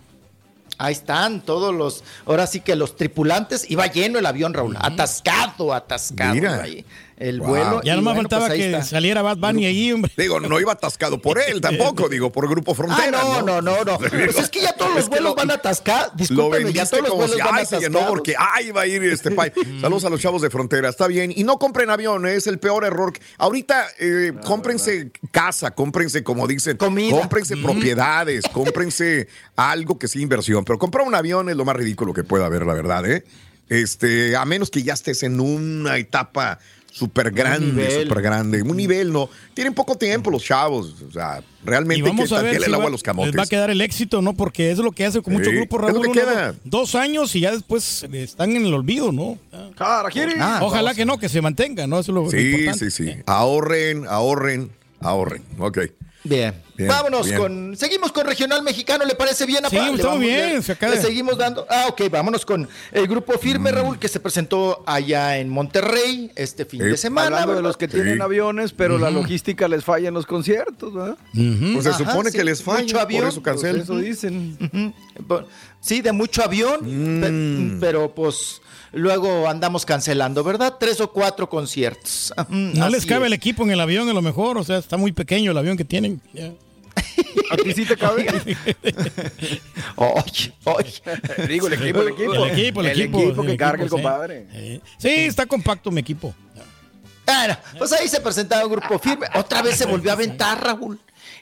Ahí 0.77 0.93
están 0.93 1.41
todos 1.41 1.73
los, 1.73 2.03
ahora 2.25 2.45
sí 2.45 2.59
que 2.59 2.75
los 2.75 2.95
tripulantes, 2.95 3.69
iba 3.69 3.87
lleno 3.87 4.19
el 4.19 4.25
avión, 4.25 4.53
Raúl, 4.53 4.77
atascado, 4.79 5.73
atascado 5.73 6.35
Mira. 6.35 6.61
ahí, 6.61 6.85
el 7.17 7.39
Wow. 7.39 7.47
vuelo. 7.49 7.81
Ya 7.83 7.95
nomás 7.95 8.13
bueno, 8.13 8.29
faltaba 8.29 8.47
pues 8.47 8.59
que 8.59 8.65
está. 8.67 8.83
saliera 8.83 9.21
Bad 9.23 9.37
Bunny 9.37 9.65
ahí, 9.65 9.91
hombre. 9.91 10.11
Digo, 10.15 10.39
no 10.39 10.59
iba 10.59 10.73
atascado 10.73 11.19
por 11.21 11.39
él 11.41 11.59
tampoco, 11.61 12.07
digo, 12.09 12.31
por 12.31 12.47
Grupo 12.47 12.73
Ah, 12.73 12.75
Frontera. 12.75 13.11
no, 13.11 13.41
no, 13.41 13.61
no, 13.61 13.83
no. 13.83 13.97
Pues 14.09 14.37
es 14.37 14.49
que 14.49 14.61
ya 14.61 14.73
todos 14.73 14.93
los 14.95 15.09
vuelos 15.09 15.29
lo- 15.31 15.35
van 15.35 15.49
a 15.51 15.55
atascar. 15.55 16.09
Lo 16.11 16.15
Discúlpeme, 16.17 16.71
ya 16.73 16.83
vendiste 16.83 16.97
todos 16.97 17.01
los 17.01 17.09
como 17.09 17.21
vuelos 17.21 17.35
si, 17.35 17.41
van 17.41 17.55
ay, 17.55 17.63
atascados. 17.65 17.89
no, 17.91 18.07
porque, 18.07 18.35
ay, 18.37 18.71
va 18.71 18.81
a 18.81 18.87
ir 18.87 19.03
este 19.03 19.31
país. 19.31 19.53
Saludos 19.81 20.05
a 20.05 20.09
los 20.09 20.21
chavos 20.21 20.41
de 20.41 20.49
frontera, 20.49 20.89
está 20.89 21.07
bien. 21.07 21.33
Y 21.35 21.43
no 21.43 21.57
compren 21.57 21.89
aviones, 21.89 22.33
es 22.37 22.47
el 22.47 22.59
peor 22.59 22.85
error. 22.85 23.13
Ahorita, 23.39 23.87
eh, 23.99 24.33
cómprense 24.45 25.11
casa, 25.31 25.71
cómprense, 25.71 26.23
como 26.23 26.45
dicen, 26.47 26.77
Comida. 26.77 27.17
cómprense 27.17 27.55
Mm. 27.55 27.63
propiedades, 27.63 28.43
cómprense 28.53 29.27
algo 29.55 29.97
que 29.97 30.07
sea 30.07 30.21
inversión. 30.21 30.63
Pero 30.65 30.77
comprar 30.77 31.07
un 31.07 31.15
avión 31.15 31.49
es 31.49 31.55
lo 31.55 31.65
más 31.65 31.75
ridículo 31.75 32.13
que 32.13 32.23
pueda 32.23 32.45
haber, 32.45 32.65
la 32.65 32.73
verdad, 32.75 33.09
¿eh? 33.09 33.23
Este, 33.69 34.35
a 34.37 34.45
menos 34.45 34.69
que 34.71 34.81
ya 34.83 34.93
estés 34.93 35.23
en 35.23 35.39
una 35.41 35.97
etapa 35.97 36.59
súper 36.97 37.31
grande, 37.31 38.03
súper 38.03 38.21
grande. 38.21 38.61
Un 38.61 38.75
nivel, 38.77 39.11
no. 39.11 39.29
Tienen 39.53 39.73
poco 39.73 39.95
tiempo 39.97 40.31
los 40.31 40.43
chavos. 40.43 40.95
O 41.07 41.11
sea, 41.11 41.41
Y 41.63 41.65
realmente 41.65 41.95
hay 41.95 42.03
que 42.03 42.09
vamos 42.09 42.31
a 42.31 42.35
ver 42.41 42.53
tantearle 42.53 42.65
si 42.65 42.69
el 42.69 42.73
agua 42.73 42.83
va, 42.85 42.87
a 42.87 42.91
los 42.91 42.99
les 42.99 43.03
camotes. 43.03 43.37
va 43.37 43.43
a 43.43 43.47
quedar 43.47 43.69
el 43.69 43.81
éxito, 43.81 44.21
¿no? 44.21 44.33
Porque 44.33 44.71
es 44.71 44.77
lo 44.79 44.91
que 44.91 45.05
hace 45.05 45.21
con 45.21 45.33
muchos 45.33 45.49
Sí, 45.49 45.55
grupos, 45.55 45.79
es 45.79 45.93
lo 45.93 46.01
Raúl. 46.01 46.01
que 46.13 46.19
uno, 46.21 46.31
queda. 46.31 46.55
Dos 46.63 46.95
años 46.95 47.35
y 47.35 47.41
ya 47.41 47.51
después 47.51 48.03
están 48.11 48.55
en 48.55 48.65
el 48.65 48.73
olvido, 48.73 49.11
¿no? 49.11 49.37
Ah, 49.79 50.59
Ojalá 50.61 50.93
que 50.95 51.05
no, 51.05 51.17
que 51.17 51.29
se 51.29 51.41
mantenga, 51.41 51.85
¿no? 51.87 51.99
Eso 51.99 52.11
es 52.11 52.15
lo, 52.15 52.23
lo 52.25 52.31
Sí, 52.31 52.37
importante. 52.37 52.89
sí, 52.91 53.05
sí. 53.05 53.13
Ahorren, 53.25 54.05
ahorren, 54.07 54.71
ahorren. 54.99 55.43
Ok. 55.59 55.79
Bien. 56.23 56.53
Bien, 56.77 56.87
Vámonos 56.89 57.25
bien. 57.25 57.37
con. 57.39 57.75
Seguimos 57.75 58.11
con 58.11 58.25
regional 58.27 58.61
mexicano, 58.61 59.03
¿le 59.03 59.15
parece 59.15 59.45
bien, 59.47 59.63
Sí, 59.69 59.75
apá? 59.77 59.87
Le 59.87 59.95
está 59.95 60.07
vamos- 60.07 60.19
bien, 60.21 60.53
le- 60.57 60.61
se 60.61 60.71
acaba 60.73 60.93
le 60.93 60.99
de- 60.99 61.05
seguimos 61.07 61.37
dando. 61.37 61.65
Ah, 61.69 61.85
ok, 61.89 62.03
vámonos 62.11 62.45
con 62.45 62.69
el 62.91 63.07
grupo 63.07 63.33
Mm. 63.33 63.39
firme, 63.39 63.71
Raúl, 63.71 63.97
que 63.97 64.07
se 64.07 64.19
presentó 64.19 64.83
allá 64.85 65.37
en 65.39 65.49
Monterrey 65.49 66.31
este 66.35 66.65
fin 66.65 66.79
de 66.81 66.95
semana. 66.97 67.27
Hablando 67.27 67.47
de 67.49 67.55
¿verdad? 67.55 67.69
los 67.69 67.77
que 67.77 67.87
tienen 67.87 68.21
aviones, 68.21 68.73
pero 68.73 68.97
la 68.99 69.09
logística 69.09 69.67
les 69.67 69.83
falla 69.83 70.07
en 70.09 70.13
los 70.13 70.25
conciertos, 70.27 70.93
¿verdad? 70.93 71.17
Pues 71.33 71.83
se 71.83 71.89
Ajá, 71.89 71.97
supone 71.97 72.29
sí, 72.31 72.37
que 72.37 72.43
les 72.43 72.61
falla, 72.61 72.83
mucho 72.83 72.99
avión, 72.99 73.21
por 73.23 73.29
eso 73.31 73.41
cancelan. 73.41 73.81
Eso 73.81 73.97
dicen. 73.97 74.93
Sí, 75.81 76.01
de 76.01 76.11
mucho 76.11 76.43
avión, 76.43 76.79
Mm. 76.83 77.21
pe- 77.21 77.77
pero 77.79 78.13
pues 78.13 78.61
luego 78.93 79.47
andamos 79.47 79.85
cancelando, 79.85 80.43
¿verdad? 80.43 80.75
Tres 80.79 80.99
o 81.01 81.11
cuatro 81.11 81.49
conciertos. 81.49 82.33
No 82.49 82.89
les 82.89 83.05
cabe 83.05 83.27
el 83.27 83.33
equipo 83.33 83.63
en 83.63 83.71
el 83.71 83.79
avión, 83.79 84.07
a 84.09 84.13
lo 84.13 84.21
mejor. 84.21 84.57
O 84.57 84.63
sea, 84.63 84.77
está 84.77 84.97
muy 84.97 85.11
pequeño 85.11 85.51
el 85.51 85.57
avión 85.57 85.77
que 85.77 85.85
tienen. 85.85 86.21
¿A 87.51 87.57
ti 87.57 87.73
sí 87.73 87.85
te 87.85 87.95
cabe? 87.97 88.27
Oye, 89.95 90.53
oye. 90.63 91.47
Digo, 91.47 91.67
el 91.67 91.73
equipo, 91.73 92.01
el 92.01 92.07
equipo. 92.09 92.33
El 92.45 92.51
equipo, 92.51 92.81
el 92.81 92.87
equipo. 92.87 93.41
que 93.43 93.51
el 93.51 93.57
carga 93.57 93.81
el 93.83 93.87
equipo, 93.87 93.95
compadre. 93.95 94.47
Sí. 94.51 94.81
Sí, 94.97 95.09
está 95.25 95.45
compacto 95.45 95.91
mi 95.91 96.01
equipo. 96.01 96.33
Bueno, 97.25 97.57
pues 97.77 97.91
ahí 97.93 98.07
se 98.07 98.21
presentaba 98.21 98.65
un 98.65 98.71
grupo 98.71 98.97
firme. 98.99 99.27
Otra 99.35 99.61
vez 99.61 99.75
se 99.75 99.85
volvió 99.85 100.11
a 100.11 100.13
aventar, 100.13 100.63
Raúl. 100.63 100.99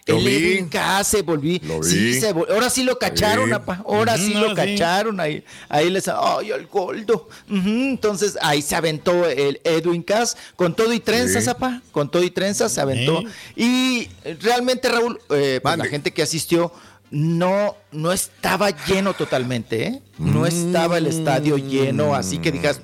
Lo 0.07 0.17
El 0.17 0.23
vi. 0.25 0.35
Edwin 0.35 0.69
Cass 0.69 1.07
se 1.07 1.21
volvió. 1.23 1.59
Lo 1.63 1.79
vi. 1.79 1.89
Sí, 1.89 2.19
se 2.19 2.33
vol- 2.33 2.47
ahora 2.51 2.69
sí 2.69 2.83
lo 2.83 2.99
cacharon, 2.99 3.51
apa. 3.53 3.81
Ahora 3.87 4.15
sí 4.17 4.35
lo 4.35 4.49
sí. 4.49 4.55
cacharon. 4.55 5.19
Ahí, 5.19 5.43
ahí 5.67 5.89
les. 5.89 6.07
¡Ay, 6.07 6.51
el 6.51 6.67
goldo! 6.67 7.27
Entonces 7.49 8.37
ahí 8.41 8.61
se 8.61 8.75
aventó 8.75 9.25
el 9.27 9.59
Edwin 9.63 10.03
Cass 10.03 10.37
con 10.55 10.75
todo 10.75 10.93
y 10.93 10.99
trenzas, 10.99 11.45
Sí. 11.45 11.49
apa. 11.49 11.81
Con 11.91 12.11
todo 12.11 12.21
y 12.23 12.29
trenzas 12.29 12.71
se 12.71 12.81
aventó. 12.81 13.23
Y 13.55 14.07
realmente, 14.41 14.89
Raúl, 14.89 15.19
eh, 15.31 15.59
pues, 15.63 15.77
la 15.77 15.85
gente 15.85 16.11
que 16.11 16.21
asistió. 16.21 16.71
No, 17.11 17.75
no 17.91 18.11
estaba 18.11 18.71
lleno 18.87 19.13
totalmente, 19.13 19.85
¿eh? 19.87 20.01
No 20.17 20.45
estaba 20.47 20.97
el 20.97 21.05
estadio 21.05 21.55
lleno, 21.57 22.13
así 22.15 22.39
que 22.39 22.51
digas, 22.51 22.81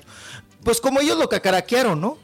pues 0.62 0.80
como 0.80 1.00
ellos 1.00 1.18
lo 1.18 1.28
cacaraquearon, 1.28 2.00
¿no? 2.00 2.16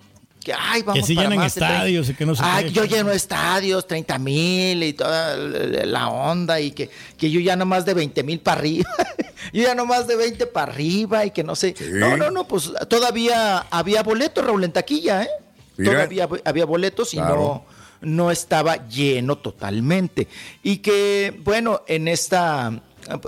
Que, 0.49 0.55
ay, 0.59 0.81
vamos 0.81 1.03
Que 1.03 1.07
sí 1.07 1.15
para 1.15 1.29
llenan 1.29 1.45
más 1.45 1.55
de 1.55 1.61
30. 1.61 1.75
estadios 1.77 2.09
y 2.09 2.15
que 2.15 2.25
no 2.25 2.35
sé 2.35 2.43
Ay, 2.43 2.71
yo 2.73 2.85
lleno 2.87 3.11
estadios, 3.13 3.87
30 3.87 4.19
mil 4.19 4.83
y 4.83 4.95
toda 4.95 5.37
la 5.37 6.09
onda 6.09 6.59
y 6.59 6.71
que, 6.71 6.89
que 7.19 7.31
yo 7.31 7.39
ya 7.39 7.55
no 7.55 7.67
más 7.67 7.85
de 7.85 7.93
20 7.93 8.23
mil 8.23 8.41
para 8.41 8.59
arriba. 8.63 8.89
yo 9.53 9.63
ya 9.63 9.75
no 9.75 9.85
más 9.85 10.07
de 10.07 10.17
20 10.17 10.47
para 10.47 10.73
arriba 10.73 11.27
y 11.27 11.33
que 11.33 11.45
no 11.45 11.55
sé. 11.55 11.75
No, 11.91 12.17
no, 12.17 12.31
no, 12.31 12.49
pues 12.49 12.73
todavía 12.89 13.59
había 13.71 14.03
boletos, 14.03 14.43
Raúl, 14.43 14.65
en 14.65 14.73
taquilla, 14.73 15.25
¿eh? 15.25 15.29
Mira. 15.77 15.93
Todavía 15.93 16.29
había 16.47 16.65
boletos 16.65 17.13
y 17.13 17.19
Claro. 17.19 17.37
no 17.37 17.79
no 18.01 18.31
estaba 18.31 18.89
lleno 18.89 19.37
totalmente. 19.37 20.29
Y 20.63 20.79
que, 20.79 21.39
bueno, 21.45 21.83
en 21.89 22.09
esta 22.09 22.81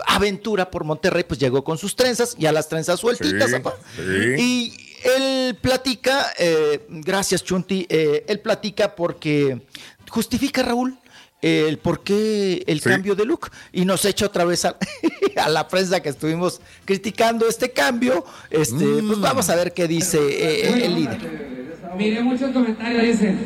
aventura 0.07 0.71
por 0.71 0.85
Monterrey, 0.85 1.25
pues 1.25 1.39
llegó 1.39 1.64
con 1.64 1.77
sus 1.77 1.97
trenzas, 1.97 2.35
ya 2.39 2.51
las 2.53 2.68
trenzas 2.68 3.01
sueltitas, 3.01 3.51
Sí, 3.51 3.62
sí. 3.97 4.43
Y 4.43 4.89
él 5.05 5.57
platica, 5.61 6.27
eh, 6.39 6.87
gracias 6.89 7.43
Chunti, 7.45 7.87
eh, 7.89 8.25
él 8.29 8.41
platica 8.41 8.95
porque 8.95 9.61
justifica 10.09 10.63
Raúl 10.63 10.97
el 11.43 11.79
por 11.79 12.03
qué 12.03 12.63
el 12.67 12.81
cambio 12.83 13.15
de 13.15 13.25
look 13.25 13.51
y 13.73 13.87
nos 13.87 14.05
echa 14.05 14.27
otra 14.27 14.45
vez 14.45 14.65
a, 14.67 14.77
a 15.37 15.49
la 15.49 15.67
prensa 15.69 16.01
que 16.01 16.11
estuvimos 16.11 16.61
criticando 16.85 17.49
este 17.49 17.71
cambio. 17.71 18.25
Este, 18.51 18.85
pues 19.07 19.19
vamos 19.21 19.49
a 19.49 19.57
ver 19.57 19.73
qué 19.73 19.89
dice 19.89 20.19
eh, 20.19 20.85
el 20.85 20.95
líder. 20.95 21.71
Miré 21.97 22.23
muchos 22.23 22.51
comentarios, 22.53 23.03
dicen, 23.03 23.39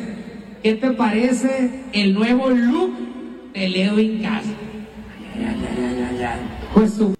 ¿qué 0.61 0.73
te 0.75 0.91
parece 0.91 1.83
el 1.93 2.13
nuevo 2.13 2.49
look 2.49 2.93
de 3.53 3.69
Leo 3.69 3.97
Incas? 3.99 4.43
Pues 6.73 6.93
su... 6.93 7.15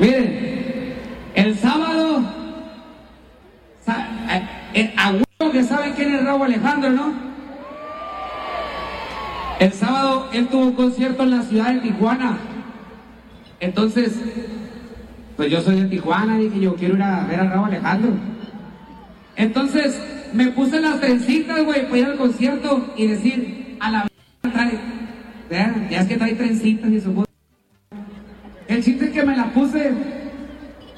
Miren, 0.00 0.94
el 1.34 1.58
sábado, 1.58 2.20
sa- 2.20 2.22
eh, 2.22 2.24
eh, 2.24 3.77
a 3.88 5.10
huevo 5.10 5.52
que 5.52 5.64
saben 5.64 5.92
quién 5.94 6.14
es 6.14 6.24
Raúl 6.24 6.46
Alejandro, 6.46 6.90
¿no? 6.90 7.12
El 9.58 9.72
sábado 9.72 10.28
él 10.32 10.46
tuvo 10.48 10.66
un 10.66 10.72
concierto 10.72 11.24
en 11.24 11.30
la 11.30 11.42
ciudad 11.42 11.72
de 11.74 11.80
Tijuana. 11.80 12.38
Entonces, 13.60 14.14
pues 15.36 15.50
yo 15.50 15.60
soy 15.60 15.80
de 15.80 15.88
Tijuana, 15.88 16.38
dije 16.38 16.60
yo 16.60 16.74
quiero 16.76 16.94
ir 16.94 17.02
a 17.02 17.24
ver 17.24 17.40
a 17.40 17.50
Raúl 17.50 17.68
Alejandro. 17.68 18.12
Entonces 19.36 20.00
me 20.32 20.48
puse 20.48 20.80
las 20.80 21.00
trencitas, 21.00 21.64
güey, 21.64 21.86
para 21.86 21.98
ir 21.98 22.04
al 22.06 22.16
concierto 22.16 22.92
y 22.96 23.06
decir, 23.06 23.76
a 23.80 23.90
la 23.90 24.06
trae, 24.42 24.78
vean, 25.48 25.88
ya 25.90 26.00
es 26.00 26.08
que 26.08 26.16
trae 26.16 26.34
trencitas 26.34 26.90
y 26.90 27.00
su. 27.00 27.24
El 28.68 28.84
chiste 28.84 29.06
es 29.06 29.10
que 29.12 29.22
me 29.24 29.36
la 29.36 29.52
puse 29.52 29.92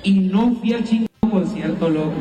y 0.03 0.21
no 0.21 0.55
fui 0.57 0.73
al 0.73 0.85
chingado 0.85 1.09
concierto, 1.31 1.89
loco. 1.89 2.15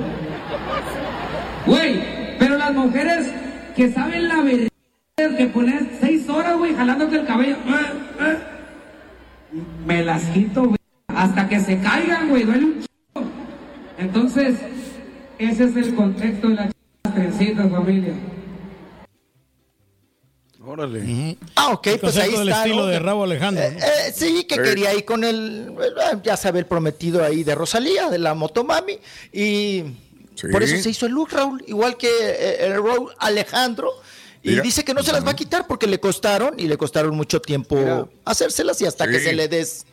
Güey, 1.66 2.38
pero 2.40 2.58
las 2.58 2.74
mujeres 2.74 3.28
que 3.76 3.92
saben 3.92 4.28
la 4.28 4.42
verdad, 4.42 5.38
que 5.38 5.46
pones 5.48 5.84
seis 6.00 6.28
horas, 6.30 6.58
güey, 6.58 6.74
jalándote 6.74 7.18
el 7.18 7.26
cabello, 7.26 7.56
eh, 7.56 7.94
eh, 8.22 8.38
me 9.86 10.04
las 10.04 10.24
quito, 10.26 10.64
güey, 10.64 10.78
hasta 11.08 11.48
que 11.48 11.60
se 11.60 11.80
caigan, 11.80 12.30
güey, 12.30 12.44
duele 12.44 12.66
un 12.66 12.74
chingo. 12.74 13.30
Entonces, 13.98 14.56
ese 15.38 15.64
es 15.66 15.76
el 15.76 15.96
contexto 15.96 16.50
de 16.50 16.56
las 16.56 16.72
trencitas, 17.14 17.70
familia. 17.70 18.14
Órale. 20.66 21.38
Ah, 21.56 21.70
ok, 21.72 21.88
pues 22.00 22.18
ahí 22.18 22.34
está. 22.34 22.60
estilo 22.64 22.82
¿no? 22.82 22.86
de 22.88 23.00
Raúl 23.00 23.24
Alejandro, 23.32 23.64
Eh, 23.64 23.78
eh, 23.78 24.12
sí, 24.14 24.44
que 24.48 24.56
Sí. 24.56 24.62
quería 24.62 24.94
ir 24.94 25.04
con 25.06 25.24
el, 25.24 25.74
eh, 25.82 26.18
ya 26.24 26.38
sabe, 26.38 26.60
el 26.60 26.66
prometido 26.66 27.24
ahí 27.24 27.44
de 27.44 27.56
Rosalía, 27.56 28.10
de 28.10 28.20
la 28.20 28.34
Motomami. 28.36 29.00
Y 29.34 29.84
por 30.52 30.64
eso 30.64 30.78
se 30.82 30.90
hizo 30.90 31.06
el 31.06 31.14
look, 31.14 31.30
Raúl, 31.32 31.64
igual 31.68 31.98
que 31.98 32.08
eh, 32.10 32.66
el 32.68 32.74
Raúl 32.84 33.12
Alejandro. 33.20 33.92
Y 34.42 34.52
Mira. 34.52 34.62
dice 34.62 34.86
que 34.86 34.94
no 34.94 35.04
se 35.04 35.12
las 35.12 35.26
va 35.26 35.32
a 35.32 35.36
quitar 35.36 35.68
porque 35.68 35.86
le 35.86 36.00
costaron 36.00 36.58
y 36.58 36.68
le 36.68 36.78
costaron 36.78 37.14
mucho 37.16 37.42
tiempo 37.42 38.10
hacérselas 38.24 38.80
y 38.82 38.86
hasta 38.86 39.06
que 39.08 39.20
se 39.20 39.34
le 39.34 39.50
des 39.50 39.86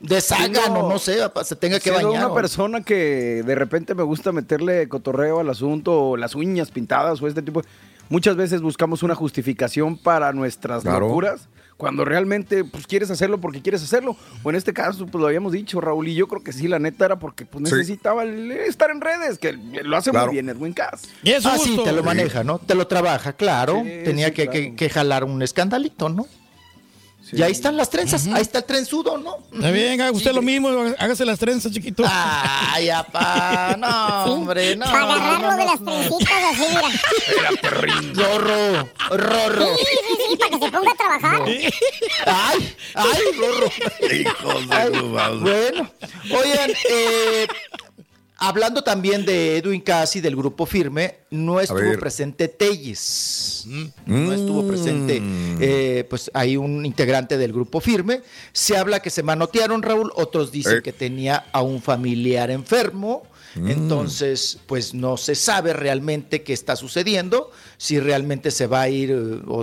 deshagan 0.00 0.76
o 0.76 0.88
no 0.88 0.98
sé, 0.98 1.18
se 1.44 1.56
tenga 1.56 1.78
que 1.78 1.90
Siendo 1.90 2.08
bañar. 2.08 2.24
una 2.24 2.32
o- 2.32 2.34
persona 2.34 2.82
que 2.82 3.42
de 3.44 3.54
repente 3.54 3.94
me 3.94 4.02
gusta 4.02 4.32
meterle 4.32 4.88
cotorreo 4.88 5.40
al 5.40 5.48
asunto, 5.50 6.08
o 6.10 6.16
las 6.16 6.34
uñas 6.34 6.70
pintadas 6.70 7.20
o 7.22 7.28
este 7.28 7.42
tipo. 7.42 7.62
Muchas 8.08 8.34
veces 8.36 8.60
buscamos 8.62 9.02
una 9.02 9.14
justificación 9.14 9.96
para 9.96 10.32
nuestras 10.32 10.82
Claro. 10.82 11.06
locuras, 11.06 11.48
cuando 11.82 12.04
realmente 12.04 12.62
pues 12.62 12.86
quieres 12.86 13.10
hacerlo 13.10 13.40
porque 13.40 13.60
quieres 13.60 13.82
hacerlo. 13.82 14.16
O 14.44 14.50
en 14.50 14.54
este 14.54 14.72
caso, 14.72 15.04
pues 15.06 15.20
lo 15.20 15.26
habíamos 15.26 15.50
dicho, 15.50 15.80
Raúl, 15.80 16.06
y 16.06 16.14
yo 16.14 16.28
creo 16.28 16.44
que 16.44 16.52
sí, 16.52 16.68
la 16.68 16.78
neta 16.78 17.06
era 17.06 17.18
porque 17.18 17.44
pues, 17.44 17.60
necesitaba 17.64 18.22
estar 18.24 18.92
en 18.92 19.00
redes, 19.00 19.36
que 19.40 19.52
lo 19.52 19.96
hace 19.96 20.10
Claro. 20.12 20.26
muy 20.26 20.36
bien 20.36 20.48
Edwin 20.48 20.72
Cass. 20.74 21.02
ah, 21.44 21.58
sí, 21.58 21.76
te 21.82 21.90
lo 21.90 22.04
maneja, 22.04 22.44
¿no? 22.44 22.60
Te 22.60 22.76
lo 22.76 22.86
trabaja, 22.86 23.32
claro. 23.32 23.82
Sí, 23.84 23.90
Tenía 24.04 24.28
sí, 24.28 24.32
que, 24.34 24.42
claro. 24.44 24.52
que- 24.52 24.74
que 24.76 24.90
jalar 24.90 25.24
un 25.24 25.42
escandalito, 25.42 26.08
¿no? 26.08 26.26
Y 27.32 27.42
ahí 27.42 27.52
están 27.52 27.76
las 27.78 27.88
trenzas, 27.88 28.26
ahí 28.26 28.42
está 28.42 28.58
el 28.58 28.64
trenzudo, 28.64 29.16
¿no? 29.16 29.38
Está 29.52 29.70
bien, 29.70 30.00
haga 30.00 30.12
usted 30.12 30.32
lo 30.32 30.42
mismo, 30.42 30.68
hágase 30.98 31.24
las 31.24 31.38
trenzas, 31.38 31.72
chiquito. 31.72 32.04
Ay, 32.06 32.90
apá, 32.90 33.74
no, 33.78 34.24
hombre, 34.32 34.76
no. 34.76 34.84
Para 34.84 35.14
agarrarlo 35.14 35.50
no, 35.50 35.56
de 35.56 35.64
las 35.64 35.84
trencitas 35.84 36.44
así, 36.52 36.66
mira. 36.68 38.28
Rorro, 38.28 38.88
Rorro. 39.10 39.76
Sí, 39.76 39.84
sí, 39.86 40.16
sí, 40.28 40.36
para 40.36 40.50
que 40.50 40.64
se 40.64 40.72
ponga 40.72 40.90
a 40.90 40.94
trabajar. 40.94 41.42
Ay, 42.26 42.76
ay, 42.94 43.22
Rorro. 43.38 43.72
Hijos 44.14 44.68
de 44.68 44.74
Ay. 44.74 44.90
Bueno, 45.40 45.90
oigan, 46.30 46.70
eh, 46.90 47.46
hablando 48.48 48.82
también 48.82 49.24
de 49.24 49.56
Edwin 49.56 49.80
Casi 49.80 50.20
del 50.20 50.34
grupo 50.34 50.66
Firme, 50.66 51.14
no 51.30 51.60
estuvo 51.60 51.98
presente 51.98 52.48
Telles. 52.48 53.64
No 54.06 54.32
estuvo 54.32 54.66
presente, 54.66 55.20
Mm. 55.20 55.58
eh, 55.60 56.04
pues 56.10 56.30
hay 56.34 56.56
un 56.56 56.84
integrante 56.84 57.38
del 57.38 57.52
grupo 57.52 57.80
Firme. 57.80 58.20
Se 58.52 58.76
habla 58.76 59.00
que 59.00 59.10
se 59.10 59.22
manotearon, 59.22 59.82
Raúl. 59.82 60.10
Otros 60.16 60.50
dicen 60.50 60.78
Eh. 60.78 60.82
que 60.82 60.92
tenía 60.92 61.46
a 61.52 61.62
un 61.62 61.80
familiar 61.80 62.50
enfermo. 62.50 63.22
Mm. 63.54 63.68
Entonces, 63.70 64.58
pues 64.66 64.94
no 64.94 65.16
se 65.16 65.34
sabe 65.34 65.72
realmente 65.72 66.42
qué 66.42 66.52
está 66.52 66.76
sucediendo, 66.76 67.50
si 67.76 68.00
realmente 68.00 68.50
se 68.50 68.66
va 68.66 68.82
a 68.82 68.88
ir 68.88 69.10
eh, 69.10 69.42
o 69.46 69.62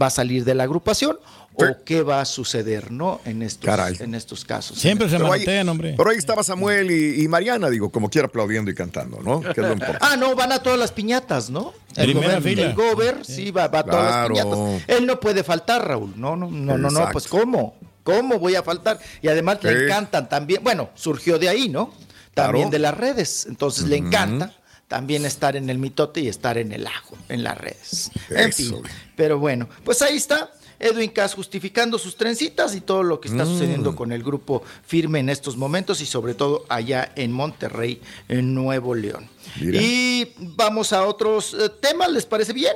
va 0.00 0.06
a 0.06 0.10
salir 0.10 0.44
de 0.44 0.54
la 0.54 0.64
agrupación 0.64 1.18
o 1.54 1.64
qué 1.84 2.02
va 2.02 2.20
a 2.20 2.24
suceder, 2.24 2.90
¿no? 2.90 3.20
En 3.24 3.42
estos, 3.42 3.66
Caray. 3.66 3.96
en 4.00 4.14
estos 4.14 4.44
casos. 4.44 4.78
Siempre 4.78 5.10
se 5.10 5.18
manotean, 5.18 5.68
hombre. 5.68 5.94
Pero 5.96 6.10
ahí 6.10 6.16
estaba 6.16 6.42
Samuel 6.42 6.90
y, 6.90 7.22
y 7.22 7.28
Mariana, 7.28 7.68
digo, 7.68 7.90
como 7.90 8.08
quiera 8.08 8.28
aplaudiendo 8.28 8.70
y 8.70 8.74
cantando, 8.74 9.20
¿no? 9.20 9.40
Que 9.40 9.50
es 9.50 9.56
lo 9.58 9.72
importante. 9.72 9.98
Ah, 10.00 10.16
no, 10.16 10.34
van 10.34 10.52
a 10.52 10.62
todas 10.62 10.78
las 10.78 10.92
piñatas, 10.92 11.50
¿no? 11.50 11.74
El 11.96 12.12
Primera 12.12 12.36
gober, 12.38 12.42
fila. 12.42 12.62
el 12.66 12.74
gober, 12.74 13.24
sí, 13.26 13.50
va, 13.50 13.68
va 13.68 13.80
a 13.80 13.84
todas 13.84 14.14
las 14.14 14.28
piñatas. 14.28 14.58
Él 14.88 15.06
no 15.06 15.18
puede 15.20 15.42
faltar, 15.44 15.86
Raúl. 15.86 16.12
No, 16.16 16.34
no, 16.36 16.50
no, 16.50 16.78
no, 16.78 16.88
no, 16.90 17.08
pues 17.12 17.26
¿cómo? 17.26 17.74
¿Cómo 18.04 18.38
voy 18.38 18.54
a 18.54 18.62
faltar? 18.62 18.98
Y 19.20 19.28
además 19.28 19.58
le 19.62 19.76
Sí. 19.76 19.84
encantan 19.84 20.28
también, 20.28 20.62
bueno, 20.64 20.88
surgió 20.94 21.38
de 21.38 21.48
ahí, 21.50 21.68
¿no? 21.68 21.92
También 22.34 22.64
Claro. 22.68 22.70
de 22.70 22.78
las 22.78 22.96
redes. 22.96 23.46
Entonces 23.48 23.84
le 23.86 23.96
encanta 23.96 24.54
también 24.88 25.24
estar 25.24 25.56
en 25.56 25.70
el 25.70 25.78
mitote 25.78 26.20
y 26.20 26.28
estar 26.28 26.58
en 26.58 26.72
el 26.72 26.86
ajo, 26.86 27.16
en 27.28 27.42
las 27.44 27.56
redes. 27.58 28.10
En 28.30 28.52
fin, 28.52 28.76
pero 29.16 29.38
bueno, 29.38 29.68
pues 29.84 30.02
ahí 30.02 30.16
está. 30.16 30.50
Edwin 30.82 31.10
Cass 31.10 31.34
justificando 31.34 31.98
sus 31.98 32.16
trencitas 32.16 32.74
y 32.74 32.80
todo 32.80 33.02
lo 33.02 33.20
que 33.20 33.28
está 33.28 33.44
Mm. 33.44 33.48
sucediendo 33.48 33.94
con 33.94 34.12
el 34.12 34.22
grupo 34.22 34.62
firme 34.86 35.18
en 35.18 35.28
estos 35.28 35.58
momentos 35.58 36.00
y 36.00 36.06
sobre 36.06 36.32
todo 36.32 36.64
allá 36.70 37.12
en 37.16 37.32
Monterrey, 37.32 38.00
en 38.28 38.54
Nuevo 38.54 38.94
León. 38.94 39.28
Mira. 39.60 39.78
Y 39.82 40.32
vamos 40.38 40.94
a 40.94 41.04
otros 41.04 41.52
eh, 41.52 41.68
temas, 41.82 42.10
¿les 42.10 42.24
parece 42.24 42.54
bien? 42.54 42.74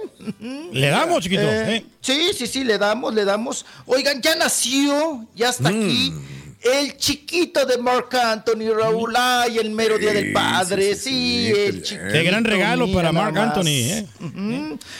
Le 0.70 0.88
damos, 0.88 1.22
chiquito. 1.22 1.40
Eh, 1.40 1.76
¿eh? 1.76 1.86
Sí, 2.02 2.32
sí, 2.36 2.46
sí, 2.46 2.62
le 2.62 2.76
damos, 2.76 3.14
le 3.14 3.24
damos. 3.24 3.64
Oigan, 3.86 4.20
ya 4.20 4.36
nació, 4.36 5.26
ya 5.34 5.48
está 5.48 5.70
Mm. 5.70 5.80
aquí. 5.80 6.14
El 6.64 6.96
chiquito 6.96 7.66
de 7.66 7.76
Mark 7.76 8.08
Anthony, 8.16 8.72
Raúl, 8.74 9.12
ay, 9.16 9.58
el 9.58 9.70
mero 9.70 9.98
día 9.98 10.12
del 10.14 10.32
padre, 10.32 10.94
sí, 10.94 11.00
sí, 11.02 11.04
sí, 11.04 11.52
sí, 11.54 11.60
el 11.66 11.82
chiquito. 11.82 12.08
Qué 12.12 12.22
gran 12.22 12.44
regalo 12.44 12.90
para 12.92 13.12
más. 13.12 13.36
Anthony, 13.36 13.66
¿eh? 13.68 14.06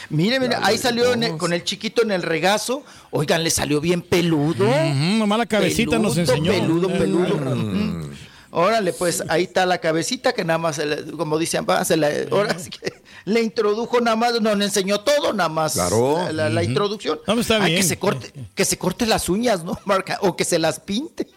Mire, 0.09 0.39
mire, 0.39 0.55
ahí 0.61 0.77
salió 0.77 1.13
en 1.13 1.23
el- 1.23 1.37
con 1.37 1.53
el 1.53 1.63
chiquito 1.63 2.03
en 2.03 2.11
el 2.11 2.21
regazo. 2.21 2.83
Oigan, 3.09 3.43
le 3.43 3.49
salió 3.49 3.81
bien 3.81 4.01
peludo. 4.03 4.65
Ujú, 4.67 5.17
nomás 5.17 5.39
la 5.39 5.45
cabecita 5.47 5.97
nos 5.97 6.17
enseñó. 6.17 6.51
Peludo, 6.51 6.87
peludo. 6.89 7.35
Ujú. 7.35 8.09
Órale, 8.51 8.93
pues 8.93 9.21
ahí 9.27 9.43
está 9.43 9.65
la 9.65 9.79
cabecita 9.79 10.31
que 10.33 10.45
nada 10.45 10.59
más, 10.59 10.77
se 10.77 10.85
le- 10.85 11.11
como 11.11 11.37
dicen, 11.37 11.65
va, 11.69 11.83
se 11.83 11.97
la- 11.97 12.09
ahora 12.31 12.57
sí 12.57 12.69
que 12.69 12.93
le 13.25 13.41
introdujo 13.41 13.99
nada 14.01 14.15
más, 14.15 14.39
no 14.41 14.53
le 14.55 14.65
enseñó 14.65 14.99
todo, 15.01 15.33
nada 15.33 15.49
más 15.49 15.73
Claro. 15.73 16.25
la, 16.25 16.31
la- 16.31 16.49
la 16.49 16.61
Ujú. 16.61 16.69
introducción. 16.69 17.19
No, 17.27 17.33
pues 17.33 17.49
está 17.49 17.63
Ay, 17.63 17.71
bien. 17.71 17.81
Que 17.81 17.87
se 17.87 17.97
corte, 17.97 18.31
que 18.53 18.65
se 18.65 18.77
corte 18.77 19.05
las 19.05 19.27
uñas, 19.29 19.63
¿no, 19.63 19.77
Marc? 19.85 20.17
O 20.21 20.35
que 20.35 20.45
se 20.45 20.59
las 20.59 20.79
pinte. 20.79 21.27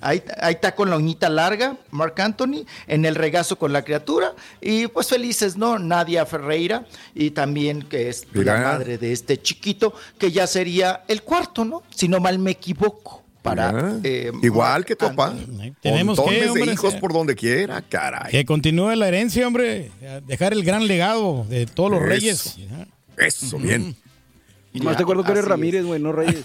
Ahí, 0.00 0.22
ahí 0.40 0.54
está 0.54 0.74
con 0.74 0.90
la 0.90 0.96
uñita 0.96 1.28
larga, 1.28 1.76
Marc 1.90 2.18
Anthony, 2.20 2.64
en 2.86 3.04
el 3.04 3.14
regazo 3.14 3.56
con 3.58 3.72
la 3.72 3.82
criatura. 3.84 4.34
Y 4.60 4.86
pues 4.88 5.08
felices, 5.08 5.56
¿no? 5.56 5.78
Nadia 5.78 6.26
Ferreira, 6.26 6.86
y 7.14 7.30
también 7.30 7.82
que 7.82 8.08
es 8.08 8.26
Mira. 8.32 8.54
la 8.54 8.60
madre 8.72 8.98
de 8.98 9.12
este 9.12 9.40
chiquito, 9.40 9.94
que 10.18 10.30
ya 10.32 10.46
sería 10.46 11.04
el 11.08 11.22
cuarto, 11.22 11.64
¿no? 11.64 11.82
Si 11.94 12.08
no 12.08 12.20
mal 12.20 12.38
me 12.38 12.50
equivoco. 12.52 13.17
Para, 13.42 14.00
eh, 14.02 14.32
Igual 14.42 14.84
que 14.84 14.96
tu 14.96 15.06
papá. 15.06 15.34
Tenemos 15.80 16.20
que, 16.20 16.40
de 16.40 16.50
hombre, 16.50 16.72
hijos 16.72 16.94
sí. 16.94 17.00
por 17.00 17.12
donde 17.12 17.34
quiera, 17.34 17.80
caray. 17.82 18.32
Que 18.32 18.44
continúe 18.44 18.94
la 18.96 19.08
herencia, 19.08 19.46
hombre. 19.46 19.90
Dejar 20.26 20.52
el 20.52 20.64
gran 20.64 20.86
legado 20.86 21.46
de 21.48 21.66
todos 21.66 21.90
los 21.90 22.00
Eso. 22.00 22.08
reyes. 22.08 22.56
Eso, 23.16 23.58
bien. 23.58 23.96
Más 24.82 24.96
te 24.96 25.02
acuerdo 25.02 25.24
que 25.24 25.32
eres 25.32 25.44
Ramírez, 25.44 25.84
güey, 25.84 26.00
no 26.00 26.12
Reyes. 26.12 26.42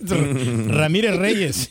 Ramírez 0.68 1.16
Reyes. 1.16 1.70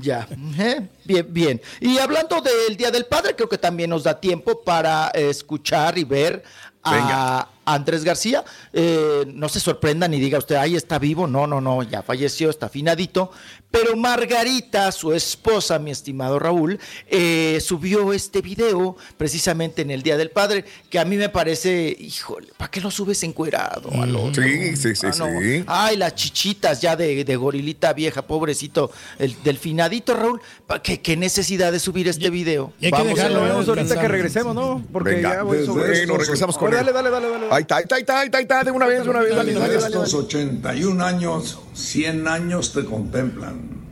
Ya, 0.00 0.26
eh, 0.58 0.88
bien, 1.04 1.26
bien. 1.30 1.60
Y 1.80 1.98
hablando 1.98 2.40
del 2.40 2.76
Día 2.76 2.90
del 2.90 3.06
Padre, 3.06 3.36
creo 3.36 3.48
que 3.48 3.58
también 3.58 3.90
nos 3.90 4.02
da 4.02 4.18
tiempo 4.18 4.62
para 4.64 5.12
eh, 5.14 5.30
escuchar 5.30 5.98
y 5.98 6.04
ver 6.04 6.42
a 6.82 6.90
Venga. 6.90 7.48
Andrés 7.64 8.04
García. 8.04 8.44
Eh, 8.72 9.24
no 9.34 9.48
se 9.48 9.60
sorprenda 9.60 10.08
ni 10.08 10.18
diga 10.20 10.38
usted, 10.38 10.56
ahí 10.56 10.76
está 10.76 10.98
vivo. 10.98 11.26
No, 11.26 11.46
no, 11.46 11.60
no, 11.60 11.82
ya 11.82 12.02
falleció, 12.02 12.50
está 12.50 12.66
afinadito. 12.66 13.30
Pero 13.70 13.96
Margarita, 13.96 14.92
su 14.92 15.14
esposa, 15.14 15.78
mi 15.78 15.90
estimado 15.90 16.38
Raúl, 16.38 16.78
eh, 17.08 17.58
subió 17.64 18.12
este 18.12 18.42
video 18.42 18.96
precisamente 19.16 19.80
en 19.80 19.90
el 19.90 20.02
Día 20.02 20.18
del 20.18 20.30
Padre, 20.30 20.66
que 20.90 20.98
a 20.98 21.06
mí 21.06 21.16
me 21.16 21.30
parece, 21.30 21.96
híjole, 21.98 22.48
¿para 22.58 22.70
qué 22.70 22.82
lo 22.82 22.90
subes 22.90 23.22
encuerado? 23.22 23.90
al 23.92 24.14
otro? 24.14 24.42
Sí, 24.42 24.76
sí, 24.76 24.94
sí, 24.94 25.06
Ah, 25.06 25.14
no. 25.18 25.40
sí. 25.40 25.64
Ay, 25.66 25.96
las 25.96 26.14
chichitas 26.14 26.82
ya 26.82 26.96
de, 26.96 27.24
de 27.24 27.36
gorilita 27.36 27.94
vieja, 27.94 28.22
pobrecito, 28.26 28.90
el 29.18 29.42
del 29.42 29.56
finadito, 29.56 30.12
Raúl. 30.14 30.40
¿pa' 30.66 30.82
¿Qué, 30.82 31.00
qué 31.00 31.16
necesidad 31.16 31.72
de 31.72 31.80
subir 31.80 32.08
este 32.08 32.28
video? 32.28 32.74
Y 32.78 32.86
hay 32.86 32.92
que 32.92 33.04
dejarlo, 33.04 33.38
a 33.38 33.42
ver. 33.44 33.52
vamos 33.52 33.68
ahorita 33.68 33.98
que 33.98 34.08
regresemos, 34.08 34.54
¿no? 34.54 34.84
Porque 34.92 35.14
Venga, 35.14 35.34
ya 35.36 35.42
voy 35.44 35.64
sobre 35.64 35.86
bueno, 35.88 35.94
esto. 36.02 36.16
regresamos 36.18 36.58
con 36.58 36.66
Ahora, 36.68 36.80
él. 36.80 36.86
Dale, 36.92 37.08
dale, 37.10 37.10
dale, 37.10 37.28
dale. 37.48 37.61
Ahí 37.62 37.64
está, 37.64 37.76
ahí 37.76 37.82
está, 37.82 37.94
ahí 37.94 38.00
está, 38.02 38.18
ahí 38.18 38.26
está, 38.26 38.38
ahí 38.38 38.42
está, 38.42 38.64
de 38.64 38.70
una 38.72 38.86
vez, 38.86 39.04
de 39.04 39.10
una 39.10 39.20
vez, 39.20 39.36
dale, 39.36 39.52
dale, 39.54 39.74
dale, 39.74 39.86
estos 39.86 40.14
81 40.14 41.04
años, 41.04 41.58
100 41.74 42.26
años 42.26 42.72
te 42.72 42.84
contemplan. 42.84 43.82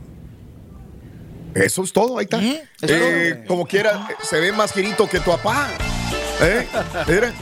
Eso 1.53 1.83
es 1.83 1.93
todo, 1.93 2.17
ahí 2.17 2.25
está. 2.25 2.39
Eh, 2.81 3.45
como 3.47 3.65
quiera, 3.65 4.07
eh, 4.09 4.15
se 4.23 4.39
ve 4.39 4.51
más 4.51 4.73
girito 4.73 5.07
que 5.07 5.19
tu 5.19 5.31
papá. 5.31 5.69
¿Eh? 6.41 6.67
Mira. 7.07 7.33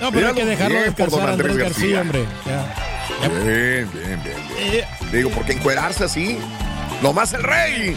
No, 0.00 0.12
pero 0.12 0.28
hay 0.28 0.34
que 0.34 0.44
Míralo 0.44 0.50
dejarlo 0.50 0.78
bien 0.80 0.94
por 0.94 1.06
descansar, 1.06 1.20
don 1.20 1.30
Andrés 1.30 1.50
Andrés 1.50 1.68
García, 1.68 1.96
García. 1.96 2.00
hombre. 2.00 2.24
Ya. 2.46 3.28
Bien, 3.28 3.90
bien, 3.92 4.22
bien, 4.22 4.70
bien. 4.70 4.84
Digo, 5.12 5.30
porque 5.30 5.52
encuerarse 5.52 6.04
así, 6.04 6.38
nomás 7.02 7.32
el 7.32 7.42
rey. 7.42 7.96